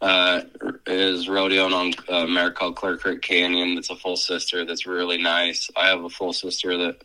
uh, 0.00 0.42
is 0.86 1.28
rodeoing 1.28 1.74
on 1.74 1.92
a 2.08 2.26
mare 2.26 2.50
called 2.50 2.76
Clear 2.76 2.96
Creek 2.96 3.20
Canyon. 3.20 3.74
That's 3.74 3.90
a 3.90 3.96
full 3.96 4.16
sister 4.16 4.64
that's 4.64 4.86
really 4.86 5.18
nice. 5.18 5.68
I 5.76 5.88
have 5.88 6.02
a 6.02 6.08
full 6.08 6.32
sister 6.32 6.76
that 6.78 7.04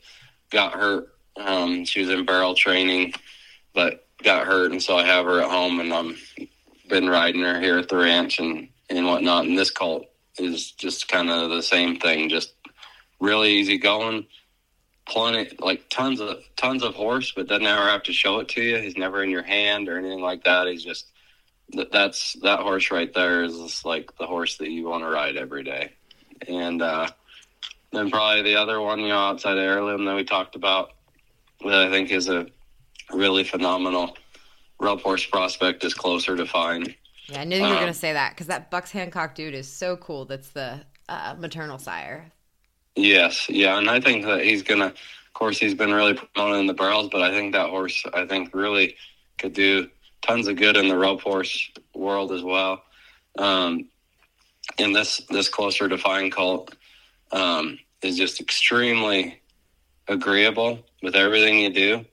got 0.50 0.74
hurt 0.74 1.15
um, 1.38 1.86
she 1.86 2.02
was 2.02 2.10
in 2.10 2.26
barrel 2.26 2.56
training, 2.56 3.14
but 3.74 4.08
got 4.24 4.48
hurt, 4.48 4.72
and 4.72 4.82
so 4.82 4.98
I 4.98 5.06
have 5.06 5.26
her 5.26 5.42
at 5.42 5.50
home, 5.50 5.80
and 5.80 5.94
I'm 5.94 6.16
been 6.88 7.10
riding 7.10 7.42
her 7.42 7.60
here 7.60 7.78
at 7.78 7.90
the 7.90 7.98
ranch 7.98 8.40
and 8.40 8.70
and 8.90 9.08
whatnot. 9.08 9.46
And 9.46 9.58
this 9.58 9.72
colt 9.72 10.06
is 10.38 10.72
just 10.72 11.08
kind 11.08 11.30
of 11.30 11.50
the 11.50 11.64
same 11.64 11.98
thing, 11.98 12.30
just 12.30 12.54
really 13.20 13.54
easy 13.54 13.78
going, 13.78 14.28
plenty 15.06 15.56
like 15.60 15.90
tons 15.90 16.20
of 16.20 16.38
tons 16.56 16.84
of 16.84 16.96
horse, 16.96 17.32
but 17.36 17.48
doesn't 17.48 17.66
ever 17.66 17.90
have 17.90 18.04
to 18.04 18.14
show 18.14 18.40
it 18.40 18.50
to 18.50 18.62
you. 18.62 18.78
He's 18.78 18.98
never 18.98 19.24
in 19.24 19.30
your 19.30 19.44
hand 19.44 19.90
or 19.90 19.98
anything 19.98 20.22
like 20.22 20.44
that. 20.44 20.68
He's 20.68 20.84
just 20.84 21.08
that's 21.92 22.34
that 22.44 22.60
horse 22.60 22.92
right 22.92 23.12
there 23.14 23.44
is 23.44 23.84
like 23.86 24.16
the 24.18 24.28
horse 24.28 24.58
that 24.58 24.70
you 24.70 24.86
want 24.86 25.04
to 25.04 25.10
ride 25.10 25.36
every 25.36 25.64
day. 25.64 25.94
And 26.48 26.82
uh, 26.82 27.10
then 27.92 28.12
probably 28.12 28.44
the 28.44 28.56
other 28.56 28.80
one, 28.82 29.00
you 29.00 29.08
know, 29.08 29.18
outside 29.18 29.58
of 29.58 29.64
heirloom 29.64 30.06
that 30.06 30.16
we 30.16 30.24
talked 30.24 30.56
about 30.56 30.92
that 31.62 31.88
I 31.88 31.90
think 31.90 32.12
is 32.12 32.30
a 32.30 32.48
really 33.12 33.44
phenomenal 33.44 34.18
rope 34.80 35.02
horse 35.02 35.26
prospect 35.26 35.84
is 35.84 35.94
closer 35.94 36.36
to 36.36 36.46
fine. 36.46 36.96
Yeah, 37.28 37.42
I 37.42 37.44
knew 37.44 37.58
you 37.58 37.64
were 37.64 37.70
um, 37.70 37.76
going 37.76 37.88
to 37.88 37.94
say 37.94 38.14
that 38.14 38.32
because 38.32 38.48
that 38.48 38.70
Bucks 38.70 38.92
Hancock 38.92 39.36
dude 39.36 39.56
is 39.56 39.68
so 39.68 39.98
cool. 39.98 40.26
That's 40.26 40.50
the 40.50 40.82
uh, 41.10 41.36
maternal 41.40 41.78
sire. 41.78 42.32
Yes, 42.96 43.50
yeah, 43.50 43.78
and 43.78 43.90
I 43.90 44.00
think 44.00 44.26
that 44.26 44.44
he's 44.44 44.64
going 44.64 44.80
to. 44.80 44.88
Of 44.88 45.40
course, 45.40 45.60
he's 45.60 45.74
been 45.74 45.94
really 45.94 46.14
promoted 46.14 46.62
in 46.62 46.68
the 46.68 46.74
barrels, 46.74 47.10
but 47.12 47.22
I 47.22 47.30
think 47.30 47.52
that 47.54 47.70
horse, 47.70 48.06
I 48.14 48.26
think, 48.26 48.56
really 48.56 48.96
could 49.38 49.52
do 49.52 49.90
tons 50.22 50.48
of 50.48 50.56
good 50.56 50.78
in 50.78 50.88
the 50.88 50.98
rope 50.98 51.20
horse 51.20 51.70
world 51.94 52.32
as 52.32 52.42
well. 52.42 52.84
Um, 53.38 53.90
and 54.80 54.96
this 54.96 55.22
this 55.30 55.50
closer 55.50 55.90
to 55.90 55.98
fine 55.98 56.32
colt 56.32 56.76
um, 57.32 57.80
is 58.02 58.18
just 58.18 58.40
extremely 58.40 59.42
agreeable 60.08 60.80
with 61.06 61.16
everything 61.16 61.60
you 61.60 61.70
do. 61.70 62.04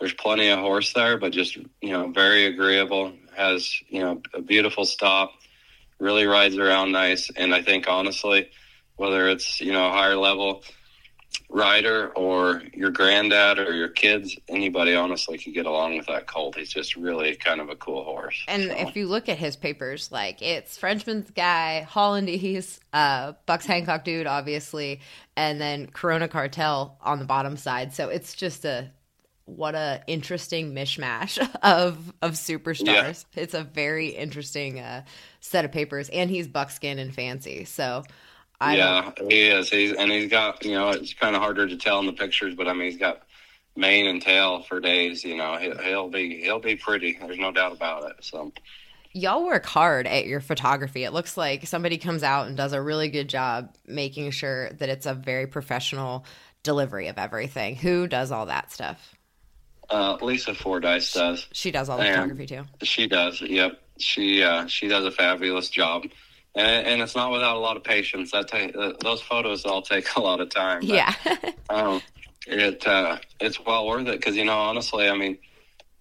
There's 0.00 0.14
plenty 0.14 0.48
of 0.48 0.58
horse 0.58 0.94
there, 0.94 1.18
but 1.18 1.30
just 1.30 1.56
you 1.56 1.92
know, 1.92 2.10
very 2.10 2.46
agreeable. 2.46 3.12
Has 3.36 3.70
you 3.88 4.00
know 4.00 4.22
a 4.34 4.40
beautiful 4.40 4.86
stop, 4.86 5.32
really 5.98 6.24
rides 6.24 6.56
around 6.56 6.90
nice, 6.90 7.30
and 7.36 7.54
I 7.54 7.62
think 7.62 7.86
honestly, 7.86 8.50
whether 8.96 9.28
it's 9.28 9.60
you 9.60 9.72
know 9.72 9.90
higher 9.90 10.16
level 10.16 10.64
rider 11.50 12.10
or 12.10 12.62
your 12.72 12.90
granddad 12.90 13.58
or 13.58 13.74
your 13.74 13.88
kids, 13.88 14.36
anybody 14.48 14.94
honestly 14.94 15.36
could 15.36 15.52
get 15.52 15.66
along 15.66 15.96
with 15.96 16.06
that 16.06 16.26
colt. 16.26 16.56
He's 16.56 16.72
just 16.72 16.96
really 16.96 17.34
kind 17.34 17.60
of 17.60 17.68
a 17.68 17.76
cool 17.76 18.04
horse. 18.04 18.44
And 18.48 18.64
so. 18.64 18.76
if 18.76 18.96
you 18.96 19.06
look 19.06 19.28
at 19.28 19.36
his 19.36 19.56
papers, 19.56 20.10
like 20.12 20.40
it's 20.40 20.78
Frenchman's 20.78 21.30
Guy, 21.30 21.86
Hollandese, 21.90 22.78
uh, 22.92 23.32
Bucks 23.46 23.66
Hancock 23.66 24.04
dude, 24.04 24.26
obviously, 24.26 25.00
and 25.36 25.60
then 25.60 25.88
Corona 25.88 26.28
Cartel 26.28 26.96
on 27.02 27.18
the 27.18 27.24
bottom 27.24 27.56
side. 27.56 27.92
So 27.92 28.08
it's 28.08 28.34
just 28.34 28.64
a 28.64 28.90
what 29.46 29.74
a 29.74 30.02
interesting 30.06 30.72
mishmash 30.72 31.38
of 31.62 32.12
of 32.22 32.32
superstars. 32.32 33.24
Yeah. 33.34 33.42
It's 33.42 33.54
a 33.54 33.64
very 33.64 34.08
interesting 34.08 34.78
uh, 34.78 35.04
set 35.40 35.64
of 35.64 35.72
papers, 35.72 36.08
and 36.10 36.30
he's 36.30 36.46
buckskin 36.46 36.98
and 36.98 37.12
fancy. 37.12 37.64
So 37.64 38.04
I 38.60 38.76
yeah, 38.76 39.12
he 39.28 39.48
is. 39.48 39.70
He's 39.70 39.92
and 39.92 40.10
he's 40.10 40.30
got 40.30 40.64
you 40.64 40.72
know 40.72 40.90
it's 40.90 41.14
kind 41.14 41.34
of 41.34 41.42
harder 41.42 41.66
to 41.66 41.76
tell 41.76 41.98
in 42.00 42.06
the 42.06 42.12
pictures, 42.12 42.54
but 42.54 42.68
I 42.68 42.72
mean 42.72 42.90
he's 42.90 42.98
got 42.98 43.22
mane 43.76 44.06
and 44.06 44.20
tail 44.20 44.62
for 44.62 44.80
days. 44.80 45.24
You 45.24 45.36
know 45.36 45.56
he'll, 45.56 45.78
he'll 45.78 46.08
be 46.10 46.42
he'll 46.42 46.60
be 46.60 46.76
pretty. 46.76 47.18
There's 47.18 47.38
no 47.38 47.52
doubt 47.52 47.72
about 47.72 48.10
it. 48.10 48.16
So 48.20 48.52
y'all 49.12 49.44
work 49.44 49.64
hard 49.64 50.06
at 50.06 50.26
your 50.26 50.40
photography. 50.40 51.04
It 51.04 51.12
looks 51.12 51.36
like 51.36 51.66
somebody 51.66 51.96
comes 51.96 52.22
out 52.22 52.48
and 52.48 52.56
does 52.56 52.74
a 52.74 52.82
really 52.82 53.08
good 53.08 53.28
job 53.28 53.74
making 53.86 54.30
sure 54.32 54.70
that 54.72 54.90
it's 54.90 55.06
a 55.06 55.14
very 55.14 55.46
professional 55.46 56.26
delivery 56.62 57.08
of 57.08 57.16
everything. 57.16 57.76
Who 57.76 58.06
does 58.06 58.30
all 58.30 58.46
that 58.46 58.70
stuff? 58.70 59.14
Uh, 59.88 60.18
Lisa 60.20 60.54
Fordyce 60.54 61.12
does. 61.12 61.48
She 61.52 61.70
does 61.70 61.88
all 61.88 61.96
the 61.96 62.04
and 62.04 62.14
photography 62.14 62.46
too. 62.46 62.64
She 62.82 63.06
does. 63.06 63.40
Yep. 63.40 63.80
She 63.98 64.42
uh, 64.42 64.66
she 64.66 64.86
does 64.86 65.04
a 65.06 65.10
fabulous 65.10 65.70
job 65.70 66.04
and, 66.54 66.86
and 66.86 67.02
it's 67.02 67.14
not 67.14 67.30
without 67.30 67.56
a 67.56 67.58
lot 67.58 67.76
of 67.76 67.84
patience. 67.84 68.32
That 68.32 68.48
take, 68.48 68.76
uh, 68.76 68.92
those 69.00 69.20
photos 69.20 69.64
all 69.64 69.82
take 69.82 70.16
a 70.16 70.20
lot 70.20 70.40
of 70.40 70.50
time. 70.50 70.80
But, 70.80 70.88
yeah. 70.88 71.14
um, 71.70 72.00
it 72.46 72.86
uh, 72.86 73.18
it's 73.40 73.60
well 73.64 73.86
worth 73.86 74.08
it 74.08 74.18
because 74.18 74.36
you 74.36 74.44
know 74.44 74.58
honestly, 74.58 75.08
I 75.08 75.16
mean, 75.16 75.38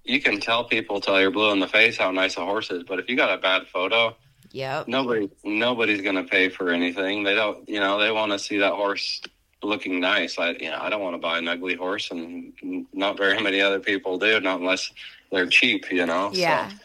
you 0.03 0.21
can 0.21 0.39
tell 0.39 0.63
people 0.63 1.01
till 1.01 1.19
you're 1.19 1.31
blue 1.31 1.51
in 1.51 1.59
the 1.59 1.67
face 1.67 1.97
how 1.97 2.11
nice 2.11 2.37
a 2.37 2.45
horse 2.45 2.71
is, 2.71 2.83
but 2.83 2.99
if 2.99 3.09
you 3.09 3.15
got 3.15 3.37
a 3.37 3.41
bad 3.41 3.67
photo, 3.67 4.15
yeah, 4.51 4.83
nobody 4.87 5.29
nobody's 5.43 6.01
going 6.01 6.15
to 6.15 6.23
pay 6.23 6.49
for 6.49 6.69
anything. 6.69 7.23
They 7.23 7.35
don't, 7.35 7.67
you 7.67 7.79
know, 7.79 7.99
they 7.99 8.11
want 8.11 8.31
to 8.31 8.39
see 8.39 8.57
that 8.59 8.73
horse 8.73 9.21
looking 9.61 9.99
nice. 9.99 10.39
I, 10.39 10.51
you 10.51 10.71
know, 10.71 10.79
I 10.79 10.89
don't 10.89 11.01
want 11.01 11.15
to 11.15 11.19
buy 11.19 11.37
an 11.37 11.47
ugly 11.47 11.75
horse, 11.75 12.09
and 12.11 12.53
not 12.93 13.17
very 13.17 13.41
many 13.41 13.61
other 13.61 13.79
people 13.79 14.17
do, 14.17 14.39
not 14.39 14.59
unless 14.59 14.91
they're 15.31 15.47
cheap, 15.47 15.91
you 15.91 16.05
know. 16.05 16.31
Yeah. 16.33 16.69
So, 16.69 16.75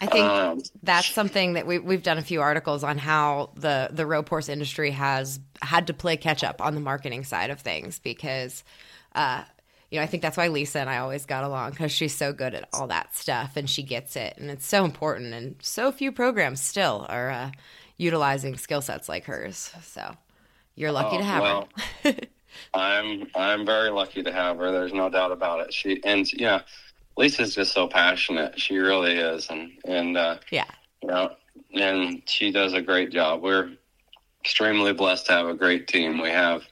I 0.00 0.06
think 0.06 0.24
um, 0.30 0.60
that's 0.82 1.08
something 1.08 1.54
that 1.54 1.66
we, 1.66 1.78
we've 1.78 2.02
done 2.02 2.18
a 2.18 2.22
few 2.22 2.42
articles 2.42 2.84
on 2.84 2.98
how 2.98 3.50
the 3.54 3.88
the 3.90 4.06
rope 4.06 4.28
horse 4.28 4.48
industry 4.48 4.90
has 4.90 5.40
had 5.62 5.86
to 5.86 5.94
play 5.94 6.16
catch 6.18 6.44
up 6.44 6.60
on 6.60 6.74
the 6.74 6.80
marketing 6.80 7.24
side 7.24 7.50
of 7.50 7.60
things 7.60 7.98
because 7.98 8.62
uh 9.14 9.42
you 9.90 9.98
know 9.98 10.02
i 10.02 10.06
think 10.06 10.22
that's 10.22 10.36
why 10.36 10.48
lisa 10.48 10.80
and 10.80 10.90
i 10.90 10.98
always 10.98 11.24
got 11.24 11.44
along 11.44 11.70
because 11.70 11.90
she's 11.90 12.14
so 12.14 12.32
good 12.32 12.54
at 12.54 12.68
all 12.74 12.86
that 12.88 13.14
stuff 13.16 13.56
and 13.56 13.70
she 13.70 13.82
gets 13.82 14.16
it 14.16 14.34
and 14.36 14.50
it's 14.50 14.66
so 14.66 14.84
important 14.84 15.32
and 15.32 15.56
so 15.62 15.90
few 15.90 16.12
programs 16.12 16.60
still 16.60 17.06
are 17.08 17.30
uh, 17.30 17.50
utilizing 17.96 18.56
skill 18.58 18.82
sets 18.82 19.08
like 19.08 19.24
hers 19.24 19.72
so 19.82 20.14
you're 20.74 20.92
lucky 20.92 21.16
Oh, 21.16 21.18
to 21.18 21.24
have 21.24 21.42
well, 21.42 21.68
her 22.04 22.14
I'm 22.74 23.26
I'm 23.34 23.66
very 23.66 23.90
lucky 23.90 24.22
to 24.22 24.32
have 24.32 24.58
her. 24.58 24.72
There's 24.72 24.92
no 24.92 25.08
doubt 25.10 25.32
about 25.32 25.60
it. 25.60 25.72
She 25.74 26.02
and 26.04 26.30
yeah, 26.32 26.62
Lisa's 27.16 27.54
just 27.54 27.72
so 27.72 27.88
passionate. 27.88 28.60
She 28.60 28.76
really 28.78 29.16
is, 29.16 29.48
and 29.50 29.72
and 29.84 30.16
uh, 30.16 30.38
yeah 30.50 30.66
you 31.02 31.08
know, 31.08 31.30
and 31.74 32.22
she 32.26 32.50
does 32.50 32.72
a 32.72 32.82
great 32.82 33.10
job. 33.10 33.42
We're 33.42 33.70
extremely 34.44 34.92
blessed 34.92 35.26
to 35.26 35.32
have 35.32 35.46
a 35.46 35.54
great 35.54 35.88
team. 35.88 36.20
We 36.20 36.30
have, 36.30 36.62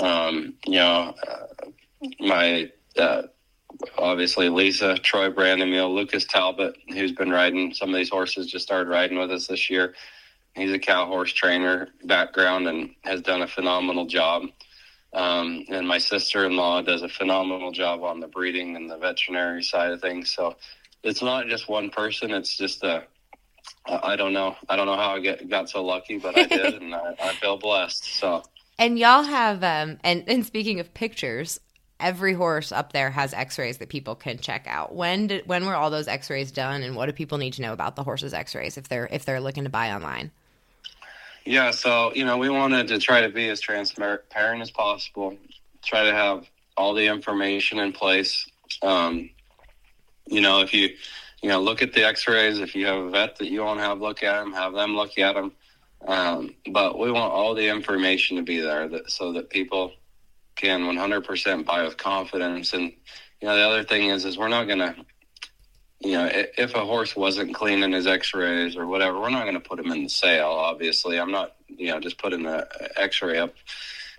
um, 0.00 0.54
you 0.66 0.78
know, 0.78 1.14
uh, 1.26 1.66
my 2.20 2.70
uh, 2.98 3.22
obviously 3.98 4.48
Lisa, 4.48 4.96
Troy 4.98 5.30
Brandon 5.30 5.70
Lucas 5.70 6.24
Talbot, 6.24 6.76
who's 6.88 7.12
been 7.12 7.30
riding 7.30 7.72
some 7.74 7.90
of 7.90 7.96
these 7.96 8.10
horses, 8.10 8.46
just 8.46 8.64
started 8.64 8.88
riding 8.88 9.18
with 9.18 9.30
us 9.30 9.46
this 9.46 9.68
year. 9.70 9.94
He's 10.54 10.72
a 10.72 10.78
cow 10.78 11.06
horse 11.06 11.32
trainer 11.32 11.88
background 12.04 12.68
and 12.68 12.90
has 13.02 13.20
done 13.20 13.42
a 13.42 13.48
phenomenal 13.48 14.06
job. 14.06 14.44
Um, 15.14 15.64
and 15.68 15.86
my 15.86 15.98
sister-in-law 15.98 16.82
does 16.82 17.02
a 17.02 17.08
phenomenal 17.08 17.70
job 17.70 18.02
on 18.02 18.20
the 18.20 18.26
breeding 18.26 18.76
and 18.76 18.90
the 18.90 18.98
veterinary 18.98 19.62
side 19.62 19.92
of 19.92 20.00
things. 20.00 20.30
So 20.30 20.56
it's 21.02 21.22
not 21.22 21.46
just 21.46 21.68
one 21.68 21.90
person. 21.90 22.32
It's 22.32 22.56
just 22.56 22.82
a, 22.82 23.04
I 23.86 24.16
don't 24.16 24.32
know. 24.32 24.56
I 24.68 24.76
don't 24.76 24.86
know 24.86 24.96
how 24.96 25.14
I 25.14 25.20
get, 25.20 25.48
got 25.48 25.70
so 25.70 25.84
lucky, 25.84 26.18
but 26.18 26.36
I 26.36 26.46
did, 26.46 26.82
and 26.82 26.94
I, 26.94 27.14
I 27.22 27.32
feel 27.34 27.56
blessed. 27.56 28.04
So 28.04 28.42
And 28.78 28.98
y'all 28.98 29.22
have 29.22 29.62
um 29.62 29.98
and 30.02 30.24
and 30.26 30.44
speaking 30.44 30.80
of 30.80 30.92
pictures, 30.94 31.60
every 32.00 32.34
horse 32.34 32.72
up 32.72 32.92
there 32.92 33.10
has 33.10 33.32
x-rays 33.32 33.78
that 33.78 33.88
people 33.88 34.14
can 34.14 34.38
check 34.38 34.66
out. 34.68 34.94
When 34.94 35.28
did 35.28 35.46
when 35.46 35.64
were 35.64 35.74
all 35.74 35.90
those 35.90 36.08
x-rays 36.08 36.50
done 36.50 36.82
and 36.82 36.96
what 36.96 37.06
do 37.06 37.12
people 37.12 37.38
need 37.38 37.54
to 37.54 37.62
know 37.62 37.72
about 37.72 37.94
the 37.94 38.02
horse's 38.02 38.34
x-rays 38.34 38.76
if 38.76 38.88
they're 38.88 39.08
if 39.10 39.24
they're 39.24 39.40
looking 39.40 39.64
to 39.64 39.70
buy 39.70 39.92
online? 39.92 40.32
Yeah, 41.44 41.72
so 41.72 42.12
you 42.14 42.24
know, 42.24 42.38
we 42.38 42.48
wanted 42.48 42.88
to 42.88 42.98
try 42.98 43.20
to 43.20 43.28
be 43.28 43.48
as 43.50 43.60
transparent 43.60 44.62
as 44.62 44.70
possible. 44.70 45.36
Try 45.82 46.04
to 46.04 46.12
have 46.12 46.48
all 46.76 46.94
the 46.94 47.06
information 47.06 47.78
in 47.78 47.92
place. 47.92 48.46
Um, 48.82 49.30
you 50.26 50.40
know, 50.40 50.60
if 50.60 50.72
you 50.72 50.90
you 51.42 51.50
know 51.50 51.60
look 51.60 51.82
at 51.82 51.92
the 51.92 52.04
X-rays, 52.04 52.60
if 52.60 52.74
you 52.74 52.86
have 52.86 52.98
a 52.98 53.10
vet 53.10 53.36
that 53.36 53.50
you 53.50 53.62
want 53.62 53.78
to 53.78 53.84
have 53.84 54.00
look 54.00 54.22
at 54.22 54.40
them, 54.40 54.52
have 54.54 54.72
them 54.72 54.96
look 54.96 55.18
at 55.18 55.34
them. 55.34 55.52
Um, 56.06 56.54
but 56.70 56.98
we 56.98 57.10
want 57.10 57.32
all 57.32 57.54
the 57.54 57.68
information 57.68 58.36
to 58.38 58.42
be 58.42 58.60
there 58.60 58.88
that 58.88 59.10
so 59.10 59.32
that 59.32 59.50
people 59.50 59.92
can 60.56 60.82
100% 60.82 61.64
buy 61.64 61.82
with 61.82 61.96
confidence. 61.96 62.72
And 62.72 62.92
you 63.40 63.48
know, 63.48 63.56
the 63.56 63.62
other 63.62 63.84
thing 63.84 64.08
is, 64.08 64.24
is 64.24 64.38
we're 64.38 64.48
not 64.48 64.66
gonna 64.66 64.96
you 66.04 66.12
know, 66.12 66.28
if 66.30 66.74
a 66.74 66.84
horse 66.84 67.16
wasn't 67.16 67.54
cleaning 67.54 67.92
his 67.92 68.06
X-rays 68.06 68.76
or 68.76 68.86
whatever, 68.86 69.18
we're 69.18 69.30
not 69.30 69.44
going 69.44 69.54
to 69.54 69.60
put 69.60 69.78
him 69.78 69.90
in 69.90 70.02
the 70.02 70.08
sale. 70.08 70.48
Obviously, 70.50 71.18
I'm 71.18 71.30
not, 71.30 71.56
you 71.66 71.88
know, 71.88 71.98
just 71.98 72.18
putting 72.18 72.42
the 72.42 72.68
X-ray 72.96 73.38
up 73.38 73.54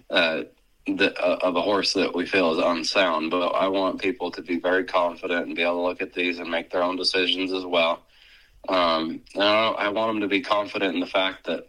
uh, 0.09 0.43
the, 0.87 1.15
uh, 1.19 1.37
of 1.41 1.55
a 1.55 1.61
horse 1.61 1.93
that 1.93 2.15
we 2.15 2.25
feel 2.25 2.57
is 2.57 2.63
unsound. 2.63 3.29
But 3.29 3.49
I 3.49 3.67
want 3.67 4.01
people 4.01 4.31
to 4.31 4.41
be 4.41 4.59
very 4.59 4.83
confident 4.83 5.45
and 5.45 5.55
be 5.55 5.61
able 5.61 5.75
to 5.75 5.81
look 5.81 6.01
at 6.01 6.13
these 6.13 6.39
and 6.39 6.49
make 6.49 6.71
their 6.71 6.83
own 6.83 6.95
decisions 6.95 7.53
as 7.53 7.65
well. 7.65 8.01
Um, 8.67 9.21
I, 9.35 9.75
I 9.77 9.89
want 9.89 10.13
them 10.13 10.21
to 10.21 10.27
be 10.27 10.41
confident 10.41 10.95
in 10.95 10.99
the 10.99 11.05
fact 11.05 11.45
that 11.45 11.67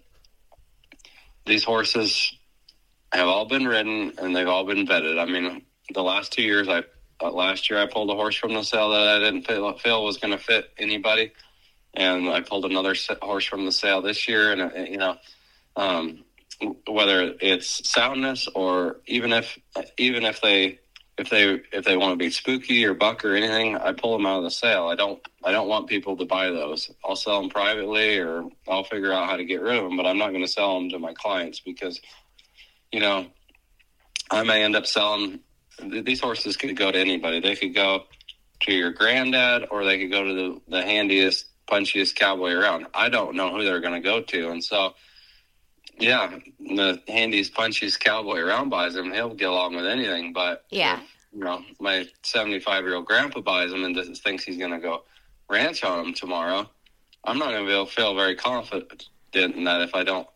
these 1.44 1.62
horses 1.62 2.34
have 3.12 3.28
all 3.28 3.44
been 3.44 3.66
ridden 3.66 4.14
and 4.18 4.34
they've 4.34 4.48
all 4.48 4.64
been 4.64 4.86
vetted. 4.86 5.20
I 5.20 5.26
mean, 5.26 5.62
the 5.92 6.02
last 6.02 6.32
two 6.32 6.42
years 6.42 6.68
I 6.68 6.84
uh, 7.20 7.30
last 7.30 7.70
year 7.70 7.80
I 7.80 7.86
pulled 7.86 8.10
a 8.10 8.14
horse 8.14 8.36
from 8.36 8.54
the 8.54 8.62
sale 8.62 8.90
that 8.90 9.08
I 9.08 9.18
didn't 9.18 9.46
feel, 9.46 10.04
was 10.04 10.18
going 10.18 10.36
to 10.36 10.42
fit 10.42 10.70
anybody, 10.78 11.32
and 11.94 12.28
I 12.28 12.40
pulled 12.40 12.64
another 12.64 12.94
horse 13.22 13.44
from 13.44 13.64
the 13.64 13.72
sale 13.72 14.02
this 14.02 14.28
year, 14.28 14.52
and 14.52 14.62
uh, 14.62 14.70
you 14.74 14.98
know, 14.98 15.16
um, 15.76 16.24
whether 16.86 17.34
it's 17.40 17.88
soundness 17.88 18.48
or 18.54 18.98
even 19.06 19.32
if 19.32 19.58
even 19.96 20.24
if 20.24 20.40
they 20.40 20.78
if 21.18 21.30
they 21.30 21.60
if 21.72 21.84
they 21.84 21.96
want 21.96 22.12
to 22.12 22.16
be 22.16 22.30
spooky 22.30 22.84
or 22.84 22.94
buck 22.94 23.24
or 23.24 23.34
anything, 23.34 23.76
I 23.76 23.92
pull 23.92 24.16
them 24.16 24.26
out 24.26 24.38
of 24.38 24.44
the 24.44 24.50
sale. 24.50 24.88
I 24.88 24.94
don't 24.94 25.20
I 25.42 25.52
don't 25.52 25.68
want 25.68 25.88
people 25.88 26.16
to 26.16 26.24
buy 26.24 26.50
those. 26.50 26.90
I'll 27.04 27.16
sell 27.16 27.40
them 27.40 27.50
privately 27.50 28.18
or 28.18 28.44
I'll 28.68 28.84
figure 28.84 29.12
out 29.12 29.28
how 29.28 29.36
to 29.36 29.44
get 29.44 29.62
rid 29.62 29.76
of 29.76 29.84
them, 29.84 29.96
but 29.96 30.06
I'm 30.06 30.18
not 30.18 30.30
going 30.30 30.44
to 30.44 30.50
sell 30.50 30.78
them 30.78 30.90
to 30.90 30.98
my 30.98 31.14
clients 31.14 31.60
because 31.60 32.00
you 32.92 33.00
know 33.00 33.26
I 34.30 34.42
may 34.42 34.62
end 34.62 34.76
up 34.76 34.86
selling 34.86 35.40
these 35.82 36.20
horses 36.20 36.56
could 36.56 36.76
go 36.76 36.90
to 36.90 36.98
anybody. 36.98 37.40
They 37.40 37.56
could 37.56 37.74
go 37.74 38.04
to 38.60 38.72
your 38.72 38.92
granddad 38.92 39.66
or 39.70 39.84
they 39.84 39.98
could 39.98 40.10
go 40.10 40.24
to 40.24 40.34
the, 40.34 40.60
the 40.68 40.82
handiest, 40.82 41.46
punchiest 41.66 42.14
cowboy 42.14 42.52
around. 42.52 42.86
I 42.94 43.08
don't 43.08 43.34
know 43.36 43.50
who 43.50 43.64
they're 43.64 43.80
going 43.80 44.00
to 44.00 44.06
go 44.06 44.22
to. 44.22 44.50
And 44.50 44.62
so, 44.64 44.94
yeah, 45.98 46.38
the 46.60 47.00
handiest, 47.08 47.54
punchiest 47.54 48.00
cowboy 48.00 48.38
around 48.40 48.70
buys 48.70 48.94
them. 48.94 49.12
He'll 49.12 49.34
get 49.34 49.48
along 49.50 49.76
with 49.76 49.86
anything. 49.86 50.32
But, 50.32 50.64
Yeah. 50.70 51.00
if, 51.00 51.08
you 51.32 51.40
know, 51.44 51.62
my 51.80 52.06
75 52.22 52.84
year 52.84 52.94
old 52.94 53.06
grandpa 53.06 53.40
buys 53.40 53.70
them 53.70 53.84
and 53.84 53.96
thinks 54.18 54.44
he's 54.44 54.58
going 54.58 54.72
to 54.72 54.78
go 54.78 55.04
ranch 55.48 55.84
on 55.84 56.02
them 56.04 56.14
tomorrow. 56.14 56.68
I'm 57.24 57.38
not 57.38 57.50
going 57.50 57.62
to 57.64 57.66
be 57.66 57.74
able 57.74 57.86
to 57.86 57.92
feel 57.92 58.14
very 58.14 58.36
confident 58.36 59.04
in 59.32 59.64
that 59.64 59.82
if 59.82 59.94
I 59.94 60.04
don't, 60.04 60.26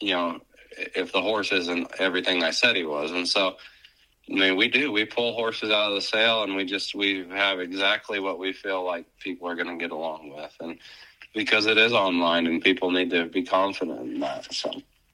you 0.00 0.12
know, 0.12 0.38
if 0.70 1.12
the 1.12 1.20
horse 1.20 1.50
isn't 1.52 1.90
everything 1.98 2.44
I 2.44 2.50
said 2.52 2.76
he 2.76 2.84
was. 2.84 3.10
And 3.10 3.26
so, 3.28 3.56
I 4.30 4.34
mean, 4.34 4.56
we 4.56 4.68
do. 4.68 4.92
We 4.92 5.04
pull 5.04 5.32
horses 5.34 5.70
out 5.70 5.88
of 5.88 5.94
the 5.94 6.02
sale, 6.02 6.42
and 6.42 6.54
we 6.54 6.64
just 6.64 6.94
we 6.94 7.26
have 7.30 7.60
exactly 7.60 8.20
what 8.20 8.38
we 8.38 8.52
feel 8.52 8.84
like 8.84 9.06
people 9.18 9.48
are 9.48 9.54
going 9.54 9.68
to 9.68 9.82
get 9.82 9.90
along 9.90 10.34
with, 10.34 10.54
and 10.60 10.78
because 11.34 11.66
it 11.66 11.78
is 11.78 11.92
online, 11.92 12.46
and 12.46 12.62
people 12.62 12.90
need 12.90 13.10
to 13.10 13.26
be 13.26 13.42
confident 13.42 14.00
in 14.00 14.20
that. 14.20 14.52
So, 14.52 14.70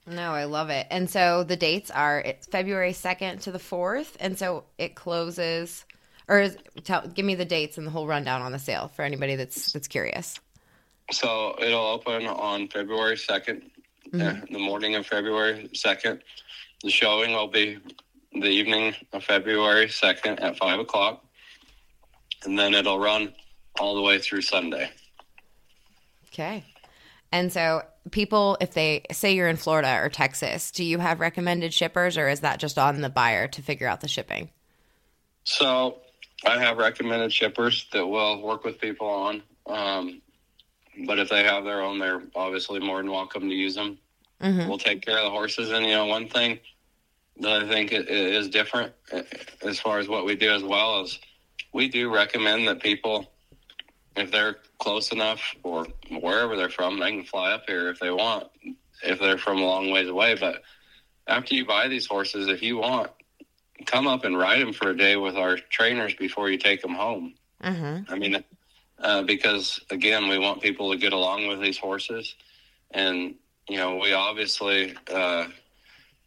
No, 0.07 0.33
I 0.33 0.45
love 0.45 0.71
it. 0.71 0.87
And 0.91 1.09
so 1.09 1.45
the 1.45 1.57
dates 1.57 1.91
are 1.91 2.21
it's 2.21 2.47
February 2.47 2.93
2nd 2.93 3.41
to 3.43 3.53
the 3.53 3.59
4th. 3.59 4.13
And 4.21 4.39
so 4.39 4.65
it 4.79 4.95
closes 4.95 5.85
or 6.29 6.41
is, 6.41 6.57
tell, 6.85 7.07
give 7.07 7.27
me 7.27 7.35
the 7.35 7.45
dates 7.45 7.79
and 7.79 7.87
the 7.87 7.91
whole 7.91 8.07
rundown 8.07 8.43
on 8.43 8.53
the 8.53 8.59
sale 8.59 8.89
for 8.89 9.03
anybody 9.03 9.37
that's 9.37 9.73
that's 9.73 9.89
curious. 9.89 10.41
so 11.11 11.55
it'll 11.61 11.87
open 11.87 12.27
on 12.27 12.69
February 12.69 13.17
2nd 13.17 13.63
uh, 14.15 14.35
the 14.51 14.59
morning 14.59 14.95
of 14.95 15.07
February 15.07 15.69
second. 15.75 16.23
The 16.83 16.91
showing 16.91 17.33
will 17.33 17.49
be 17.49 17.79
the 18.35 18.49
evening 18.49 18.95
of 19.13 19.25
February 19.25 19.89
second 19.89 20.41
at 20.41 20.57
five 20.57 20.81
o'clock, 20.81 21.25
and 22.45 22.59
then 22.59 22.75
it'll 22.75 22.99
run 22.99 23.33
all 23.79 23.95
the 23.95 24.03
way 24.03 24.19
through 24.19 24.43
Sunday. 24.43 24.91
Okay. 26.29 26.65
And 27.33 27.53
so 27.53 27.83
people 28.11 28.57
if 28.61 28.75
they 28.75 29.05
say 29.13 29.35
you're 29.35 29.49
in 29.49 29.57
Florida 29.57 30.01
or 30.03 30.09
Texas, 30.09 30.71
do 30.71 30.85
you 30.85 30.99
have 30.99 31.21
recommended 31.21 31.73
shippers 31.73 32.17
or 32.17 32.29
is 32.29 32.41
that 32.41 32.59
just 32.59 32.79
on 32.79 33.01
the 33.01 33.09
buyer 33.09 33.49
to 33.49 33.63
figure 33.63 33.89
out 33.89 34.01
the 34.01 34.09
shipping? 34.09 34.51
So 35.45 35.99
I 36.45 36.59
have 36.59 36.79
recommended 36.79 37.33
shippers 37.33 37.87
that 37.93 38.07
will 38.07 38.43
work 38.43 38.65
with 38.65 38.81
people 38.81 39.09
on. 39.09 39.43
Um, 39.67 40.23
but 41.07 41.19
if 41.19 41.29
they 41.29 41.43
have 41.43 41.65
their 41.65 41.83
own, 41.83 41.99
they're 41.99 42.23
obviously 42.35 42.81
more 42.81 42.99
than 42.99 43.11
welcome 43.11 43.49
to 43.49 43.55
use 43.55 43.75
them. 43.75 43.99
Mhm. 44.41 44.69
We'll 44.69 44.79
take 44.79 45.05
care 45.05 45.19
of 45.19 45.25
the 45.25 45.31
horses. 45.31 45.71
And, 45.71 45.87
you 45.87 45.93
know, 45.93 46.07
one 46.07 46.29
thing 46.29 46.61
I 47.43 47.67
think 47.67 47.93
i- 47.93 47.97
is 47.97 48.49
different 48.49 48.93
uh, 49.13 49.23
as 49.63 49.81
far 49.81 49.99
as 49.99 50.09
what 50.09 50.25
we 50.25 50.35
do 50.37 50.51
as 50.53 50.63
well 50.63 51.03
is 51.03 51.19
we 51.73 51.89
do 51.89 52.13
recommend 52.13 52.69
that 52.69 52.81
people, 52.81 53.33
if 54.17 54.31
they're 54.31 54.59
close 54.79 55.11
enough 55.11 55.41
or 55.63 55.87
wherever 56.11 56.57
they're 56.57 56.69
from, 56.71 56.99
they 57.01 57.11
can 57.11 57.25
fly 57.25 57.53
up 57.53 57.65
here 57.67 57.89
if 57.89 57.99
they 57.99 58.11
want, 58.11 58.49
if 59.03 59.19
they're 59.19 59.39
from 59.39 59.59
a 59.59 59.65
long 59.65 59.91
ways 59.91 60.09
away. 60.09 60.37
But 60.37 60.63
after 61.27 61.55
you 61.55 61.65
buy 61.67 61.89
these 61.89 62.07
horses, 62.07 62.47
if 62.49 62.63
you 62.63 62.77
want, 62.79 63.11
come 63.87 64.07
up 64.07 64.25
and 64.25 64.39
ride 64.39 64.61
them 64.61 64.73
for 64.73 64.91
a 64.91 64.97
day 64.97 65.17
with 65.17 65.37
our 65.37 65.57
trainers 65.57 66.15
before 66.15 66.49
you 66.51 66.59
take 66.59 66.81
them 66.83 66.95
home. 66.95 67.35
Mhm. 67.63 68.09
I 68.09 68.15
mean, 68.17 68.45
uh, 69.01 69.23
because 69.23 69.81
again, 69.91 70.29
we 70.29 70.39
want 70.39 70.63
people 70.63 70.93
to 70.93 70.97
get 70.97 71.13
along 71.13 71.49
with 71.49 71.61
these 71.61 71.79
horses, 71.79 72.37
and 72.93 73.35
you 73.69 73.79
know, 73.79 73.97
we 73.97 74.13
obviously 74.13 74.95
uh, 75.11 75.47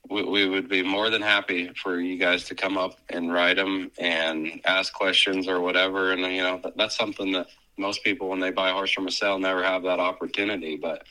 we, 0.09 0.23
we 0.23 0.47
would 0.47 0.69
be 0.69 0.83
more 0.83 1.09
than 1.09 1.21
happy 1.21 1.71
for 1.81 1.99
you 1.99 2.17
guys 2.17 2.45
to 2.45 2.55
come 2.55 2.77
up 2.77 2.99
and 3.09 3.31
ride 3.31 3.57
them 3.57 3.91
and 3.97 4.61
ask 4.65 4.93
questions 4.93 5.47
or 5.47 5.59
whatever. 5.59 6.11
And 6.11 6.21
you 6.21 6.43
know 6.43 6.59
that, 6.63 6.77
that's 6.77 6.97
something 6.97 7.31
that 7.33 7.47
most 7.77 8.03
people 8.03 8.29
when 8.29 8.39
they 8.39 8.51
buy 8.51 8.69
a 8.69 8.73
horse 8.73 8.91
from 8.91 9.07
a 9.07 9.11
sale 9.11 9.39
never 9.39 9.63
have 9.63 9.83
that 9.83 9.99
opportunity, 9.99 10.75
but 10.75 11.03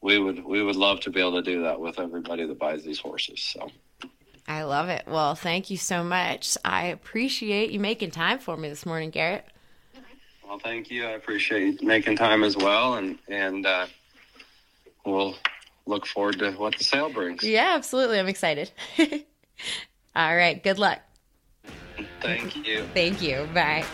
we 0.00 0.18
would 0.18 0.44
we 0.44 0.62
would 0.62 0.76
love 0.76 1.00
to 1.00 1.10
be 1.10 1.20
able 1.20 1.32
to 1.32 1.42
do 1.42 1.62
that 1.62 1.80
with 1.80 1.98
everybody 1.98 2.46
that 2.46 2.58
buys 2.58 2.84
these 2.84 2.98
horses. 2.98 3.42
So. 3.42 3.70
I 4.46 4.62
love 4.62 4.88
it. 4.88 5.04
Well, 5.06 5.34
thank 5.34 5.68
you 5.68 5.76
so 5.76 6.02
much. 6.02 6.56
I 6.64 6.86
appreciate 6.86 7.70
you 7.70 7.80
making 7.80 8.12
time 8.12 8.38
for 8.38 8.56
me 8.56 8.70
this 8.70 8.86
morning, 8.86 9.10
Garrett. 9.10 9.44
Well, 10.42 10.58
thank 10.58 10.90
you. 10.90 11.04
I 11.04 11.10
appreciate 11.10 11.82
you 11.82 11.86
making 11.86 12.16
time 12.16 12.42
as 12.42 12.56
well, 12.56 12.94
and 12.94 13.18
and 13.28 13.66
uh, 13.66 13.86
we'll 15.04 15.34
look 15.88 16.06
forward 16.06 16.38
to 16.38 16.52
what 16.52 16.76
the 16.76 16.84
sale 16.84 17.10
brings. 17.10 17.42
Yeah, 17.42 17.72
absolutely. 17.74 18.18
I'm 18.18 18.28
excited. 18.28 18.70
All 20.14 20.36
right. 20.36 20.62
Good 20.62 20.78
luck. 20.78 21.00
Thank 22.20 22.54
you. 22.66 22.84
Thank 22.94 23.22
you. 23.22 23.48
Bye. 23.54 23.84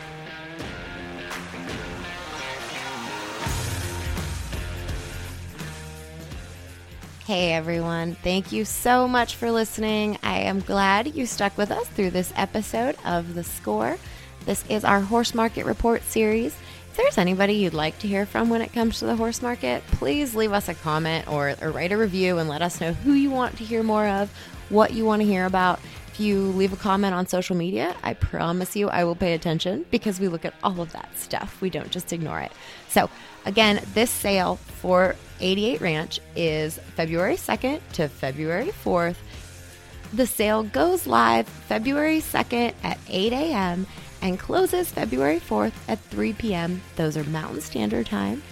Hey 7.26 7.54
everyone, 7.54 8.16
thank 8.16 8.52
you 8.52 8.66
so 8.66 9.08
much 9.08 9.36
for 9.36 9.50
listening. 9.50 10.18
I 10.22 10.40
am 10.40 10.60
glad 10.60 11.14
you 11.16 11.24
stuck 11.24 11.56
with 11.56 11.70
us 11.70 11.88
through 11.88 12.10
this 12.10 12.30
episode 12.36 12.96
of 13.02 13.34
The 13.34 13.42
Score. 13.42 13.96
This 14.44 14.62
is 14.68 14.84
our 14.84 15.00
Horse 15.00 15.34
Market 15.34 15.64
Report 15.64 16.02
series. 16.02 16.54
If 16.94 16.98
there's 16.98 17.18
anybody 17.18 17.54
you'd 17.54 17.74
like 17.74 17.98
to 17.98 18.06
hear 18.06 18.24
from 18.24 18.50
when 18.50 18.62
it 18.62 18.72
comes 18.72 19.00
to 19.00 19.06
the 19.06 19.16
horse 19.16 19.42
market, 19.42 19.84
please 19.88 20.36
leave 20.36 20.52
us 20.52 20.68
a 20.68 20.74
comment 20.74 21.26
or, 21.26 21.56
or 21.60 21.72
write 21.72 21.90
a 21.90 21.96
review 21.96 22.38
and 22.38 22.48
let 22.48 22.62
us 22.62 22.80
know 22.80 22.92
who 22.92 23.14
you 23.14 23.32
want 23.32 23.56
to 23.56 23.64
hear 23.64 23.82
more 23.82 24.06
of, 24.06 24.30
what 24.68 24.92
you 24.92 25.04
want 25.04 25.20
to 25.20 25.26
hear 25.26 25.44
about. 25.44 25.80
If 26.12 26.20
you 26.20 26.40
leave 26.52 26.72
a 26.72 26.76
comment 26.76 27.12
on 27.12 27.26
social 27.26 27.56
media, 27.56 27.96
I 28.04 28.14
promise 28.14 28.76
you 28.76 28.90
I 28.90 29.02
will 29.02 29.16
pay 29.16 29.32
attention 29.34 29.84
because 29.90 30.20
we 30.20 30.28
look 30.28 30.44
at 30.44 30.54
all 30.62 30.80
of 30.80 30.92
that 30.92 31.18
stuff. 31.18 31.60
We 31.60 31.68
don't 31.68 31.90
just 31.90 32.12
ignore 32.12 32.38
it. 32.38 32.52
So, 32.90 33.10
again, 33.44 33.82
this 33.94 34.12
sale 34.12 34.54
for 34.54 35.16
88 35.40 35.80
Ranch 35.80 36.20
is 36.36 36.78
February 36.94 37.34
2nd 37.34 37.80
to 37.94 38.06
February 38.06 38.70
4th. 38.84 39.16
The 40.12 40.28
sale 40.28 40.62
goes 40.62 41.08
live 41.08 41.48
February 41.48 42.20
2nd 42.20 42.72
at 42.84 42.98
8 43.08 43.32
a.m. 43.32 43.88
and 44.24 44.36
closes 44.38 44.90
February 44.90 45.38
4th 45.38 45.74
at 45.86 46.00
3 46.00 46.32
p.m. 46.32 46.82
Those 46.96 47.16
are 47.16 47.22
Mountain 47.24 47.60
Standard 47.60 48.06
Time. 48.06 48.42